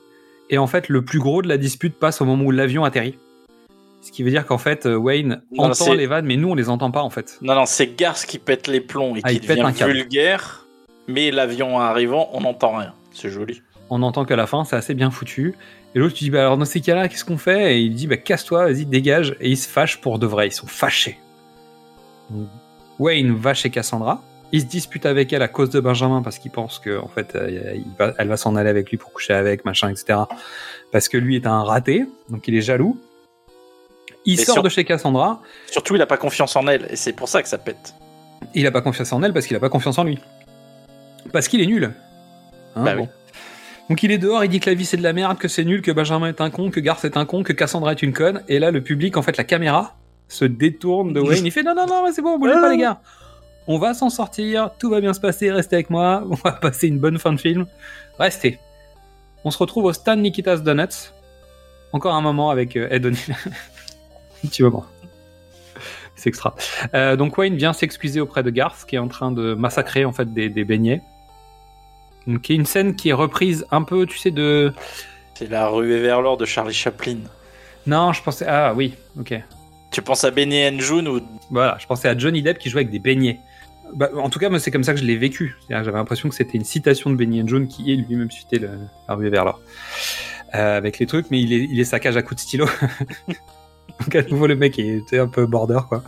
[0.50, 3.18] et en fait, le plus gros de la dispute passe au moment où l'avion atterrit.
[4.04, 6.54] Ce qui veut dire qu'en fait, euh, Wayne Non, entend les vannes, mais nous, on
[6.54, 7.38] les entend pas, en fait.
[7.40, 10.66] Non, non, c'est Garth qui pète les plombs et Ah, qui devient un vulgaire,
[11.08, 12.92] mais l'avion arrivant, on n'entend rien.
[13.12, 13.62] C'est joli.
[13.88, 15.54] On entend qu'à la fin, c'est assez bien foutu.
[15.94, 17.76] Et l'autre, tu dis, bah alors dans ces cas-là, qu'est-ce qu'on fait?
[17.76, 19.36] Et il dit, bah casse-toi, vas-y, dégage.
[19.40, 21.18] Et ils se fâchent pour de vrai, ils sont fâchés.
[22.98, 24.22] Wayne va chez Cassandra.
[24.52, 27.34] Il se dispute avec elle à cause de Benjamin parce qu'il pense que en fait,
[27.34, 30.20] euh, il va- elle va s'en aller avec lui pour coucher avec, machin, etc.
[30.92, 32.96] Parce que lui est un raté, donc il est jaloux.
[34.26, 35.40] Il sort sur- de chez Cassandra.
[35.70, 37.94] Surtout, il a pas confiance en elle, et c'est pour ça que ça pète.
[38.54, 40.18] Il a pas confiance en elle parce qu'il a pas confiance en lui.
[41.32, 41.92] Parce qu'il est nul.
[42.76, 43.02] Hein, Bah bon.
[43.02, 43.08] oui.
[43.90, 45.64] Donc il est dehors, il dit que la vie c'est de la merde, que c'est
[45.64, 48.12] nul, que Benjamin est un con, que Garth est un con, que Cassandra est une
[48.14, 48.42] conne.
[48.48, 49.94] Et là, le public, en fait, la caméra
[50.28, 51.44] se détourne de Wayne.
[51.44, 53.00] Il fait non, non, non, c'est bon, bougez pas les gars.
[53.66, 56.88] On va s'en sortir, tout va bien se passer, restez avec moi, on va passer
[56.88, 57.66] une bonne fin de film.
[58.18, 58.58] Restez.
[59.44, 61.12] On se retrouve au stand Nikita's Donuts.
[61.92, 63.36] Encore un moment avec euh, Ed O'Neill.
[64.46, 64.84] petit moment.
[66.16, 66.54] C'est extra.
[66.94, 70.12] Euh, donc Wayne vient s'excuser auprès de Garth, qui est en train de massacrer en
[70.12, 71.02] fait des, des beignets.
[72.26, 74.72] Donc, est une scène qui est reprise un peu, tu sais, de.
[75.34, 77.18] C'est la ruée vers l'or de Charlie Chaplin.
[77.86, 78.46] Non, je pensais.
[78.48, 79.34] Ah oui, ok.
[79.90, 81.20] Tu penses à Benny and June ou
[81.50, 83.40] Voilà, je pensais à Johnny Depp qui jouait avec des beignets.
[83.94, 85.56] Bah, en tout cas, moi, c'est comme ça que je l'ai vécu.
[85.68, 88.70] J'avais l'impression que c'était une citation de Benny and John qui est lui-même citait le,
[89.08, 89.60] la ruée vers l'or.
[90.54, 92.66] Euh, avec les trucs, mais il est, il est saccage à coups de stylo.
[94.00, 96.02] Donc à nouveau, le mec était un peu border, quoi.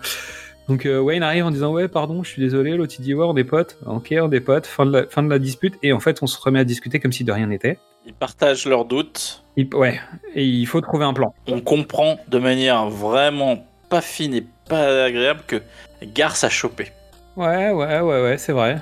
[0.68, 3.24] Donc euh, Wayne arrive en disant ouais pardon je suis désolé l'autre il dit ouais
[3.24, 5.93] on est potes ok on est potes fin de la, fin de la dispute et
[5.93, 8.84] en fait on se remet à discuter comme si de rien n'était ils partagent leurs
[8.84, 9.45] doutes.
[9.57, 10.01] Il- ouais
[10.34, 15.05] et il faut trouver un plan On comprend de manière vraiment pas fine et pas
[15.05, 15.62] agréable que
[16.03, 16.91] Garth a chopé.
[17.37, 18.78] Ouais, ouais, ouais, ouais, c'est vrai.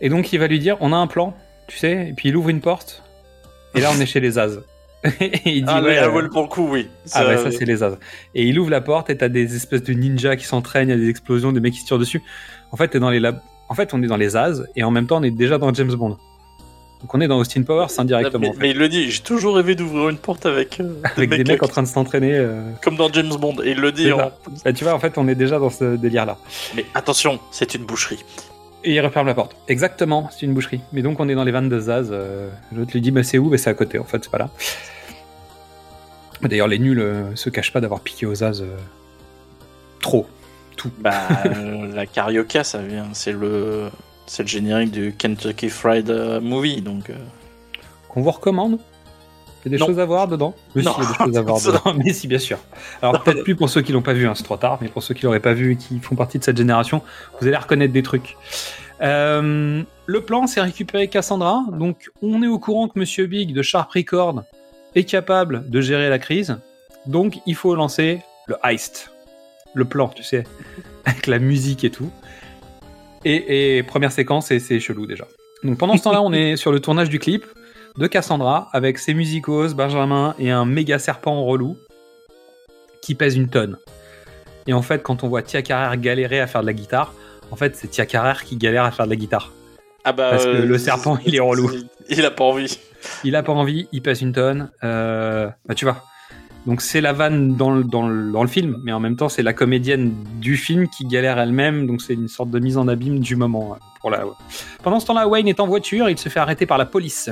[0.00, 1.34] Et donc il va lui dire, on a un plan,
[1.68, 3.04] tu sais, et puis il ouvre une porte,
[3.76, 4.58] et là on est chez les As.
[5.44, 6.88] il dit, ah, ouais, euh, pour le coup, oui.
[7.12, 7.98] ah ouais, ça c'est les As.
[8.34, 10.94] Et il ouvre la porte, et t'as des espèces de ninjas qui s'entraînent, il y
[10.94, 12.22] a des explosions, des mecs qui se tirent dessus.
[12.70, 13.40] En fait, t'es dans les lab...
[13.68, 15.72] En fait, on est dans les As, et en même temps on est déjà dans
[15.74, 16.18] James Bond.
[17.02, 18.54] Donc on est dans Austin Powers indirectement.
[18.58, 21.62] mais, il le dit, j'ai toujours rêvé d'ouvrir une porte avec, euh, Avec des mecs
[21.62, 22.32] en train de s'entraîner.
[22.32, 23.56] euh, comme dans James Bond.
[23.64, 24.12] Et il le dit.
[24.12, 24.30] en-.
[24.64, 26.38] Bah, tu vois, en fait, on est déjà dans ce délire-là.
[26.76, 28.24] Mais attention, c'est une boucherie.
[28.84, 29.56] Et il referme la porte.
[29.68, 30.80] Exactement, c'est une boucherie.
[30.92, 32.08] Mais donc on est dans les vannes de Zaz.
[32.10, 33.48] euh, L'autre lui dit bah c'est où?
[33.50, 33.98] Bah c'est à côté.
[33.98, 34.50] En fait c'est pas là.
[36.42, 38.76] D'ailleurs les nuls euh, se cachent pas d'avoir piqué aux Zaz euh,
[40.00, 40.26] trop.
[40.76, 40.90] Tout.
[40.98, 41.12] Bah,
[41.46, 43.06] euh, la carioca, ça vient.
[43.12, 43.88] C'est le,
[44.26, 46.10] c'est le générique du Kentucky Fried
[46.42, 47.10] Movie, donc.
[47.10, 47.14] euh,
[48.08, 48.78] Qu'on vous recommande.
[49.64, 49.86] Il y a des Non.
[49.86, 50.54] choses à voir dedans.
[50.74, 50.82] Non.
[50.94, 51.94] si, il y a des choses à voir dedans.
[52.04, 52.58] Mais si, bien sûr.
[53.00, 54.78] Alors peut-être plus pour ceux qui l'ont pas vu, hein, c'est trop tard.
[54.80, 57.02] Mais pour ceux qui l'auraient pas vu et qui font partie de cette génération,
[57.40, 58.36] vous allez reconnaître des trucs.
[59.00, 61.64] Euh, le plan, c'est récupérer Cassandra.
[61.72, 64.42] Donc on est au courant que Monsieur Big de Sharp Record
[64.94, 66.56] est capable de gérer la crise.
[67.06, 69.10] Donc il faut lancer le heist.
[69.74, 70.44] Le plan, tu sais,
[71.04, 72.10] avec la musique et tout.
[73.24, 75.26] Et, et première séquence, et c'est chelou déjà.
[75.62, 77.44] Donc pendant ce temps-là, on est sur le tournage du clip
[77.96, 81.76] de Cassandra avec ses musicos, Benjamin et un méga serpent relou
[83.02, 83.76] qui pèse une tonne.
[84.66, 87.12] Et en fait, quand on voit Tia Carrère galérer à faire de la guitare,
[87.50, 89.52] en fait, c'est Tia Carrère qui galère à faire de la guitare.
[90.04, 90.30] Ah bah.
[90.30, 91.70] Parce que euh, le serpent, il est relou.
[92.08, 92.78] Il a pas envie.
[93.24, 94.70] Il a pas envie, il pèse une tonne.
[94.82, 96.04] Euh, bah, tu vois.
[96.66, 99.28] Donc c'est la vanne dans le, dans, le, dans le film, mais en même temps
[99.28, 102.86] c'est la comédienne du film qui galère elle-même, donc c'est une sorte de mise en
[102.86, 103.72] abîme du moment.
[103.72, 104.24] euh, Pour la...
[104.82, 107.30] Pendant ce temps-là, Wayne est en voiture, il se fait arrêter par la police.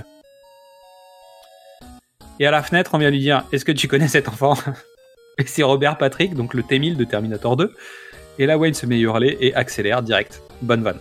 [2.41, 4.55] Et à la fenêtre, on vient lui dire Est-ce que tu connais cet enfant
[5.39, 7.73] Et c'est Robert Patrick, donc le T-1000 de Terminator 2.
[8.39, 10.43] Et là, Wayne se met à hurler et accélère direct.
[10.63, 10.99] Bonne vanne.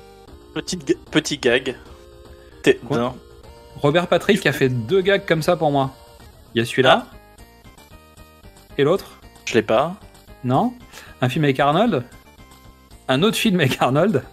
[0.53, 1.75] Petite, petit gag.
[2.61, 3.15] T'es- Quoi non.
[3.77, 5.91] Robert Patrick a fait deux gags comme ça pour moi.
[6.53, 7.07] Il y a celui-là.
[8.77, 9.95] Et l'autre Je l'ai pas.
[10.43, 10.73] Non
[11.21, 12.03] Un film avec Arnold
[13.07, 14.23] Un autre film avec Arnold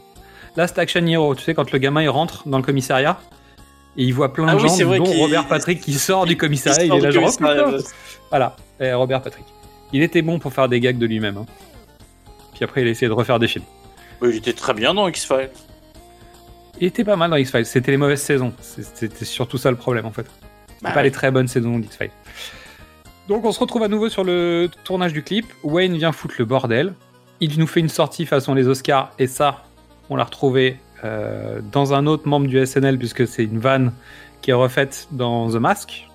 [0.56, 3.18] Last Action Hero, tu sais, quand le gamin il rentre dans le commissariat
[3.96, 6.84] et il voit plein Ah de gens, dont Robert Patrick qui sort du commissariat.
[6.84, 7.78] Il, sort est là, genre, oh.
[8.30, 9.44] Voilà, et Robert Patrick.
[9.92, 11.38] Il était bon pour faire des gags de lui-même.
[11.38, 11.46] hein.
[12.54, 13.64] Puis après, il a essayé de refaire des films.
[14.20, 15.50] Oui, il était très bien dans X-Files.
[16.80, 17.66] Il était pas mal dans X-Files.
[17.66, 18.52] C'était les mauvaises saisons.
[18.60, 20.26] C'était surtout ça le problème en fait.
[20.82, 21.04] Bah pas ouais.
[21.04, 22.10] les très bonnes saisons d'X-Files.
[23.28, 25.46] Donc on se retrouve à nouveau sur le tournage du clip.
[25.62, 26.94] Wayne vient foutre le bordel.
[27.40, 29.64] Il nous fait une sortie façon les Oscars et ça,
[30.08, 33.92] on l'a retrouvé euh, dans un autre membre du SNL puisque c'est une vanne
[34.42, 36.08] qui est refaite dans The Mask.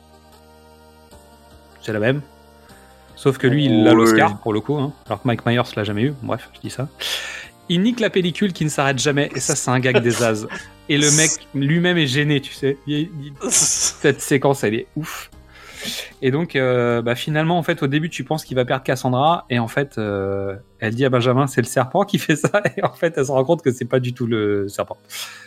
[1.81, 2.21] C'est la même.
[3.15, 5.83] Sauf que lui, il a l'Oscar pour le coup, hein, alors que Mike Myers l'a
[5.83, 6.13] jamais eu.
[6.23, 6.87] Bref, je dis ça.
[7.69, 10.45] Il nique la pellicule qui ne s'arrête jamais et ça, c'est un gag des as.
[10.89, 12.77] Et le mec lui-même est gêné, tu sais.
[12.87, 15.29] Il- il- cette séquence, elle est ouf.
[16.21, 19.45] Et donc, euh, bah, finalement, en fait, au début, tu penses qu'il va perdre Cassandra,
[19.49, 22.83] et en fait, euh, elle dit à Benjamin, c'est le serpent qui fait ça, et
[22.83, 24.97] en fait, elle se rend compte que c'est pas du tout le serpent.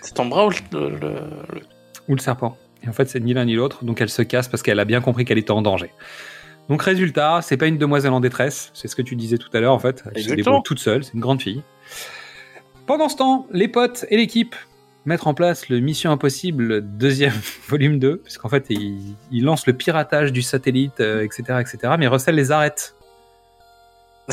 [0.03, 1.61] C'est ton bras ou le, le- le-
[2.09, 2.57] Ou le serpent.
[2.83, 4.85] Et en fait, c'est ni l'un ni l'autre, donc elle se casse parce qu'elle a
[4.85, 5.91] bien compris qu'elle était en danger.
[6.69, 9.61] Donc, résultat, c'est pas une demoiselle en détresse, c'est ce que tu disais tout à
[9.61, 10.03] l'heure, en fait.
[10.15, 11.63] Elle se débrouille toute seule, c'est une grande fille.
[12.87, 14.55] Pendant ce temps, les potes et l'équipe
[15.05, 17.35] mettent en place le Mission Impossible deuxième
[17.69, 22.35] volume 2, puisqu'en fait, ils lancent le piratage du satellite, euh, etc., etc., mais Russell
[22.35, 22.97] les arrête.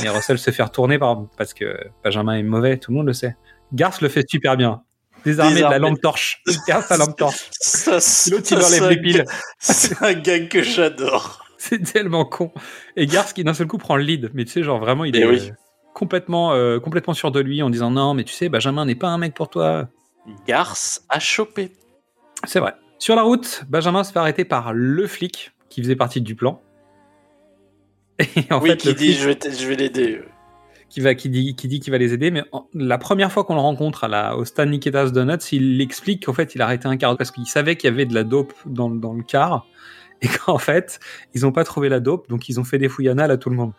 [0.03, 3.13] Et Russell se fait retourner par, parce que Benjamin est mauvais, tout le monde le
[3.13, 3.35] sait.
[3.73, 4.81] Garth le fait super bien.
[5.23, 5.89] Désarmé de la Désarmé.
[5.89, 6.41] lampe torche.
[6.47, 7.49] Il garde sa lampe torche.
[8.31, 9.25] L'autre, il enlève les piles.
[9.59, 11.45] C'est un gag que j'adore.
[11.57, 12.51] C'est tellement con.
[12.95, 14.31] Et Garth qui d'un seul coup prend le lead.
[14.33, 15.49] Mais tu sais, genre vraiment, il est oui.
[15.49, 15.53] euh,
[15.93, 19.09] complètement, euh, complètement sûr de lui en disant non, mais tu sais, Benjamin n'est pas
[19.09, 19.87] un mec pour toi.
[20.47, 21.71] Garce a chopé.
[22.45, 22.73] C'est vrai.
[22.99, 26.61] Sur la route, Benjamin se fait arrêter par le flic qui faisait partie du plan.
[28.19, 30.21] Et en oui, fait, qui le dit flic je vais, t- je vais l'aider.
[30.89, 33.43] qui, va, qui dit qui dit qu'il va les aider, mais en- la première fois
[33.43, 36.65] qu'on le rencontre à la, au stand Niketas Donuts, il explique qu'en fait, il a
[36.65, 39.13] arrêté un car parce qu'il savait qu'il y avait de la dope dans, le- dans
[39.13, 39.65] le car
[40.21, 40.99] et qu'en fait,
[41.33, 43.49] ils n'ont pas trouvé la dope, donc ils ont fait des fouilles anales à tout
[43.49, 43.73] le monde.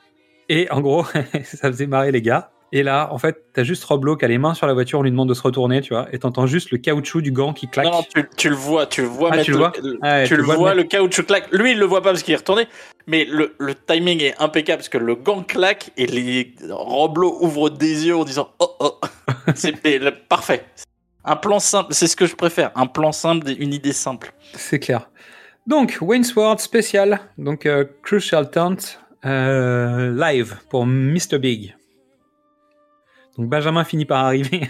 [0.48, 1.04] Et en gros,
[1.44, 2.51] ça faisait marrer les gars.
[2.74, 4.98] Et là, en fait, t'as juste Rob Lowe qui a les mains sur la voiture,
[4.98, 7.52] on lui demande de se retourner, tu vois, et t'entends juste le caoutchouc du gant
[7.52, 7.84] qui claque.
[7.84, 10.12] Non, non, tu, tu le vois, tu le vois Ah, tu le vois le, Ah
[10.14, 11.52] ouais, tu le vois le caoutchouc claque.
[11.52, 12.66] Lui, il le voit pas parce qu'il est retourné,
[13.06, 17.68] mais le, le timing est impeccable parce que le gant claque et les Roblo ouvrent
[17.68, 19.00] des yeux en disant oh oh.
[19.54, 19.76] C'est
[20.28, 20.64] parfait.
[21.24, 22.72] Un plan simple, c'est ce que je préfère.
[22.74, 24.32] Un plan simple, une idée simple.
[24.54, 25.10] C'est clair.
[25.66, 28.76] Donc, Wayne's World spécial, donc euh, Crucial Taunt
[29.24, 31.38] euh, live pour Mr.
[31.38, 31.76] Big.
[33.38, 34.62] Donc Benjamin finit par arriver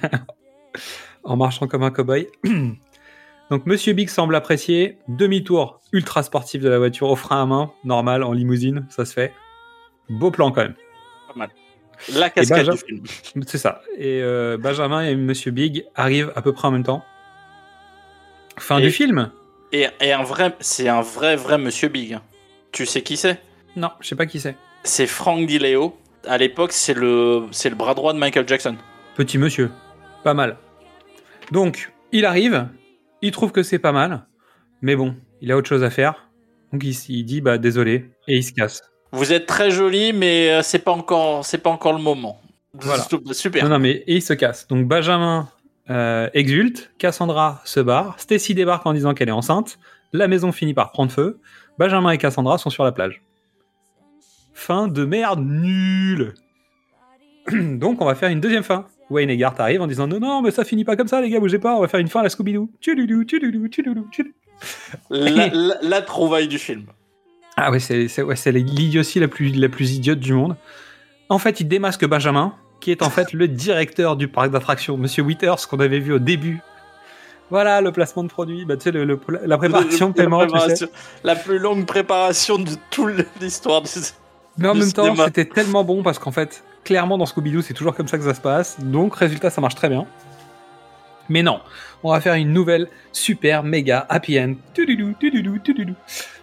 [1.24, 2.28] en marchant comme un cowboy.
[3.50, 4.98] Donc Monsieur Big semble apprécier.
[5.08, 9.12] Demi-tour ultra sportif de la voiture au frein à main, normal, en limousine, ça se
[9.12, 9.32] fait.
[10.08, 10.74] Beau plan quand même.
[11.28, 11.50] Pas mal.
[12.14, 13.42] La cascade Benja- du film.
[13.46, 13.82] C'est ça.
[13.98, 17.04] Et euh, Benjamin et Monsieur Big arrivent à peu près en même temps.
[18.58, 19.30] Fin Et- du film
[19.72, 22.18] Et, et un vrai, c'est un vrai vrai Monsieur Big.
[22.72, 23.40] Tu sais qui c'est?
[23.76, 24.56] Non, je sais pas qui c'est.
[24.84, 25.96] C'est Frank DiLeo.
[26.26, 28.76] À l'époque, c'est le, c'est le bras droit de Michael Jackson.
[29.16, 29.70] Petit monsieur.
[30.24, 30.56] Pas mal.
[31.50, 32.68] Donc, il arrive,
[33.22, 34.26] il trouve que c'est pas mal,
[34.82, 36.28] mais bon, il a autre chose à faire.
[36.72, 38.82] Donc il, dit bah désolé et il se casse.
[39.12, 42.40] Vous êtes très joli, mais euh, c'est pas encore, c'est pas encore le moment.
[42.72, 43.04] Voilà.
[43.32, 43.64] Super.
[43.64, 44.66] Non, non, mais et il se casse.
[44.68, 45.48] Donc Benjamin
[45.90, 49.78] euh, exulte, Cassandra se barre, Stacy débarque en disant qu'elle est enceinte,
[50.14, 51.40] la maison finit par prendre feu,
[51.78, 53.22] Benjamin et Cassandra sont sur la plage.
[54.54, 56.34] Fin de merde nulle.
[57.52, 58.86] Donc on va faire une deuxième fin.
[59.10, 61.28] Wayne et Garth arrivent en disant non non mais ça finit pas comme ça les
[61.28, 64.06] gars bougez pas on va faire une fin à la tchoulou, tchoulou.
[65.10, 66.84] La, la- la trouvaille du film.
[67.56, 70.56] Ah ouais, c'est c'est- ouais, l'idiotie la plus, la plus idiote du monde.
[71.28, 75.22] En fait, il démasque Benjamin, qui est en fait le directeur du parc d'attractions, Monsieur
[75.22, 76.60] Withers, qu'on avait vu au début.
[77.50, 80.40] Voilà le placement de produit, bah, tu sais, le- le- la préparation de La paiement,
[80.40, 80.50] tu sais.
[80.56, 80.88] préparation-
[81.24, 83.82] La plus longue préparation de toute l'histoire.
[84.58, 87.94] Mais en même temps, c'était tellement bon parce qu'en fait, clairement dans Scooby-Doo, c'est toujours
[87.94, 88.78] comme ça que ça se passe.
[88.80, 90.06] Donc, résultat, ça marche très bien.
[91.28, 91.60] Mais non,
[92.02, 94.54] on va faire une nouvelle super méga happy end.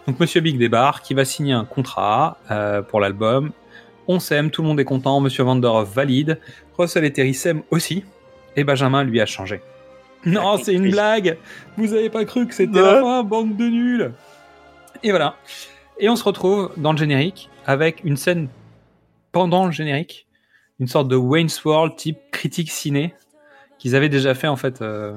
[0.06, 3.52] Donc, Monsieur Big débarque, qui va signer un contrat euh, pour l'album.
[4.08, 5.20] On s'aime, tout le monde est content.
[5.20, 6.40] Monsieur Vanderhoff valide.
[6.76, 8.04] Russell et Terry s'aiment aussi.
[8.56, 9.60] Et Benjamin lui a changé.
[10.26, 11.38] Non, c'est une blague.
[11.78, 14.12] Vous avez pas cru que c'était la fin, bande de nuls.
[15.02, 15.36] Et voilà.
[15.98, 18.48] Et on se retrouve dans le générique avec une scène
[19.32, 20.26] pendant le générique,
[20.80, 23.14] une sorte de Wayne's World type critique ciné
[23.78, 25.14] qu'ils avaient déjà fait en fait euh,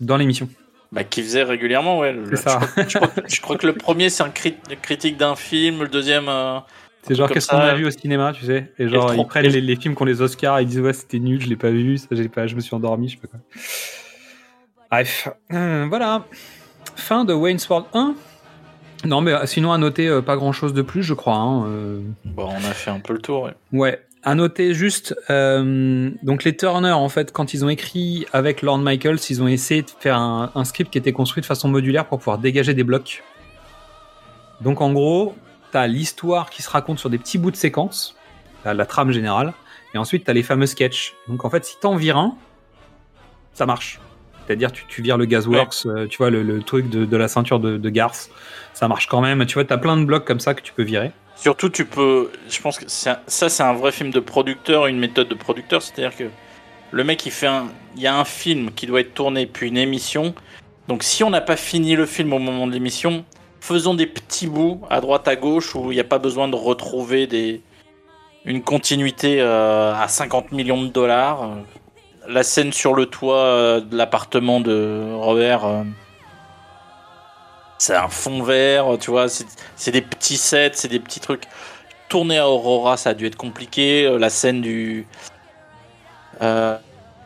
[0.00, 0.48] dans l'émission.
[0.90, 2.12] Bah, qui faisait régulièrement, ouais.
[2.12, 2.60] le- C'est ça.
[2.60, 5.82] Je crois, je crois- je crois que le premier, c'est un cri- critique d'un film,
[5.82, 6.28] le deuxième.
[6.28, 6.58] euh,
[7.02, 8.72] C'est genre qu'est-ce qu'on a vu au cinéma, tu sais?
[8.78, 10.92] Et genre le ils prennent les, les films qui ont les Oscars, ils disent ouais
[10.92, 13.20] c'était nul, je l'ai pas vu, ça j'ai pas, je me suis endormi, je sais
[13.20, 13.40] pas quoi.
[14.90, 16.24] Bref, Euh, voilà.
[16.96, 18.14] fin de Wayne's World 1.
[19.04, 21.34] Non, mais euh, sinon à noter euh, pas grand chose de plus, je crois.
[21.36, 22.00] hein, euh.
[22.24, 23.42] Bon, on a fait un peu le tour.
[23.42, 23.54] ouais.
[23.72, 28.62] Ouais, à noter juste, euh, donc les Turner, en fait, quand ils ont écrit avec
[28.62, 31.68] Lorne Michaels, ils ont essayé de faire un, un script qui était construit de façon
[31.68, 33.24] modulaire pour pouvoir dégager des blocs.
[34.60, 35.34] Donc en gros,
[35.72, 38.14] t'as l'histoire qui se raconte sur des petits bouts de séquence,
[38.64, 39.52] la, la trame générale,
[39.94, 41.14] et ensuite t'as les fameux sketchs.
[41.26, 42.36] Donc en fait, si t'en vires un,
[43.54, 43.98] ça marche.
[44.46, 47.28] C'est-à-dire tu, tu vires le Gasworks, euh, tu vois le, le truc de, de la
[47.28, 48.30] ceinture de, de Garth,
[48.74, 49.44] ça marche quand même.
[49.46, 51.12] Tu vois, t'as plein de blocs comme ça que tu peux virer.
[51.36, 52.30] Surtout, tu peux.
[52.48, 55.82] Je pense que ça, c'est un vrai film de producteur, une méthode de producteur.
[55.82, 56.24] C'est-à-dire que
[56.90, 57.66] le mec, il fait un.
[57.96, 60.34] Il y a un film qui doit être tourné, puis une émission.
[60.88, 63.24] Donc, si on n'a pas fini le film au moment de l'émission,
[63.60, 66.56] faisons des petits bouts à droite, à gauche, où il n'y a pas besoin de
[66.56, 67.60] retrouver des.
[68.44, 71.50] Une continuité euh, à 50 millions de dollars.
[72.28, 75.64] La scène sur le toit euh, de l'appartement de Robert.
[75.64, 75.82] euh,
[77.78, 81.44] c'est un fond vert, tu vois, c'est des petits sets, c'est des petits trucs.
[82.08, 84.06] Tourner à Aurora, ça a dû être compliqué.
[84.06, 85.06] Euh, La scène du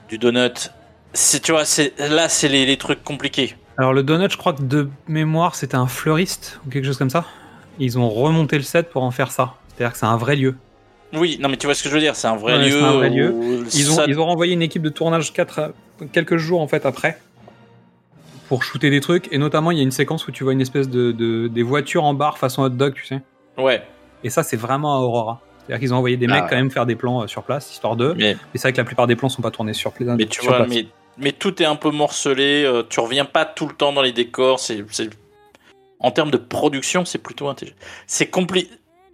[0.09, 0.71] du donut,
[1.43, 1.63] tu vois,
[1.99, 3.57] là c'est les, les trucs compliqués.
[3.79, 7.11] Alors le donut, je crois que de mémoire, c'était un fleuriste ou quelque chose comme
[7.11, 7.25] ça.
[7.79, 9.55] Ils ont remonté le set pour en faire ça.
[9.69, 10.57] C'est-à-dire que c'est un vrai lieu.
[11.17, 12.79] Oui, non mais tu vois ce que je veux dire, c'est un vrai Ouais, lieu.
[12.79, 13.31] c'est un vrai lieu.
[13.31, 15.73] où Ils ont, ça- ils ont renvoyé une équipe de tournage quatre,
[16.13, 17.19] quelques jours en fait après
[18.49, 19.33] pour shooter des trucs.
[19.33, 21.63] Et notamment, il y a une séquence où tu vois une espèce de, de- des
[21.63, 23.21] voitures en barre façon hot dog, tu sais.
[23.59, 23.83] Ouais,
[24.23, 25.41] Et ça, c'est vraiment à Aurora.
[25.67, 27.73] C'est-à-dire qu'ils ont envoyé des Ah mecs quand même faire des plans euh, sur place,
[27.73, 28.15] histoire d'eux.
[28.17, 30.27] mais, Mais c'est vrai que la plupart des plans sont pas tournés sur, pla- mais
[30.27, 30.69] tu sur vois, place.
[30.69, 30.87] mais,
[31.19, 32.63] mais tout est un peu morcelé.
[32.65, 34.61] euh, tu reviens pas tout le temps dans les décors.
[34.61, 34.85] C'est
[35.99, 37.75] en termes de production, c'est plutôt intelligent.
[38.07, 38.69] C'est compli-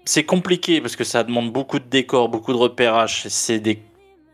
[0.05, 3.25] c'est compliqué parce que ça demande beaucoup de décors, beaucoup de repérage.
[3.29, 3.83] C'est des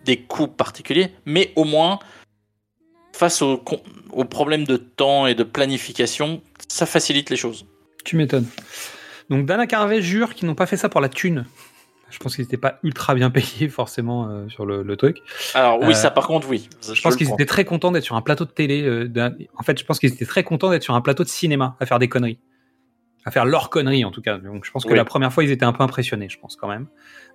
[0.05, 1.99] des coûts particuliers, mais au moins
[3.13, 3.59] face aux,
[4.31, 7.67] problèmes de temps et de planification, ça facilite les choses.
[8.05, 8.47] Tu m'étonnes.
[9.29, 11.45] Donc Dana Carvey jure qu'ils n'ont pas fait ça pour la thune.
[12.11, 15.19] Je pense qu'ils n'étaient pas ultra bien payés forcément euh, sur le, le truc.
[15.53, 16.71] Alors oui, Euh, ça par contre, oui.
[16.81, 18.83] Je pense qu'ils étaient très contents d'être sur un plateau de télé.
[18.83, 21.77] euh, en fait, je pense qu'ils étaient très contents d'être sur un plateau de cinéma,
[21.81, 22.39] à faire des conneries.
[23.25, 24.39] À faire leurs conneries, en tout cas.
[24.39, 24.97] Donc, je pense que Oui.
[24.97, 26.87] la première fois, ils étaient un peu impressionnés, je pense, quand même.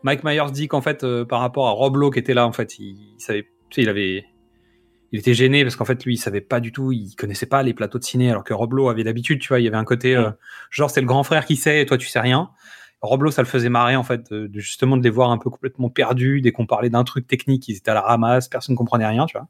[0.04, 2.52] Mike Myers dit qu'en fait, euh, par rapport à Rob Lowe qui était là, en
[2.52, 4.26] fait, il, il savait, tu sais, il avait,
[5.12, 7.62] il était gêné parce qu'en fait, lui, il savait pas du tout, il connaissait pas
[7.64, 9.78] les plateaux de ciné, alors que Rob Lowe avait l'habitude, tu vois, il y avait
[9.78, 10.32] un côté, euh,
[10.72, 12.50] genre, c'est le grand frère qui sait et toi, tu sais rien.
[13.02, 15.38] Rob Lowe, ça le faisait marrer, en fait, de, de justement de les voir un
[15.38, 18.74] peu complètement perdus, dès qu'on parlait d'un truc technique, ils étaient à la ramasse, personne
[18.74, 19.48] ne comprenait rien, tu vois.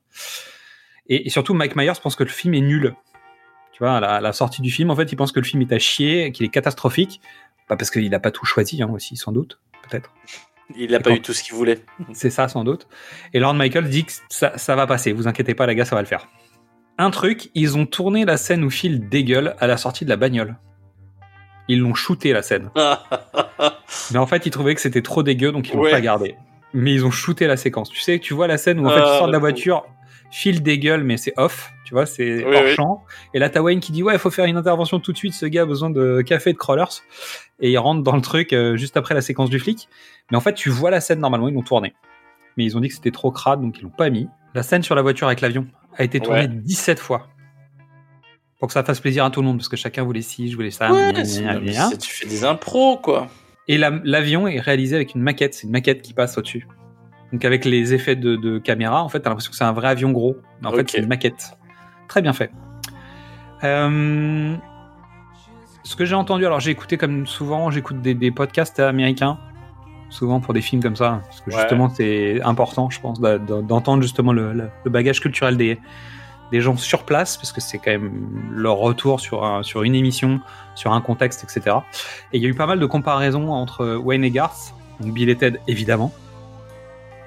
[1.08, 2.96] Et, et surtout, Mike Myers pense que le film est nul.
[3.74, 5.46] Tu vois, à la, à la sortie du film, en fait, il pense que le
[5.46, 7.20] film est à chier, qu'il est catastrophique.
[7.68, 9.60] Pas parce qu'il n'a pas tout choisi, hein, aussi, sans doute,
[9.90, 10.12] peut-être.
[10.78, 11.80] Il n'a pas eu tout ce qu'il voulait.
[12.14, 12.88] C'est ça, sans doute.
[13.34, 15.96] Et Lord Michael dit que ça, ça va passer, vous inquiétez pas, les gars, ça
[15.96, 16.28] va le faire.
[16.98, 20.16] Un truc, ils ont tourné la scène où Phil dégueule à la sortie de la
[20.18, 20.58] bagnole.
[21.68, 22.70] Ils l'ont shooté, la scène.
[24.12, 25.92] Mais en fait, ils trouvaient que c'était trop dégueu, donc ils l'ont Ouais.
[25.92, 26.36] pas gardé.
[26.74, 27.90] Mais ils ont shooté la séquence.
[27.90, 29.86] Tu sais, tu vois la scène où en fait, Ah, il sort de la voiture,
[30.32, 32.74] Phil dégueule, mais c'est off, tu vois, c'est Oui, hors oui.
[32.74, 33.04] champ.
[33.36, 35.36] Et là, t'as Wayne qui dit, ouais, il faut faire une intervention tout de suite,
[35.36, 37.04] ce gars a besoin de café et de crawlers.
[37.60, 39.88] Et il rentre dans le truc euh, juste après la séquence du flic.
[40.32, 41.94] Mais en fait, tu vois la scène normalement, ils l'ont tournée.
[42.58, 44.28] Mais ils ont dit que c'était trop crade, donc ils l'ont pas mis.
[44.56, 46.48] La scène sur la voiture avec l'avion a été tournée Ouais.
[46.48, 47.28] 17 fois.
[48.60, 50.56] Pour que ça fasse plaisir à tout le monde, parce que chacun voulait ci, je
[50.56, 50.92] voulais ça.
[50.92, 51.98] Ouais, gna, gna, gna.
[51.98, 53.28] tu fais des impros, quoi.
[53.68, 55.54] Et la- l'avion est réalisé avec une maquette.
[55.54, 56.68] C'est une maquette qui passe au-dessus.
[57.32, 59.88] Donc avec les effets de, de caméra, en fait, t'as l'impression que c'est un vrai
[59.90, 60.38] avion gros.
[60.62, 61.58] Mais en fait, c'est une maquette.
[62.14, 62.52] Très bien fait.
[63.64, 64.56] Euh,
[65.82, 69.40] ce que j'ai entendu, alors j'ai écouté comme souvent, j'écoute des, des podcasts américains,
[70.12, 71.58] souvent pour des films comme ça, parce que Ouais.
[71.58, 75.80] justement c'est important, je pense, d'entendre justement le, le- le bagage culturel des,
[76.52, 78.12] des gens sur place, parce que c'est quand même
[78.52, 80.40] leur retour sur, un- sur une émission,
[80.76, 81.78] sur un contexte, etc.
[82.32, 85.30] Et il y a eu pas mal de comparaisons entre Wayne et Garth, donc Bill
[85.30, 86.14] et Ted évidemment,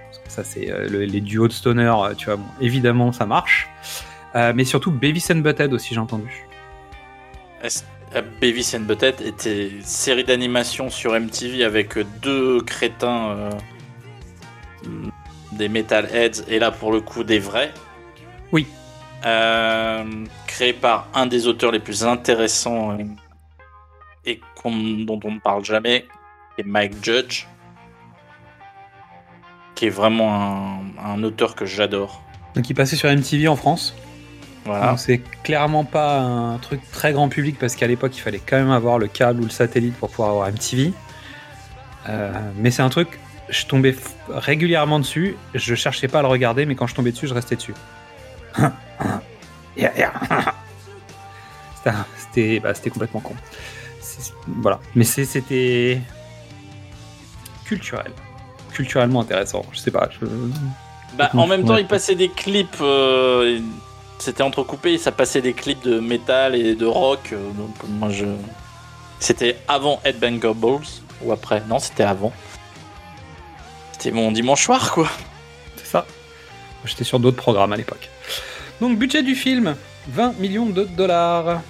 [0.07, 3.11] parce que ça c'est euh, le- les duos de stoner, euh, tu vois, bon, évidemment
[3.11, 3.69] ça marche,
[4.37, 6.47] Euh, mais surtout Beavis and Butthead aussi j'ai entendu.
[7.65, 13.51] Euh, Beavis and Butthead était série d'animation sur MTV avec euh, deux crétins euh,
[15.53, 17.73] des metalheads et là pour le coup des vrais?
[18.53, 18.67] Oui.
[19.25, 20.05] Euh,
[20.47, 22.97] créé par un des auteurs les plus intéressants
[24.27, 26.07] et dont on ne parle jamais,
[26.59, 27.47] est Mike Judge,
[29.75, 32.23] qui est vraiment un, un auteur que j'adore.
[32.55, 33.95] Donc il passait sur MTV en France.
[34.67, 34.89] Voilà.
[34.91, 38.57] Donc c'est clairement pas un truc très grand public parce qu'à l'époque il fallait quand
[38.57, 40.93] même avoir le câble ou le satellite pour pouvoir avoir MTV.
[42.09, 43.19] Euh, mais c'est un truc,
[43.49, 43.99] je tombais f-
[44.29, 47.57] régulièrement dessus, je cherchais pas à le regarder, mais quand je tombais dessus, je restais
[47.57, 47.75] dessus.
[49.77, 50.13] Yeah, yeah.
[51.77, 53.35] C'était un- C'était bah, c'était complètement con.
[54.01, 54.81] C'est- Voilà.
[54.95, 56.01] Mais c'est- c'était
[57.65, 58.13] culturel.
[58.73, 59.65] Culturellement intéressant.
[59.73, 60.09] Je sais pas.
[60.21, 60.27] je-
[61.17, 61.83] Bah, en même temps, Ouais.
[61.83, 62.77] il passait des clips.
[62.81, 63.61] euh,
[64.19, 67.31] C'était entrecoupé, ça passait des clips de métal et de rock.
[67.33, 68.27] euh, donc moi, je.
[69.21, 70.87] C'était avant Headbanger Balls
[71.23, 72.33] ou après Non, c'était avant.
[73.93, 75.09] C'était mon dimanche soir, quoi.
[75.77, 76.07] C'est ça.
[76.85, 78.11] J'étais sur d'autres programmes à l'époque.
[78.81, 79.77] Donc, budget du film
[80.09, 81.63] 20 millions de dollars.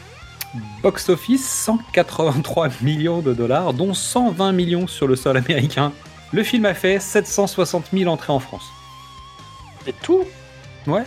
[0.82, 5.93] Box office 183 millions de dollars, dont 120 millions sur le sol américain.
[6.32, 8.66] Le film a fait 760 000 entrées en France.
[9.86, 10.24] Et tout?
[10.86, 11.05] Ouais.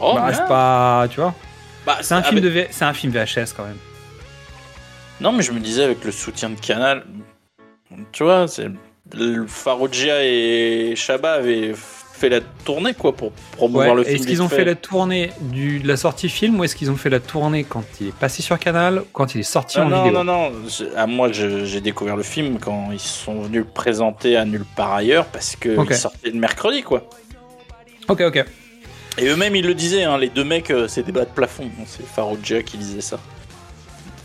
[0.00, 1.06] Oh, bah, c'est pas.
[1.10, 1.34] Tu vois
[1.86, 3.76] Bah, C'est un, avec- film de V- c'est un film VHS quand même.
[5.20, 7.04] Non, mais je me disais avec le soutien de Canal,
[8.12, 8.68] tu vois, c'est
[9.46, 14.16] Farrugia et Chabat avaient fait la tournée quoi pour promouvoir Ouais, le film.
[14.16, 14.64] Est-ce qu'ils ont fait fait.
[14.64, 17.84] la tournée du, de la sortie film ou est-ce qu'ils ont fait la tournée quand
[18.00, 20.52] il est passé sur Canal quand il est sorti Ah en non, vidéo non, non,
[20.68, 24.64] je- à moi j'ai découvert le film quand ils sont venus le présenter à nulle
[24.76, 25.88] part ailleurs parce que Ok.
[25.90, 27.08] il sortait le mercredi quoi.
[28.08, 28.44] Ok, ok.
[29.16, 31.70] Et eux-mêmes ils le disaient, hein, les deux mecs euh, c'est des bas de plafond,
[31.86, 33.18] c'est Farrugia qui disait ça.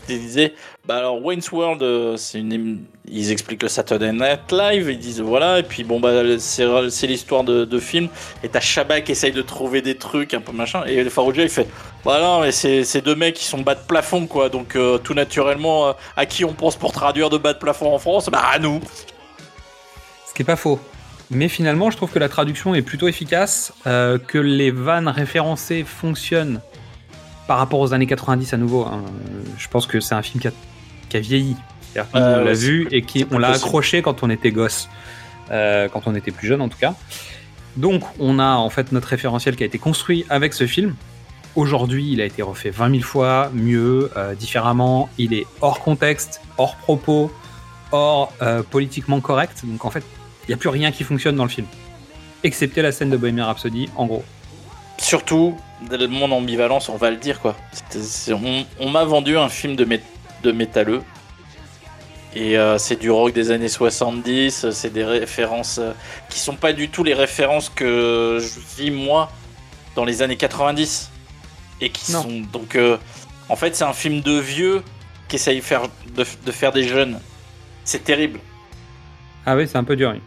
[0.08, 0.54] Ils disaient,
[0.84, 5.20] bah alors Wayne's World, euh, c'est une, ils expliquent le Saturday Night Live, ils disent
[5.20, 6.10] voilà, et puis bon bah
[6.40, 8.08] c'est l'histoire de, film,
[8.42, 11.48] et t'as Chabat qui essaye de trouver des trucs un peu machin, et Farrugia il
[11.48, 11.68] fait,
[12.04, 15.14] bah non mais c'est deux mecs qui sont bas de plafond quoi, donc euh, tout
[15.14, 18.58] naturellement à qui on pense pour traduire de bas de plafond en France, bah à
[18.58, 18.80] nous.
[20.26, 20.80] Ce qui est pas faux.
[21.30, 25.84] Mais finalement, je trouve que la traduction est plutôt efficace, euh, que les vannes référencées
[25.84, 26.60] fonctionnent
[27.46, 28.84] par rapport aux années 90 à nouveau.
[28.84, 29.02] hein.
[29.56, 30.52] Je pense que c'est un film qui a,
[31.08, 31.56] qui a vieilli.
[32.14, 34.88] Euh, l'a vu et qu'on c'est l'a accroché quand on était gosse,
[35.50, 36.94] euh, quand on était plus jeune en tout cas.
[37.76, 40.94] Donc, on a en fait notre référentiel qui a été construit avec ce film.
[41.56, 45.08] Aujourd'hui, il a été refait 20 000 fois, mieux, euh, différemment.
[45.18, 47.32] Il est hors contexte, hors propos,
[47.92, 48.32] hors
[48.70, 49.62] politiquement correct.
[49.64, 50.04] Donc en fait,
[50.44, 51.66] il n'y a plus rien qui fonctionne dans le film.
[52.42, 54.24] Excepté la scène de Bohemian Rhapsody, en gros.
[54.98, 55.56] Surtout,
[55.90, 57.56] de mon ambivalence, on va le dire quoi.
[58.30, 60.00] On on m'a vendu un film de, mé-
[60.42, 61.02] de métalleux.
[62.34, 65.92] Et euh, c'est du rock des années 70, euh, c'est des références euh,
[66.28, 69.32] qui sont pas du tout les références que je vis moi
[69.96, 71.10] dans les années 90.
[71.80, 72.22] Et qui Non.
[72.22, 72.40] sont.
[72.52, 72.98] Donc, euh,
[73.48, 74.82] en fait, c'est un film de vieux
[75.28, 75.82] qui essaye de faire,
[76.14, 77.18] de, de faire des jeunes.
[77.84, 78.38] C'est terrible.
[79.46, 80.10] Ah oui, c'est un peu dur.
[80.14, 80.20] oui.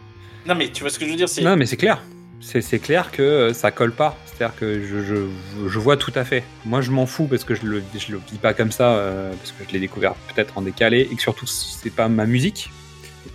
[0.46, 2.00] Non, mais tu vois ce que je veux dire c'est- Non, mais c'est clair.
[2.40, 4.18] C'est clair que euh, ça colle pas.
[4.26, 6.44] C'est-à-dire que je, je- je vois tout à fait.
[6.66, 9.32] Moi, je m'en fous parce que je le, je le vis pas comme ça, euh,
[9.32, 12.68] parce que je l'ai découvert peut-être en décalé et que surtout, c'est pas ma musique.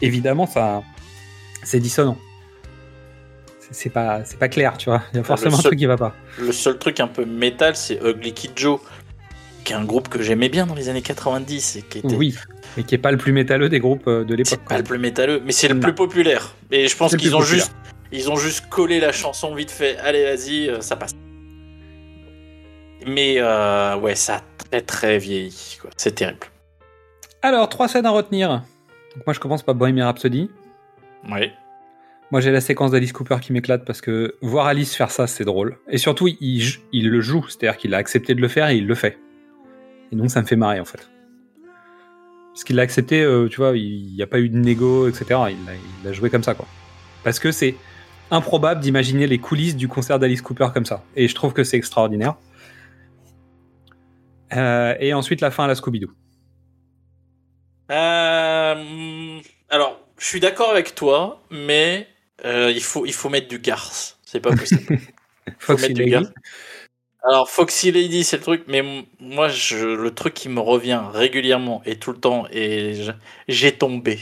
[0.04, 0.84] Évidemment, ça,
[1.64, 2.20] c'est dissonant.
[3.72, 5.04] C'est- pas, c'est pas clair, tu vois.
[5.14, 6.16] Il y a forcément un seul- truc qui va pas.
[6.40, 8.80] Le seul truc un peu métal, c'est Ugly Kid Joe,
[9.64, 12.36] qui est un groupe que j'aimais bien dans les années 90 et qui était Oui,
[12.78, 14.60] et qui est pas le plus métalleux des groupes euh, de l'époque.
[14.68, 15.82] pas le plus métalleux, mais c'est le Non.
[15.82, 16.56] plus populaire.
[16.72, 17.60] Et je pense qu'ils ont populaire.
[17.66, 17.76] juste,
[18.12, 19.98] ils ont juste collé la chanson vite fait.
[19.98, 21.12] Allez, vas-y, euh, ça passe.
[23.08, 25.78] Mais euh, ouais, ça a très très vieilli.
[25.98, 26.48] C'est terrible.
[27.42, 28.50] Alors, trois scènes à retenir.
[29.16, 30.50] Donc moi, je commence par Bohemian Rhapsody.
[31.32, 31.52] Oui.
[32.32, 35.46] Moi, j'ai la séquence d'Alice Cooper qui m'éclate parce que voir Alice faire ça, c'est
[35.46, 35.78] drôle.
[35.90, 38.94] Et surtout, il le joue, c'est-à-dire qu'il a accepté de le faire et il le
[38.96, 39.18] fait.
[40.12, 41.10] Et donc, ça me fait marrer, en fait.
[42.54, 45.40] Parce qu'il l'a accepté, euh, tu vois, il n'y a pas eu de négo, etc.
[45.50, 45.58] Il
[46.04, 46.68] l'a joué comme ça, quoi.
[47.24, 47.76] Parce que c'est
[48.32, 51.04] improbable d'imaginer les coulisses du concert d'Alice Cooper comme ça.
[51.16, 52.36] Et je trouve que c'est extraordinaire.
[54.56, 56.12] Euh, et ensuite, la fin à la Scooby-Doo.
[57.92, 59.40] Euh,
[59.70, 62.08] alors, je suis d'accord avec toi, mais
[62.44, 64.20] il faut il faut mettre du garce.
[64.26, 64.86] C'est pas possible.
[65.60, 66.30] faut Foxy mettre du garce.
[67.28, 68.82] Alors Foxy Lady, c'est le truc, mais
[69.20, 72.94] moi, je, le truc qui me revient régulièrement et tout le temps, et
[73.48, 74.20] j'ai tombé.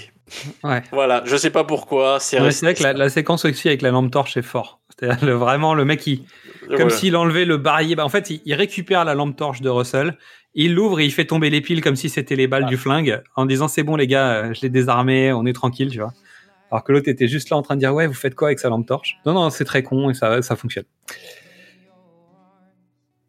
[0.64, 0.82] Ouais.
[0.92, 2.20] Voilà, je sais pas pourquoi.
[2.20, 4.80] C'est Ouais, c'est vrai que la, la séquence aussi avec la lampe torche est fort.
[5.02, 6.26] Le- vraiment le mec qui,
[6.66, 6.90] comme Voilà.
[6.90, 7.96] s'il enlevait le barillet.
[7.96, 10.18] Bah, en fait, il, il récupère la lampe torche de Russell,
[10.56, 12.70] il l'ouvre et il fait tomber les piles comme si c'était les balles Ah.
[12.70, 15.92] du flingue, en disant c'est bon les gars, euh, je l'ai désarmé, on est tranquille,
[15.92, 16.14] tu vois.
[16.72, 18.58] Alors que l'autre était juste là en train de dire ouais, vous faites quoi avec
[18.60, 19.18] sa lampe torche?
[19.28, 20.86] Non, non, c'est très con et ça, ça fonctionne.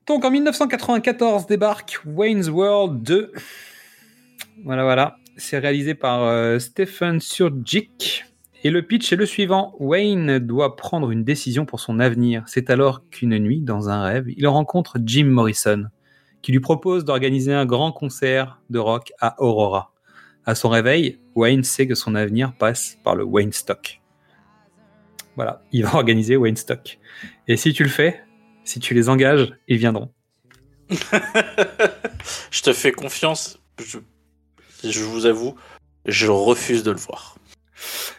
[0.08, 3.30] Donc en 1994 débarque Wayne's World 2.
[4.64, 5.18] Voilà, voilà.
[5.36, 8.24] C'est réalisé par euh, Stephen Surgic.
[8.64, 9.74] Et le pitch est le suivant.
[9.78, 12.42] Wayne doit prendre une décision pour son avenir.
[12.46, 15.84] C'est alors qu'une nuit, dans un rêve, il rencontre Jim Morrison,
[16.40, 19.92] qui lui propose d'organiser un grand concert de rock à Aurora.
[20.46, 24.00] À son réveil, Wayne sait que son avenir passe par le Wayne Stock.
[25.36, 26.98] Voilà, il va organiser Wayne Stock.
[27.46, 28.22] Et si tu le fais,
[28.68, 30.10] si tu les engages, ils viendront.
[32.50, 33.58] je te fais confiance.
[33.78, 33.98] Je,
[34.84, 35.54] je vous avoue,
[36.06, 37.36] je refuse de le voir.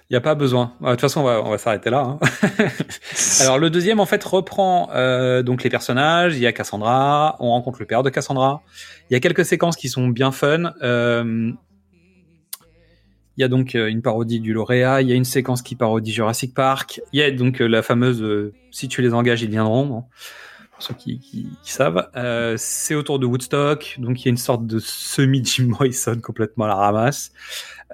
[0.10, 0.74] Il n'y a pas besoin.
[0.82, 2.00] Euh, De toute façon, on va, on va s'arrêter là.
[2.00, 2.20] hein.
[3.42, 6.36] Alors, le deuxième, en fait, reprend euh, donc les personnages.
[6.36, 7.36] Il y a Cassandra.
[7.40, 8.64] On rencontre le père de Cassandra.
[9.10, 10.74] Il y a quelques séquences qui sont bien fun.
[10.82, 11.52] Euh,
[13.40, 15.02] il y a donc euh, une parodie du lauréat.
[15.02, 17.02] Il y a une séquence qui parodie Jurassic Park.
[17.14, 20.04] Il y a donc euh, la fameuse euh, Si tu les engages, ils viendront.
[20.74, 22.10] pour ceux qui, savent.
[22.58, 23.96] C'est autour de Woodstock.
[23.98, 27.32] Donc, il y a une sorte de semi-Jim Morrison complètement à la ramasse.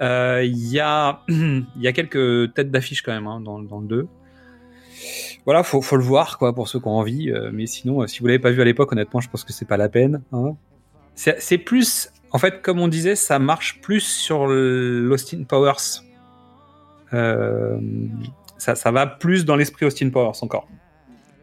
[0.00, 3.86] Il y, a, il y a quelques têtes d'affiche quand même hein, dans, dans le
[3.86, 4.08] 2.
[5.44, 7.32] Voilà, faut, faut le voir quoi pour ceux qui ont envie.
[7.52, 9.76] mais sinon, si vous l'avez pas vu à l'époque, honnêtement, je pense que c'est pas
[9.76, 10.22] la peine.
[10.32, 10.56] hein.
[11.14, 16.02] C'est plus, en fait, comme on disait, ça marche plus sur l'Austin Powers.
[17.12, 17.78] Euh,
[18.58, 20.68] ça, ça va plus dans l'esprit Austin Powers encore.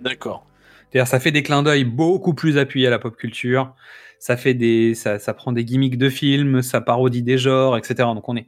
[0.02, 0.46] D'accord.
[0.92, 3.74] C'est-à-dire, ça fait des clins d'œil beaucoup plus appuyés à la pop culture.
[4.20, 7.96] Ça fait des, ça, ça prend des gimmicks de films, ça parodie des genres, etc.
[8.14, 8.48] Donc on est,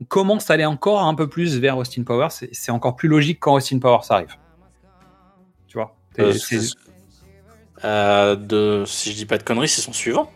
[0.00, 2.30] on commence à aller encore un peu plus vers Austin Powers.
[2.30, 4.34] C'est- encore plus logique quand Austin Powers arrive.
[5.68, 5.96] Tu vois?
[6.18, 6.32] Euh,
[7.84, 10.30] euh, de, si je dis pas de conneries, c'est son suivant.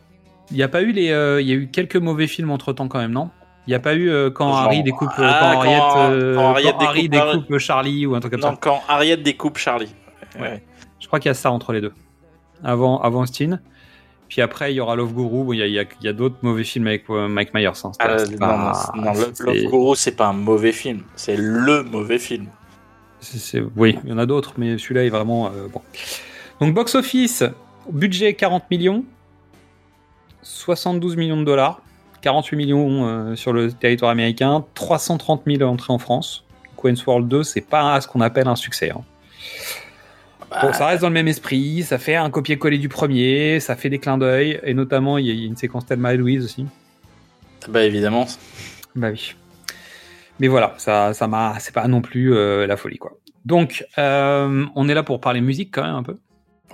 [0.51, 2.73] Il n'y a pas eu les, euh, il y a eu quelques mauvais films entre
[2.73, 3.31] temps quand même, non?
[3.67, 5.81] Il n'y a pas eu euh, quand Genre- Harry découpe, euh, Ah, quand, Harriet,
[6.13, 8.59] euh, quand Harriet quand Harry découpe- découpe Charlie ou un truc comme Non, ça.
[8.61, 9.95] quand Harriet découpe Charlie.
[10.41, 10.63] Ouais.
[10.99, 11.93] Je crois qu'il y a ça entre les deux.
[12.65, 13.61] Avant, avant Austin.
[14.29, 15.45] Puis après, il y aura Love Guru.
[15.45, 17.69] Bon, Il y a, d'autres mauvais films avec euh, Mike Myers.
[17.85, 17.93] hein.
[17.99, 19.33] Ah, non, pas- non, non, Love,
[19.71, 21.03] Guru, c'est pas un mauvais film.
[21.17, 22.47] C'est le mauvais film.
[23.77, 25.83] Oui, il y en a d'autres, mais celui-là est vraiment bon.
[26.61, 27.45] Donc, box office,
[27.93, 29.05] budget 40 millions,
[30.43, 31.83] 72 millions de dollars,
[32.23, 36.45] 48 millions euh, sur le territoire américain, 330 000 entrées en France.
[36.77, 38.91] Queen's World 2, c'est pas ce qu'on appelle un succès.
[38.91, 39.03] hein.
[40.63, 43.89] Bon, ça reste dans le même esprit, ça fait un copier-coller du premier, ça fait
[43.89, 46.17] des clins d'œil, et notamment il y a- il y a une séquence Thelma et
[46.17, 46.67] Louise aussi.
[47.69, 48.27] Bah évidemment.
[48.97, 49.35] Bah oui.
[50.41, 53.13] Mais voilà, ça, ça m'a, c'est pas non plus euh, la folie quoi.
[53.45, 56.17] Donc, euh, on est là pour parler musique quand même un peu.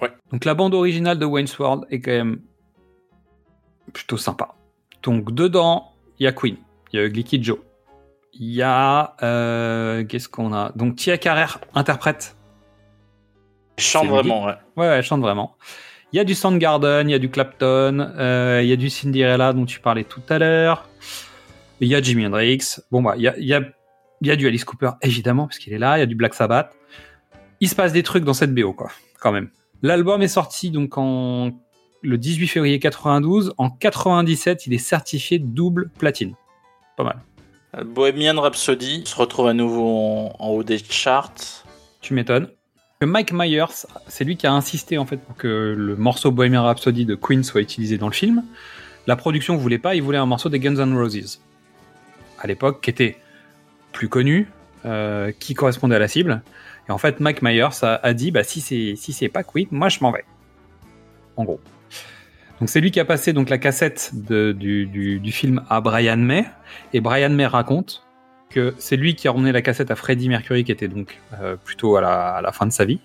[0.01, 0.11] Ouais.
[0.33, 2.41] Donc la bande originale de Wayne's World est quand même
[3.93, 4.55] plutôt sympa.
[5.03, 6.57] Donc dedans, il y a Queen,
[6.93, 7.59] il y a Ugly Kid Joe,
[8.33, 10.73] il y a euh, qu'est-ce qu'on a?
[10.77, 12.37] Donc Tia Carrère interprète.
[13.79, 14.55] Chante vraiment, ouais.
[14.77, 15.57] Ouais, ouais, elle chante vraiment.
[16.13, 18.89] Il y a du Soundgarden, il y a du Clapton, euh, il y a du
[18.89, 20.89] Cinderella dont tu parlais tout à l'heure.
[21.81, 22.81] Il y a Jimi Hendrix.
[22.91, 23.61] Bon, bah, il y a, il y, a,
[24.23, 25.99] il y a du Alice Cooper, évidemment, parce qu'il est là.
[25.99, 26.75] Il y a du Black Sabbath.
[27.61, 28.91] Il se passe des trucs dans cette BO, quoi,
[29.21, 29.51] quand même.
[29.83, 31.51] L'album est sorti donc en
[32.07, 33.55] le 18 février 92.
[33.59, 36.35] En 97, il est certifié double platine.
[36.97, 37.23] Pas mal.
[37.77, 41.65] Euh, Bohemian Rhapsody se retrouve à nouveau en, en haut des charts.
[42.01, 42.49] Tu m'étonnes.
[43.03, 47.05] Mike Myers, c'est lui qui a insisté en fait pour que le morceau Bohemian Rhapsody
[47.05, 48.43] de Queen soit utilisé dans le film.
[49.07, 51.43] La production voulait pas, il voulait un morceau des Guns N' Roses.
[52.39, 53.19] À l'époque, qui était
[53.93, 54.49] plus connu,
[54.87, 56.43] euh, qui correspondait à la cible.
[56.89, 59.69] Et en fait, Mike Myers a, a dit, bah si c'est si c'est pas Queen,
[59.71, 60.25] moi je m'en vais.
[61.37, 61.61] En gros.
[62.61, 66.45] Donc c'est lui qui a passé donc la cassette du, film à Brian May.
[66.93, 68.03] Et Brian May raconte
[68.49, 71.57] que c'est lui qui a ramené la cassette à Freddie Mercury, qui était donc euh,
[71.57, 73.01] plutôt à la, à la fin de sa vie.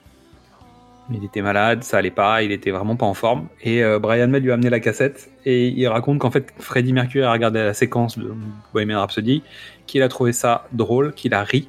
[1.14, 3.48] Il était malade, ça allait pas, il était vraiment pas en forme.
[3.62, 6.94] Et euh, Brian May lui a amené la cassette et il raconte qu'en fait Freddie
[6.94, 8.34] Mercury a regardé la séquence de
[8.74, 9.44] Bohemian Rhapsody,
[9.88, 11.68] qu'il a trouvé ça drôle, qu'il a ri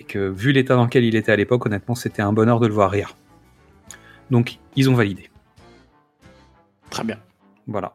[0.00, 2.66] et que vu l'état dans lequel il était à l'époque, honnêtement, c'était un bonheur de
[2.66, 3.16] le voir rire.
[4.30, 5.30] Donc ils ont validé.
[6.90, 7.16] Très bien.
[7.66, 7.92] Voilà.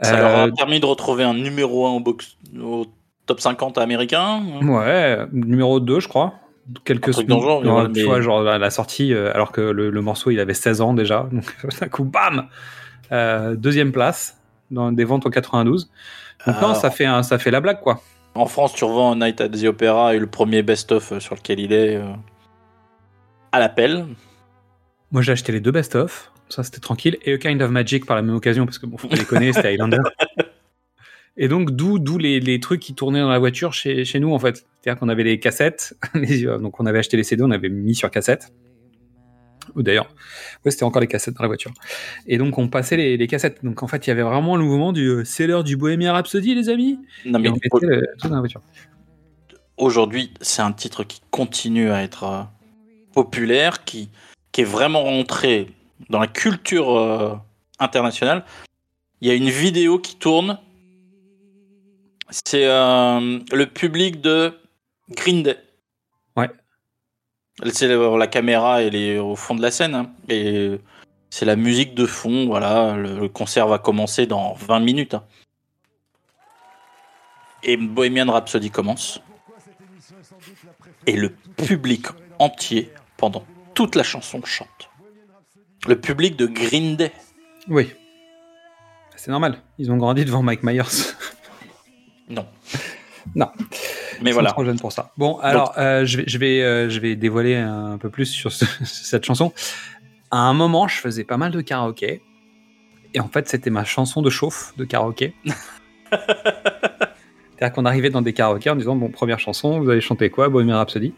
[0.00, 2.86] Ça leur Euh, a permis de retrouver un numéro 1 au, box, au
[3.26, 4.42] top 50 américain.
[4.62, 6.34] Ouais, numéro 2, je crois.
[6.84, 9.60] Quelques le genre, Ouais, voilà, tu mais- vois, genre à la sortie, euh, alors que
[9.62, 11.26] le, le morceau il avait 16 ans déjà.
[11.32, 11.44] Donc
[11.80, 12.48] d'un coup, bam
[13.10, 14.38] Euh, Deuxième place
[14.70, 15.90] dans des ventes en 92.
[16.46, 18.02] Donc non, ça fait, un, ça fait la blague quoi.
[18.34, 21.58] En France, tu revends Night at the Opera et le premier best-of euh, sur lequel
[21.58, 22.04] il est euh,
[23.50, 24.06] à l'appel.
[25.10, 27.16] Moi j'ai acheté les deux best-of, ça c'était tranquille.
[27.24, 29.24] Et A Kind of Magic par la même occasion, parce que bon, faut qu'on les
[29.24, 29.98] connaisse, c'était Highlander.
[31.40, 34.32] Et donc d'où d'où les, les trucs qui tournaient dans la voiture chez, chez nous
[34.32, 34.66] en fait.
[34.82, 37.94] C'est-à-dire qu'on avait les cassettes, les- donc on avait acheté les CD, on avait mis
[37.94, 38.52] sur cassette.
[39.76, 40.08] Ou d'ailleurs,
[40.64, 41.72] ouais, c'était encore les cassettes dans la voiture.
[42.26, 43.62] Et donc on passait les, les cassettes.
[43.64, 46.14] Donc en fait, il y avait vraiment le mouvement du euh, c'est l'heure du Bohemian
[46.14, 46.98] Rhapsody, les amis.
[47.24, 48.62] Non, mais on le truc dans la voiture.
[49.76, 52.42] aujourd'hui, c'est un titre qui continue à être euh,
[53.14, 54.08] populaire, qui,
[54.52, 55.68] qui est vraiment rentré
[56.10, 57.36] dans la culture euh,
[57.78, 58.44] internationale.
[59.20, 60.58] Il y a une vidéo qui tourne.
[62.30, 64.58] C'est euh, le public de
[65.10, 65.58] Green Day.
[66.36, 66.50] Ouais.
[67.72, 69.94] C'est le- la caméra, elle est au fond de la scène.
[69.94, 70.10] hein.
[70.28, 70.78] et
[71.30, 72.94] C'est la musique de fond, voilà.
[72.96, 75.14] Le, le concert va commencer dans 20 minutes.
[75.14, 75.24] hein.
[77.64, 79.20] Et Bohemian Rhapsody commence.
[81.06, 82.06] Et le public
[82.38, 83.44] entier, pendant
[83.74, 84.90] toute la chanson, chante.
[85.88, 87.12] Le public de Green Day.
[87.68, 87.90] Oui.
[89.16, 89.58] C'est normal.
[89.78, 90.82] Ils ont grandi devant Mike Myers.
[92.30, 92.46] Non.
[93.34, 93.48] non.
[94.20, 94.50] Mais Ils voilà.
[94.50, 95.12] sont trop jeunes pour ça.
[95.16, 98.52] Bon, alors, euh, je, vais, je, vais, euh, je vais dévoiler un peu plus sur
[98.52, 99.50] ce- cette chanson.
[100.30, 102.20] À un moment, je faisais pas mal de karaoké.
[103.14, 105.32] Et en fait, c'était ma chanson de chauffe de karaoké.
[107.58, 110.48] C'est-à-dire qu'on arrivait dans des karaokés en disant Bon, première chanson, vous allez chanter quoi
[110.48, 111.12] Bohemian Rhapsody?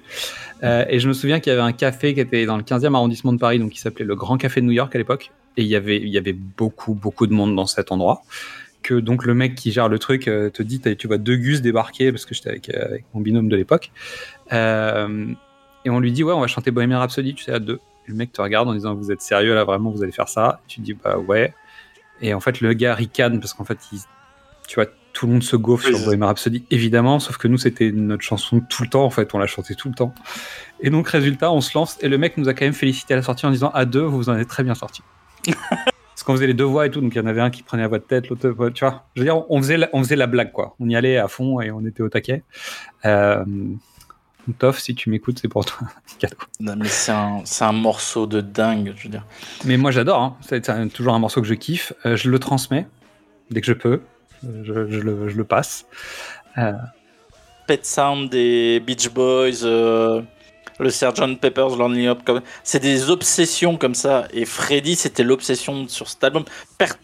[0.63, 2.95] Euh, et je me souviens qu'il y avait un café qui était dans le 15e
[2.95, 5.33] arrondissement de Paris, donc qui s'appelait le Grand Café de New York à l'époque.
[5.59, 8.23] Et il y avait, il y avait beaucoup, beaucoup de monde dans cet endroit.
[8.83, 11.61] Que donc le mec qui gère le truc euh, te dit Tu vois deux gus
[11.61, 13.93] débarquer, parce que j'étais avec, euh, mon binôme de l'époque.
[14.51, 17.81] Et on lui dit Ouais, on va chanter Bohemian Rhapsody, tu sais, à deux.
[18.07, 20.29] Et le mec te regarde en disant Vous êtes sérieux là, vraiment, vous allez faire
[20.29, 20.61] ça?
[20.69, 21.53] Tu dis Bah ouais.
[22.23, 23.79] Et en fait, le gars ricane parce qu'en fait,
[24.69, 24.87] tu vois,
[25.21, 28.23] tout le monde se gaufre Oui, sur Bohemian Rhapsody, évidemment, sauf que nous, c'était notre
[28.23, 30.15] chanson tout le temps, en fait, on la chantait tout le temps.
[30.81, 33.19] Et donc, résultat, on se lance, et le mec nous a quand même félicité à
[33.19, 35.03] la sortie en disant À deux, vous vous en êtes très bien sorti.
[35.51, 37.63] Parce qu'on faisait les deux voix et tout, donc il y en avait un qui
[37.63, 39.05] prenait la voix de tête, l'autre, voix- tu vois.
[39.15, 40.75] Je veux dire, on faisait, la, on faisait la blague, quoi.
[40.81, 42.43] On y allait à fond et on était au taquet.
[43.05, 43.45] Euh,
[44.59, 45.87] Toff, si tu m'écoutes, c'est pour toi.
[46.19, 46.37] Cadeau.
[46.61, 49.25] Non, mais c'est un, un morceau de dingue, je veux dire.
[49.67, 50.37] Mais moi j'adore, hein.
[50.41, 51.93] c'est toujours un morceau que je kiffe.
[52.07, 52.87] Euh, je le transmets
[53.51, 53.99] dès que je peux, Euh,
[54.43, 55.87] je, le, passe.
[56.59, 56.73] Euh,
[57.67, 60.23] Pet Sound des Beach Boys, euh,
[60.79, 64.27] le Sgt Pepper's Lonely comme c'est des obsessions comme ça.
[64.33, 66.45] Et Freddy, c'était l'obsession sur cet album.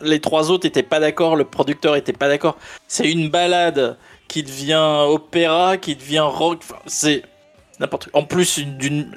[0.01, 2.57] Les trois autres étaient pas d'accord, le producteur était pas d'accord.
[2.89, 3.97] C'est une balade
[4.29, 6.63] qui devient opéra, qui devient rock.
[6.87, 7.23] C'est
[7.79, 8.09] n'importe.
[8.13, 8.61] En plus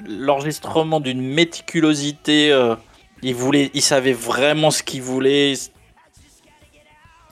[0.06, 2.52] l'enregistrement d'une méticulosité.
[2.52, 2.76] euh,
[3.22, 5.54] il voulait, il savait vraiment ce qu'il voulait.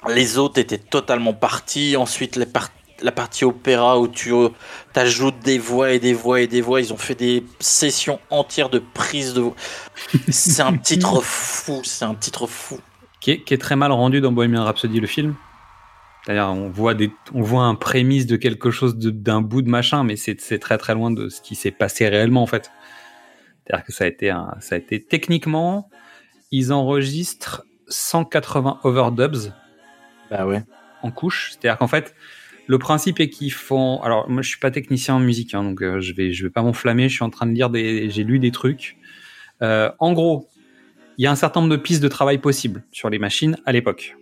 [0.09, 1.97] Les autres étaient totalement partis.
[1.97, 2.71] Ensuite, les par-
[3.01, 4.49] la partie opéra où tu euh,
[4.95, 6.81] ajoutes des voix et des voix et des voix.
[6.81, 9.55] Ils ont fait des sessions entières de prise de voix.
[10.29, 11.81] C'est un titre fou.
[11.85, 12.79] C'est un titre fou.
[13.21, 15.35] qui, est, qui est très mal rendu dans Bohemian Rhapsody, le film.
[16.25, 20.05] C'est-à-dire, on voit, des, on voit un prémisse de quelque chose, d'un bout de machin,
[20.05, 22.71] mais c'est c'est très très loin de ce qui s'est passé réellement, en fait.
[23.65, 25.89] C'est-à-dire que ça a été, un, ça a été techniquement,
[26.51, 29.53] ils enregistrent 180 overdubs
[30.31, 30.63] Bah ouais.
[31.03, 31.51] en couche.
[31.53, 32.15] C'est-à-dire qu'en fait,
[32.67, 34.01] le principe est qu'ils font.
[34.03, 36.51] Alors, moi, je suis pas technicien en musique, hein, donc euh, je vais, je vais
[36.51, 37.09] pas m'enflammer.
[37.09, 38.97] Je suis en train de lire des, j'ai lu des trucs.
[39.63, 40.49] Euh, en gros,
[41.17, 43.73] il y a un certain nombre de pistes de travail possibles sur les machines à
[43.73, 44.17] l'époque.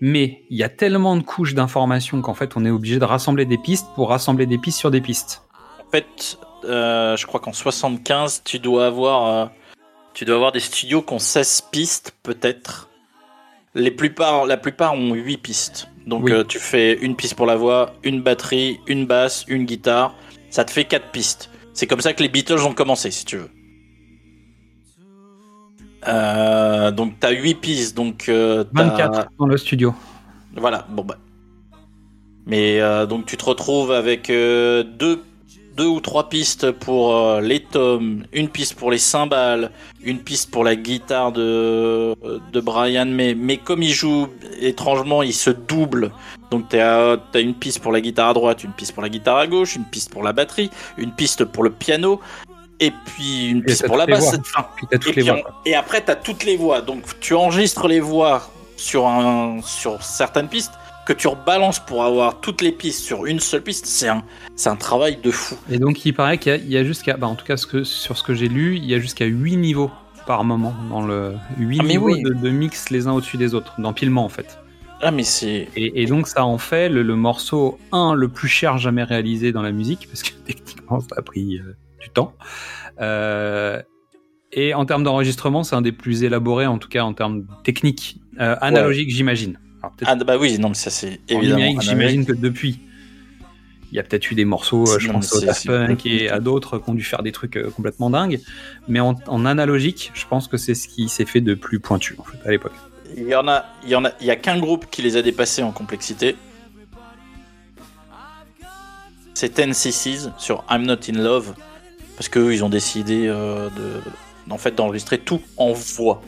[0.00, 3.44] Mais il y a tellement de couches d'informations qu'en fait, on est obligé de rassembler
[3.44, 5.42] des pistes pour rassembler des pistes sur des pistes.
[5.86, 9.46] En fait, euh, je crois qu'en 75, tu dois avoir, euh,
[10.14, 12.88] tu dois avoir des studios qui ont 16 pistes, peut-être.
[13.78, 15.88] Les plupart, la plupart ont 8 pistes.
[16.06, 16.32] Donc Oui.
[16.32, 20.14] euh, tu fais une piste pour la voix, une batterie, une basse, une guitare.
[20.50, 21.50] Ça te fait 4 pistes.
[21.74, 23.50] C'est comme ça que les Beatles ont commencé, si tu veux.
[26.06, 29.94] Euh, donc t'as 8 pistes, donc euh, t'as- 24 dans le studio.
[30.56, 31.18] voilà, bon bah.
[32.46, 35.22] Mais euh, donc tu te retrouves avec euh, deux,
[35.78, 39.70] deux ou trois pistes pour euh, les tomes, une piste pour les cymbales,
[40.02, 42.16] une piste pour la guitare de,
[42.52, 44.26] de Brian, mais, mais comme il joue
[44.60, 46.10] étrangement, il se double.
[46.50, 49.36] Donc tu as, une piste pour la guitare à droite, une piste pour la guitare
[49.36, 52.20] à gauche, une piste pour la batterie, une piste pour le piano,
[52.80, 54.34] et puis une Et piste t'as pour la basse.
[54.34, 55.36] Enfin, t'as puis voix.
[55.36, 56.80] on- et après, tu as toutes les voix.
[56.80, 60.72] Donc, tu enregistres les voix sur, un, sur certaines pistes
[61.08, 63.86] que tu rebalances pour avoir toutes les pistes sur une seule piste.
[63.86, 64.22] C'est un,
[64.56, 65.56] c'est un travail de fou.
[65.70, 68.18] Et donc, il paraît qu'il y a, jusqu'à, bah, en tout cas, ce que, sur
[68.18, 69.90] ce que j'ai lu, il y a jusqu'à 8 niveaux
[70.26, 72.22] par moment dans le 8 Ah, niveaux oui.
[72.22, 74.58] de, de mix les uns au-dessus des autres, d'empilement en fait.
[75.00, 75.68] Ah, mais c'est.
[75.76, 79.52] Et, et donc ça en fait le, le morceau 1 le plus cher jamais réalisé
[79.52, 82.34] dans la musique, parce que techniquement ça a pris euh, du temps.
[83.00, 83.80] Euh,
[84.52, 88.20] et en termes d'enregistrement, c'est un des plus élaborés, en tout cas en termes techniques,
[88.40, 89.58] euh, analogiques j'imagine.
[89.82, 91.80] Alors, Ah, bah oui, non, mais ça, c'est en évidemment.
[91.80, 92.80] j'imagine que depuis,
[93.92, 96.28] il y a peut-être eu des morceaux, euh, je Non, pense au Daft Punk et
[96.28, 98.40] à d'autres qui ont dû faire des trucs euh, complètement dingues.
[98.88, 102.16] Mais en, en analogique, je pense que c'est ce qui s'est fait de plus pointu
[102.18, 102.74] en fait, à l'époque.
[103.16, 105.16] Il y en a, il y en a, il y a qu'un groupe qui les
[105.16, 106.36] a dépassés en complexité.
[109.34, 111.54] C'est Ten CC's sur I'm Not in Love,
[112.16, 116.20] parce qu'eux, ils ont décidé euh, de, en fait, d'enregistrer tout en voix.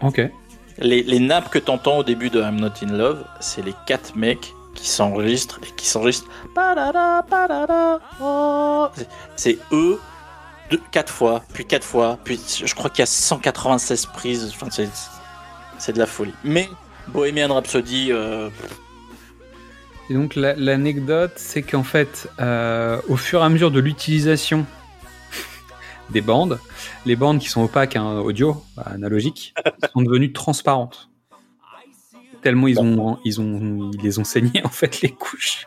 [0.00, 0.20] Ok.
[0.80, 4.14] Les, les nappes que t'entends au début de I'm Not in Love, c'est les quatre
[4.16, 6.28] mecs qui s'enregistrent et qui s'enregistrent.
[8.20, 8.86] Oh.
[9.36, 9.98] C'est- eux
[10.70, 14.52] deux, quatre fois, puis quatre fois, puis je crois qu'il y a 196 prises.
[14.54, 14.68] Enfin,
[15.78, 16.34] c'est, de la folie.
[16.44, 16.68] Mais
[17.08, 18.50] Bohemian Rhapsody, euh,
[20.10, 24.66] Et donc la- l'anecdote, c'est qu'en fait, euh, au fur et à mesure de l'utilisation
[26.10, 26.58] des bandes,
[27.06, 29.54] les bandes qui sont opaques, hein, audio, bah, analogiques,
[29.92, 31.10] sont devenues transparentes.
[32.42, 35.66] Tellement ils ont, ils ont, ils les ont saignées en fait les couches.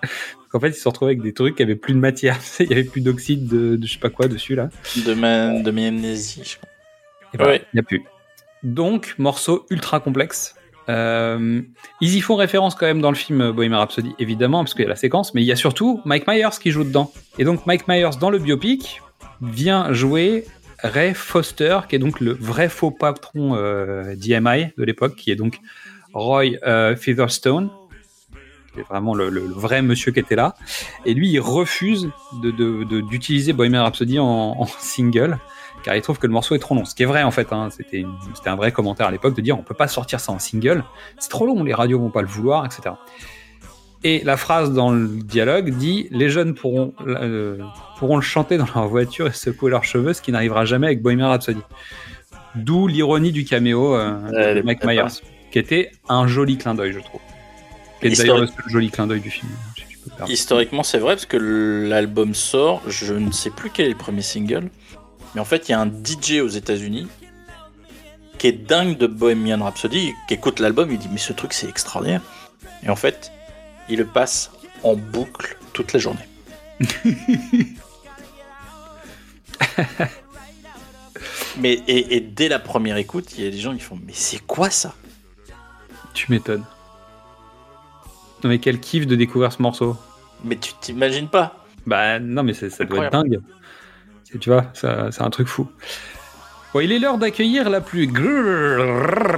[0.54, 2.38] En fait, ils se sont retrouvés avec des trucs qui avaient plus de matière.
[2.60, 4.70] Il y avait plus d'oxyde de, de je sais pas quoi dessus là.
[5.06, 6.58] de ma, de mes amnésies.
[7.40, 7.66] Ouais.
[7.74, 8.04] il n'y a plus.
[8.64, 10.56] Donc, morceau ultra complexe.
[10.90, 11.62] Euh,
[12.02, 14.86] ils y font référence quand même dans le film Bohemian Rhapsody, évidemment, parce qu'il y
[14.86, 17.12] a la séquence, mais il y a surtout Mike Myers qui joue dedans.
[17.38, 19.02] Et donc, Mike Myers, dans le biopic,
[19.42, 20.46] vient jouer
[20.84, 25.36] Ray Foster, qui est donc le vrai faux patron euh, d'EMI de l'époque, qui est
[25.36, 25.60] donc
[26.14, 27.70] Roy euh, Featherstone,
[28.74, 30.56] qui est vraiment le, vrai monsieur qui était là.
[31.06, 32.10] Et lui, il refuse
[32.42, 35.38] de- de- d'utiliser Bohemian Rhapsody en, single
[35.84, 36.86] car il trouve que le morceau est trop long.
[36.86, 38.06] Ce qui est vrai en fait, hein, c'était
[38.46, 40.84] un vrai commentaire à l'époque de dire on peut pas sortir ça en single,
[41.18, 42.96] c'est trop long, les radios vont pas le vouloir, etc.
[44.04, 47.60] Et la phrase dans le dialogue dit les jeunes pourront, euh,
[47.98, 51.02] pourront le chanter dans leur voiture et secouer leurs cheveux, ce qui n'arrivera jamais avec
[51.02, 51.62] Bohemian Rhapsody.
[52.56, 55.22] D'où l'ironie du caméo euh, de Mike Myers,
[55.52, 57.22] qui était un joli clin d'œil, je trouve.
[58.00, 59.52] Qui est d'ailleurs le seul joli clin d'œil du film.
[60.26, 60.34] si.
[60.34, 64.24] Historiquement, c'est vrai parce que l'album sort, je ne sais plus quel est le premier
[64.24, 64.70] single,
[65.36, 67.08] mais en fait, il y a un DJ aux États-Unis
[68.40, 71.70] qui est dingue de Bohemian Rhapsody, qui écoute l'album, il dit mais ce truc c'est
[71.70, 72.22] extraordinaire.
[72.84, 73.32] Et en fait,
[73.92, 74.52] il le passe
[74.84, 76.28] en boucle toute la journée.
[81.58, 84.14] mais et, et dès la première écoute, il y a des gens qui font mais
[84.14, 84.96] c'est quoi ça?
[86.14, 86.66] Tu m'étonnes.
[88.44, 89.96] Non mais quel kiff de découvrir ce morceau.
[90.44, 91.66] Mais tu t'imagines pas?
[91.86, 93.40] Bah non, mais ça doit être dingue.
[94.40, 95.68] Tu vois, ça- c'est un truc fou.
[96.74, 99.34] Bon, il est l'heure d'accueillir la plus grrrr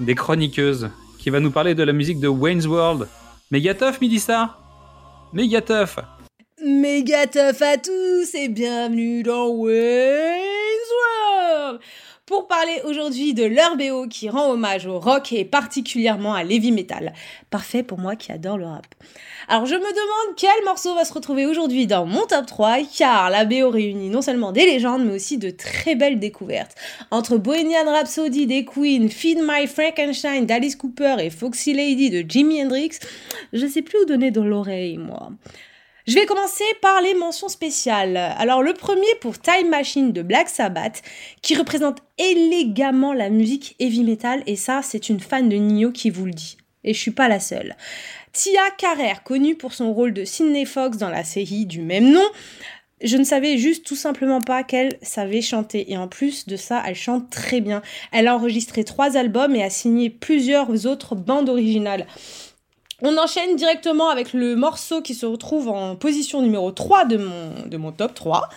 [0.00, 0.90] des chroniqueuses
[1.24, 3.08] qui va nous parler de la musique de Wayne's World.
[3.50, 4.58] Megatough, Midissa
[5.32, 6.04] Megatough
[6.62, 11.80] Méga tough à tous et bienvenue dans Wayne's World
[12.26, 16.72] pour parler aujourd'hui de leur BO qui rend hommage au rock et particulièrement à l'heavy
[16.72, 17.12] metal.
[17.50, 18.86] Parfait pour moi qui adore le rap.
[19.46, 23.28] Alors je me demande quel morceau va se retrouver aujourd'hui dans mon top 3 car
[23.28, 26.74] la BO réunit non seulement des légendes mais aussi de très belles découvertes.
[27.10, 32.62] Entre Bohemian Rhapsody des Queen, Feed My Frankenstein d'Alice Cooper et Foxy Lady de Jimi
[32.62, 32.98] Hendrix,
[33.52, 35.30] je sais plus où donner dans l'oreille moi.
[36.06, 38.18] Je vais commencer par les mentions spéciales.
[38.36, 41.00] Alors le premier pour Time Machine de Black Sabbath,
[41.40, 46.10] qui représente élégamment la musique heavy metal, et ça c'est une fan de Nio qui
[46.10, 46.58] vous le dit.
[46.84, 47.74] Et je suis pas la seule.
[48.32, 52.28] Tia Carrère, connue pour son rôle de Sidney Fox dans la série du même nom,
[53.02, 55.90] je ne savais juste tout simplement pas qu'elle savait chanter.
[55.90, 57.80] Et en plus de ça, elle chante très bien.
[58.12, 62.06] Elle a enregistré trois albums et a signé plusieurs autres bandes originales.
[63.06, 67.66] On enchaîne directement avec le morceau qui se retrouve en position numéro 3 de mon,
[67.66, 68.48] de mon top 3.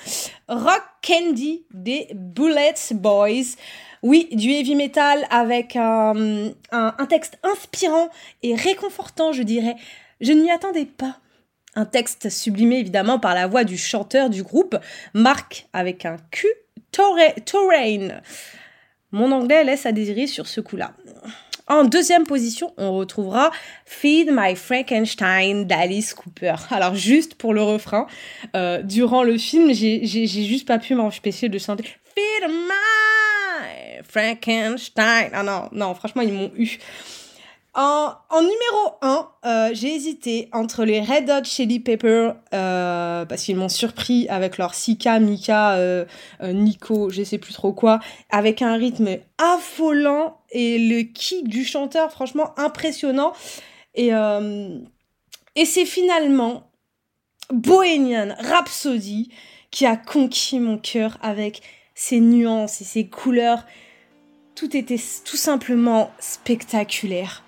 [0.48, 3.58] Rock Candy des Bullets Boys.
[4.04, 8.08] Oui, du heavy metal avec un, un, texte inspirant
[8.42, 9.76] et réconfortant, je dirais.
[10.22, 11.18] Je ne m'y attendais pas.
[11.76, 14.78] Un texte sublimé évidemment par la voix du chanteur du groupe,
[15.14, 16.48] Mark avec un Q,
[16.94, 18.22] Torrain.
[19.12, 20.94] Mon anglais laisse à désirer sur ce coup-là.
[21.70, 23.52] En deuxième position, on retrouvera
[23.86, 26.56] Feed My Frankenstein d'Alice Cooper.
[26.72, 28.08] Alors juste pour le refrain,
[28.56, 31.84] euh, durant le film, j'ai juste pas pu m'empêcher de chanter
[32.16, 35.32] Feed My Frankenstein.
[35.34, 36.78] Ah non, non, franchement, ils m'ont eu.
[37.80, 43.70] En, numéro 1, j'ai hésité entre les Red Hot Chili Peppers, euh, parce qu'ils m'ont
[43.70, 46.04] surpris avec leur Sika, Mika, euh,
[46.42, 48.00] euh, Nico, je sais plus trop quoi,
[48.32, 53.34] avec un rythme affolant et le kick du chanteur, franchement impressionnant.
[53.94, 54.80] Et, euh,
[55.56, 56.72] et c'est finalement
[57.54, 59.30] Bohemian Rhapsody
[59.70, 61.62] qui a conquis mon cœur avec
[61.94, 63.68] ses nuances et ses couleurs.
[64.56, 67.44] Tout était tout simplement spectaculaire.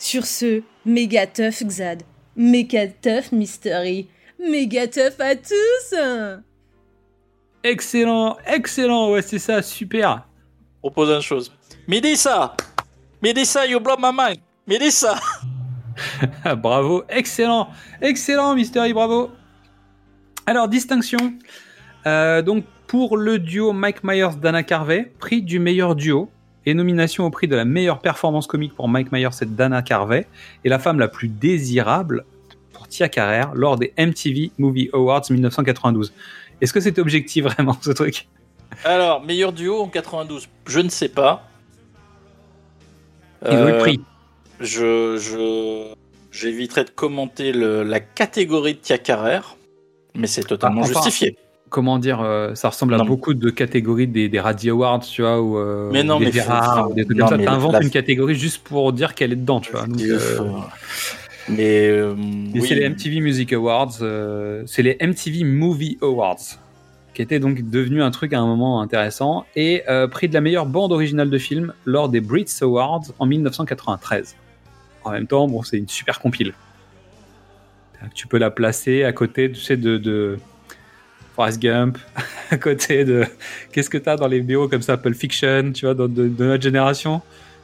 [0.00, 2.04] Sur ce, méga tough Xad,
[2.34, 4.08] méga tough Mystery,
[4.38, 5.94] méga tough à tous
[7.62, 10.26] Excellent, excellent, ouais, c'est ça, super.
[10.80, 11.52] Propose une chose.
[11.86, 12.56] Médissa
[13.22, 15.20] Médissa, you blow my mind Médissa
[16.56, 17.68] bravo, excellent,
[18.00, 19.30] excellent, Mystery, bravo.
[20.46, 21.34] Alors, distinction.
[22.06, 26.30] Euh, donc, pour le duo Mike Myers Dana Carvey, prix du meilleur duo
[26.66, 30.26] et nomination au prix de la meilleure performance comique pour Mike Myers, c'est Dana Carvey,
[30.64, 32.24] et la femme la plus désirable
[32.72, 36.12] pour Tia Carrère lors des MTV Movie Awards 1992.
[36.60, 38.28] Est-ce que c'était objectif vraiment ce truc?
[38.84, 41.48] Alors, meilleur duo en 92, je ne sais pas.
[43.44, 44.00] Ils ont eu le Euh, prix.
[44.60, 45.94] Je, je,
[46.30, 49.56] j'éviterai de commenter le- la catégorie de Tia Carrère,
[50.14, 51.36] mais c'est totalement Ah, enfin, justifié.
[51.70, 55.40] Comment dire euh, Ça ressemble à beaucoup de catégories des, des Radio Awards, tu vois,
[55.40, 57.36] ou, euh, Mais non, des mais faut- Gérard, faut- ou des trucs non, comme ça.
[57.38, 59.86] mais T'inventes la- une catégorie juste pour dire qu'elle est dedans, tu vois.
[59.86, 60.38] Donc, euh,
[61.48, 62.14] Mais, euh,
[62.54, 62.62] oui.
[62.66, 63.92] c'est les MTV Music Awards,
[64.66, 66.36] c'est les MTV Movie Awards,
[67.14, 70.66] qui étaient donc devenus un truc à un moment intéressant, et prix de la meilleure
[70.66, 74.34] bande originale de film lors des Brits Awards en 1993.
[75.04, 76.52] En même temps, bon, c'est une super compile.
[78.14, 80.38] Tu peux la placer à côté, tu sais, de, de
[81.40, 81.96] Forrest Gump,
[82.50, 83.24] à côté de...
[83.72, 86.44] Qu'est-ce que t'as dans les BO comme ça, Pulp Fiction, tu vois, de, de- de
[86.44, 87.22] notre génération?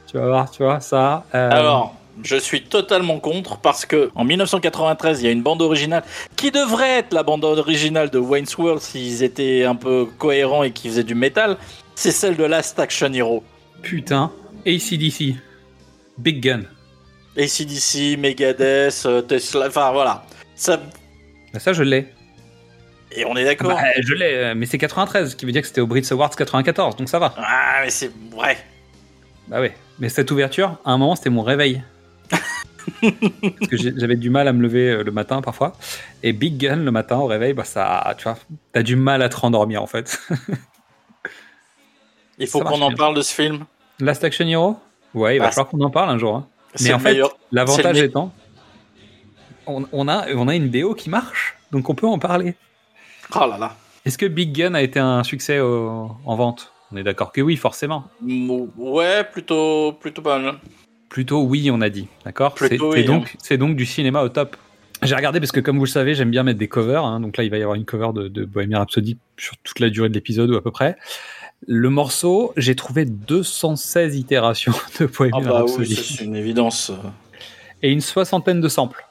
[0.09, 1.25] Tu vas voir, tu vois, ça...
[1.35, 5.61] euh, Alors, je suis totalement contre parce que en 1993, il y a une bande
[5.61, 6.03] originale
[6.35, 10.71] qui devrait être la bande originale de Wayne's World s'ils étaient un peu cohérents et
[10.71, 11.57] qu'ils faisaient du métal.
[11.93, 13.43] C'est celle de Last Action Hero.
[13.83, 14.31] Putain,
[14.65, 15.35] ACDC,
[16.17, 16.61] Big Gun.
[17.37, 20.25] ACDC, Megadeth, euh, Tesla, enfin voilà.
[20.55, 20.77] Ça,
[21.53, 22.07] Bah, ça, je l'ai.
[23.11, 23.69] Et on est d'accord.
[23.71, 26.05] Bah, je l'ai, euh, mais c'est 93, ce qui veut dire que c'était au Brits
[26.11, 27.33] Awards 94, donc ça va.
[27.37, 28.57] Ah, mais c'est vrai.
[29.47, 29.75] Bah ouais.
[29.99, 31.81] Mais cette ouverture, à un moment, c'était mon réveil.
[33.01, 35.73] Parce que j'avais du mal à me lever euh, le matin parfois.
[36.23, 38.37] Et Big Gun le matin au réveil, bah ça, tu vois,
[38.73, 40.19] t'as du mal à te rendormir en fait.
[42.39, 43.65] Il faut qu'on en parle de ce film.
[43.99, 44.77] Last Action Hero?
[45.13, 46.35] Ouais, il va Ah, falloir qu'on en parle un jour.
[46.35, 46.47] hein.
[46.81, 47.19] Mais en fait,
[47.51, 48.31] l'avantage étant,
[49.65, 52.55] on, on a, on a une BO qui marche, donc on peut en parler.
[53.35, 53.75] Oh là là.
[54.05, 56.71] Est-ce que Big Gun a été un succès au- en vente?
[56.91, 58.05] On est d'accord que oui, forcément.
[58.21, 60.55] Mm, Ouais, plutôt, plutôt pas mal.
[61.09, 62.55] Plutôt oui, on a dit, d'accord?
[62.57, 64.55] C'est oui, donc, c'est donc du cinéma au top.
[65.03, 67.03] J'ai regardé parce que comme vous le savez, j'aime bien mettre des covers.
[67.05, 67.19] hein.
[67.19, 69.89] donc là, il va y avoir une cover de, de Bohemian Rhapsody sur toute la
[69.89, 70.97] durée de l'épisode ou à peu près.
[71.67, 76.35] Le morceau, j'ai trouvé 216 itérations de Ah Bohemian bah oui, Rhapsody ça, c'est une
[76.35, 76.91] évidence.
[77.83, 79.05] et une soixantaine de samples.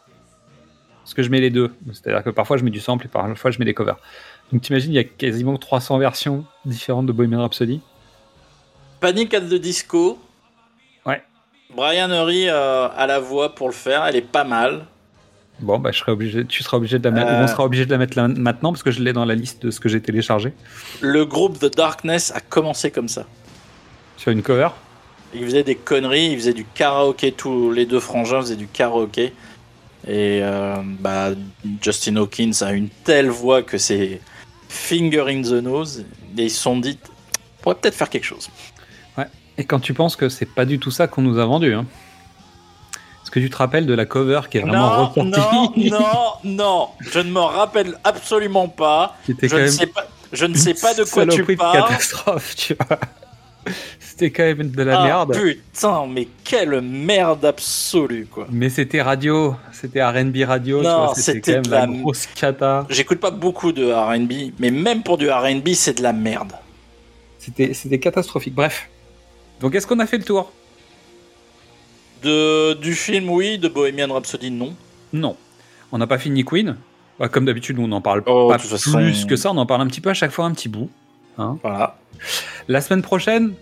[1.07, 1.73] Parce que je mets les deux.
[1.93, 3.97] C'est-à-dire que parfois je mets du sample et parfois je mets des covers.
[4.53, 7.81] Donc t'imagines, il y a quasiment 300 versions différentes de Bohemian Rhapsody.
[8.99, 10.19] Panic at the Disco.
[11.05, 11.23] Ouais.
[11.77, 14.87] Brian Urry euh, à la voix pour le faire, elle est pas mal.
[15.61, 17.45] Bon, bah, je serai obligé, tu seras obligé de la mettre, Euh.
[17.45, 19.65] on sera obligé de la mettre là maintenant parce que je l'ai dans la liste
[19.65, 20.53] de ce que j'ai téléchargé.
[21.01, 23.27] Le groupe The Darkness a commencé comme ça.
[24.16, 24.69] Sur une cover.
[25.35, 29.33] Ils faisaient des conneries, ils faisaient du karaoké, tous les deux frangins faisaient du karaoké.
[30.07, 31.31] Et euh, bah,
[31.83, 34.20] Justin Hawkins a une telle voix que c'est
[34.69, 36.05] finger in the nose.
[36.39, 38.49] Et ils se sont dit, on pourrait peut-être faire quelque chose.
[39.19, 39.27] Ouais.
[39.59, 41.74] Et quand tu penses que c'est pas du tout ça qu'on nous a vendu.
[41.74, 41.87] Hein.
[43.23, 46.33] Est-ce que tu te rappelles de la cover qui est vraiment Non, non, ressortie non,
[46.45, 49.16] non, je ne me rappelle absolument pas.
[49.27, 51.83] Je quand ne, même sais pas, je ne sais pas de quoi tu parles.
[51.83, 53.01] catastrophe, tu vois.
[54.01, 55.36] C'était quand même de la Ah, merde.
[55.36, 58.47] Putain, mais quelle merde absolue, quoi.
[58.51, 60.82] Mais c'était radio, c'était R&B radio,
[61.14, 62.86] c'était quand même la la- grosse cata.
[62.88, 66.52] J'écoute pas beaucoup de RB, mais même pour du RB, c'est de la merde.
[67.38, 68.55] C'était, catastrophique.
[68.55, 68.88] Bref.
[69.60, 70.51] Donc est-ce qu'on a fait le tour?
[72.22, 74.74] De, du film, oui, de Bohemian Rhapsody, non.
[75.12, 75.36] Non.
[75.93, 76.76] On n'a pas fini Queen.
[77.18, 79.51] Bah, comme d'habitude, on n'en parle Oh, pas plus façon- que ça.
[79.52, 80.90] On en parle un petit peu à chaque fois, un petit bout.
[81.38, 81.59] Hein.
[81.62, 81.97] Voilà.
[82.68, 83.55] La semaine prochaine,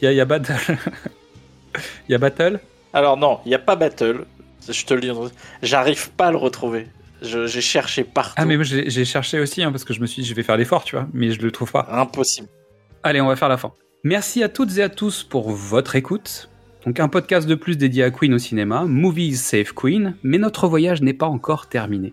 [0.00, 0.76] il y a, il y a Battle.
[2.08, 2.60] Il y a Battle.
[2.92, 4.26] Alors, non, il n'y a pas Battle.
[4.68, 5.10] Je te le dis.
[5.60, 6.86] J'arrive pas à le retrouver.
[7.20, 8.34] J'ai cherché partout.
[8.36, 10.42] Ah, mais moi, j'ai cherché aussi, hein, parce que je me suis dit, je vais
[10.42, 11.88] faire l'effort, tu vois, mais je le trouve pas.
[11.90, 12.48] Impossible.
[13.02, 13.72] Allez, on va faire la fin.
[14.04, 16.48] Merci à toutes et à tous pour votre écoute.
[16.84, 20.68] Donc un podcast de plus dédié à Queen au cinéma, Movies Save Queen, mais notre
[20.68, 22.12] voyage n'est pas encore terminé.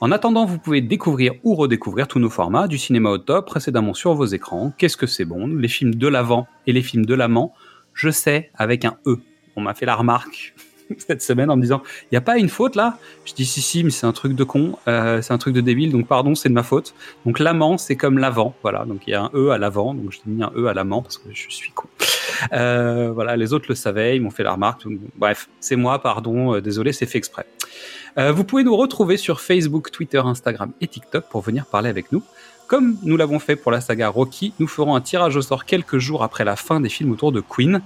[0.00, 3.94] En attendant, vous pouvez découvrir ou redécouvrir tous nos formats, du cinéma au top, précédemment
[3.94, 7.14] sur vos écrans, Qu'est-ce que c'est bon, les films de l'avant et les films de
[7.14, 7.52] l'amant,
[7.94, 9.18] je sais, avec un E.
[9.56, 10.54] On m'a fait la remarque
[10.98, 12.98] cette semaine en me disant, il n'y a pas une faute là?
[13.24, 15.60] Je dis si si, mais c'est un truc de con, euh, c'est un truc de
[15.60, 16.94] débile, donc pardon, c'est de ma faute.
[17.26, 18.84] Donc l'amant, c'est comme l'avant, voilà.
[18.84, 21.02] Donc il y a un E à l'avant, donc je mis un E à l'amant
[21.02, 21.88] parce que je suis con.
[22.52, 24.84] Euh, voilà, les autres le savaient, ils m'ont fait la remarque.
[25.16, 27.46] bref, c'est moi, pardon, euh, désolé, c'est fait exprès.
[28.18, 32.12] Euh, vous pouvez nous retrouver sur Facebook, Twitter, Instagram et TikTok pour venir parler avec
[32.12, 32.22] nous.
[32.66, 35.98] Comme nous l'avons fait pour la saga Rocky, nous ferons un tirage au sort quelques
[35.98, 37.80] jours après la fin des films autour de Queen.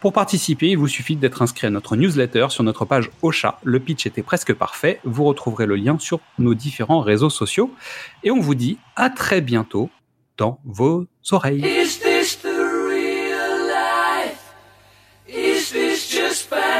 [0.00, 3.60] Pour participer, il vous suffit d'être inscrit à notre newsletter sur notre page Ocha.
[3.62, 4.98] Le pitch était presque parfait.
[5.04, 7.72] Vous retrouverez le lien sur nos différents réseaux sociaux.
[8.24, 9.90] Et on vous dit à très bientôt
[10.36, 11.64] dans vos oreilles.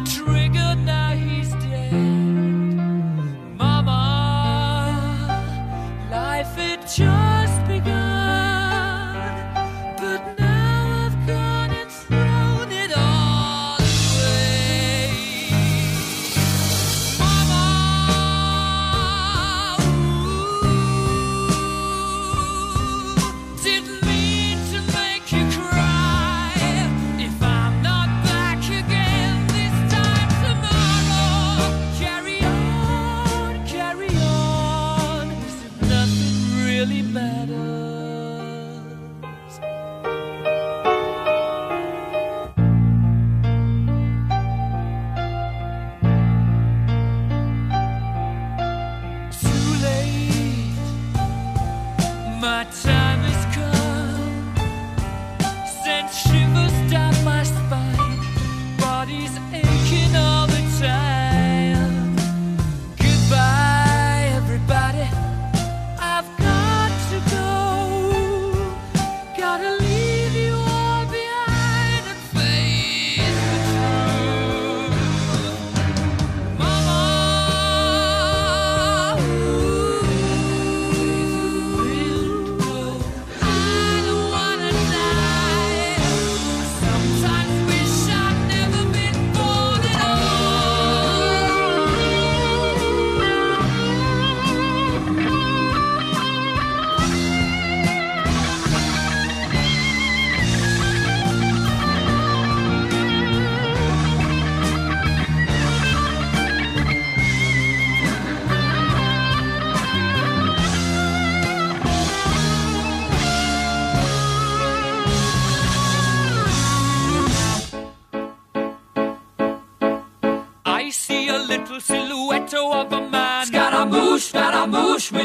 [0.00, 1.92] triggered, now he's dead.
[3.56, 4.00] Mama,
[6.10, 7.33] life it just.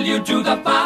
[0.09, 0.78] you do the fire.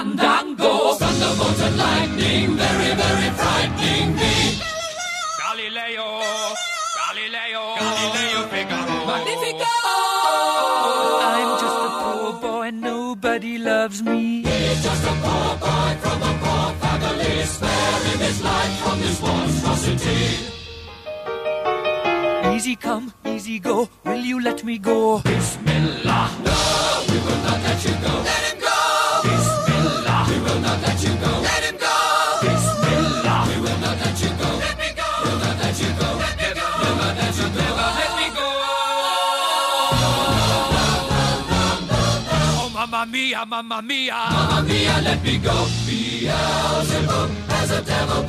[43.54, 44.16] Mamma mia!
[44.32, 45.54] Mamma mia, let me go!
[45.86, 48.24] Beelzebub has a devil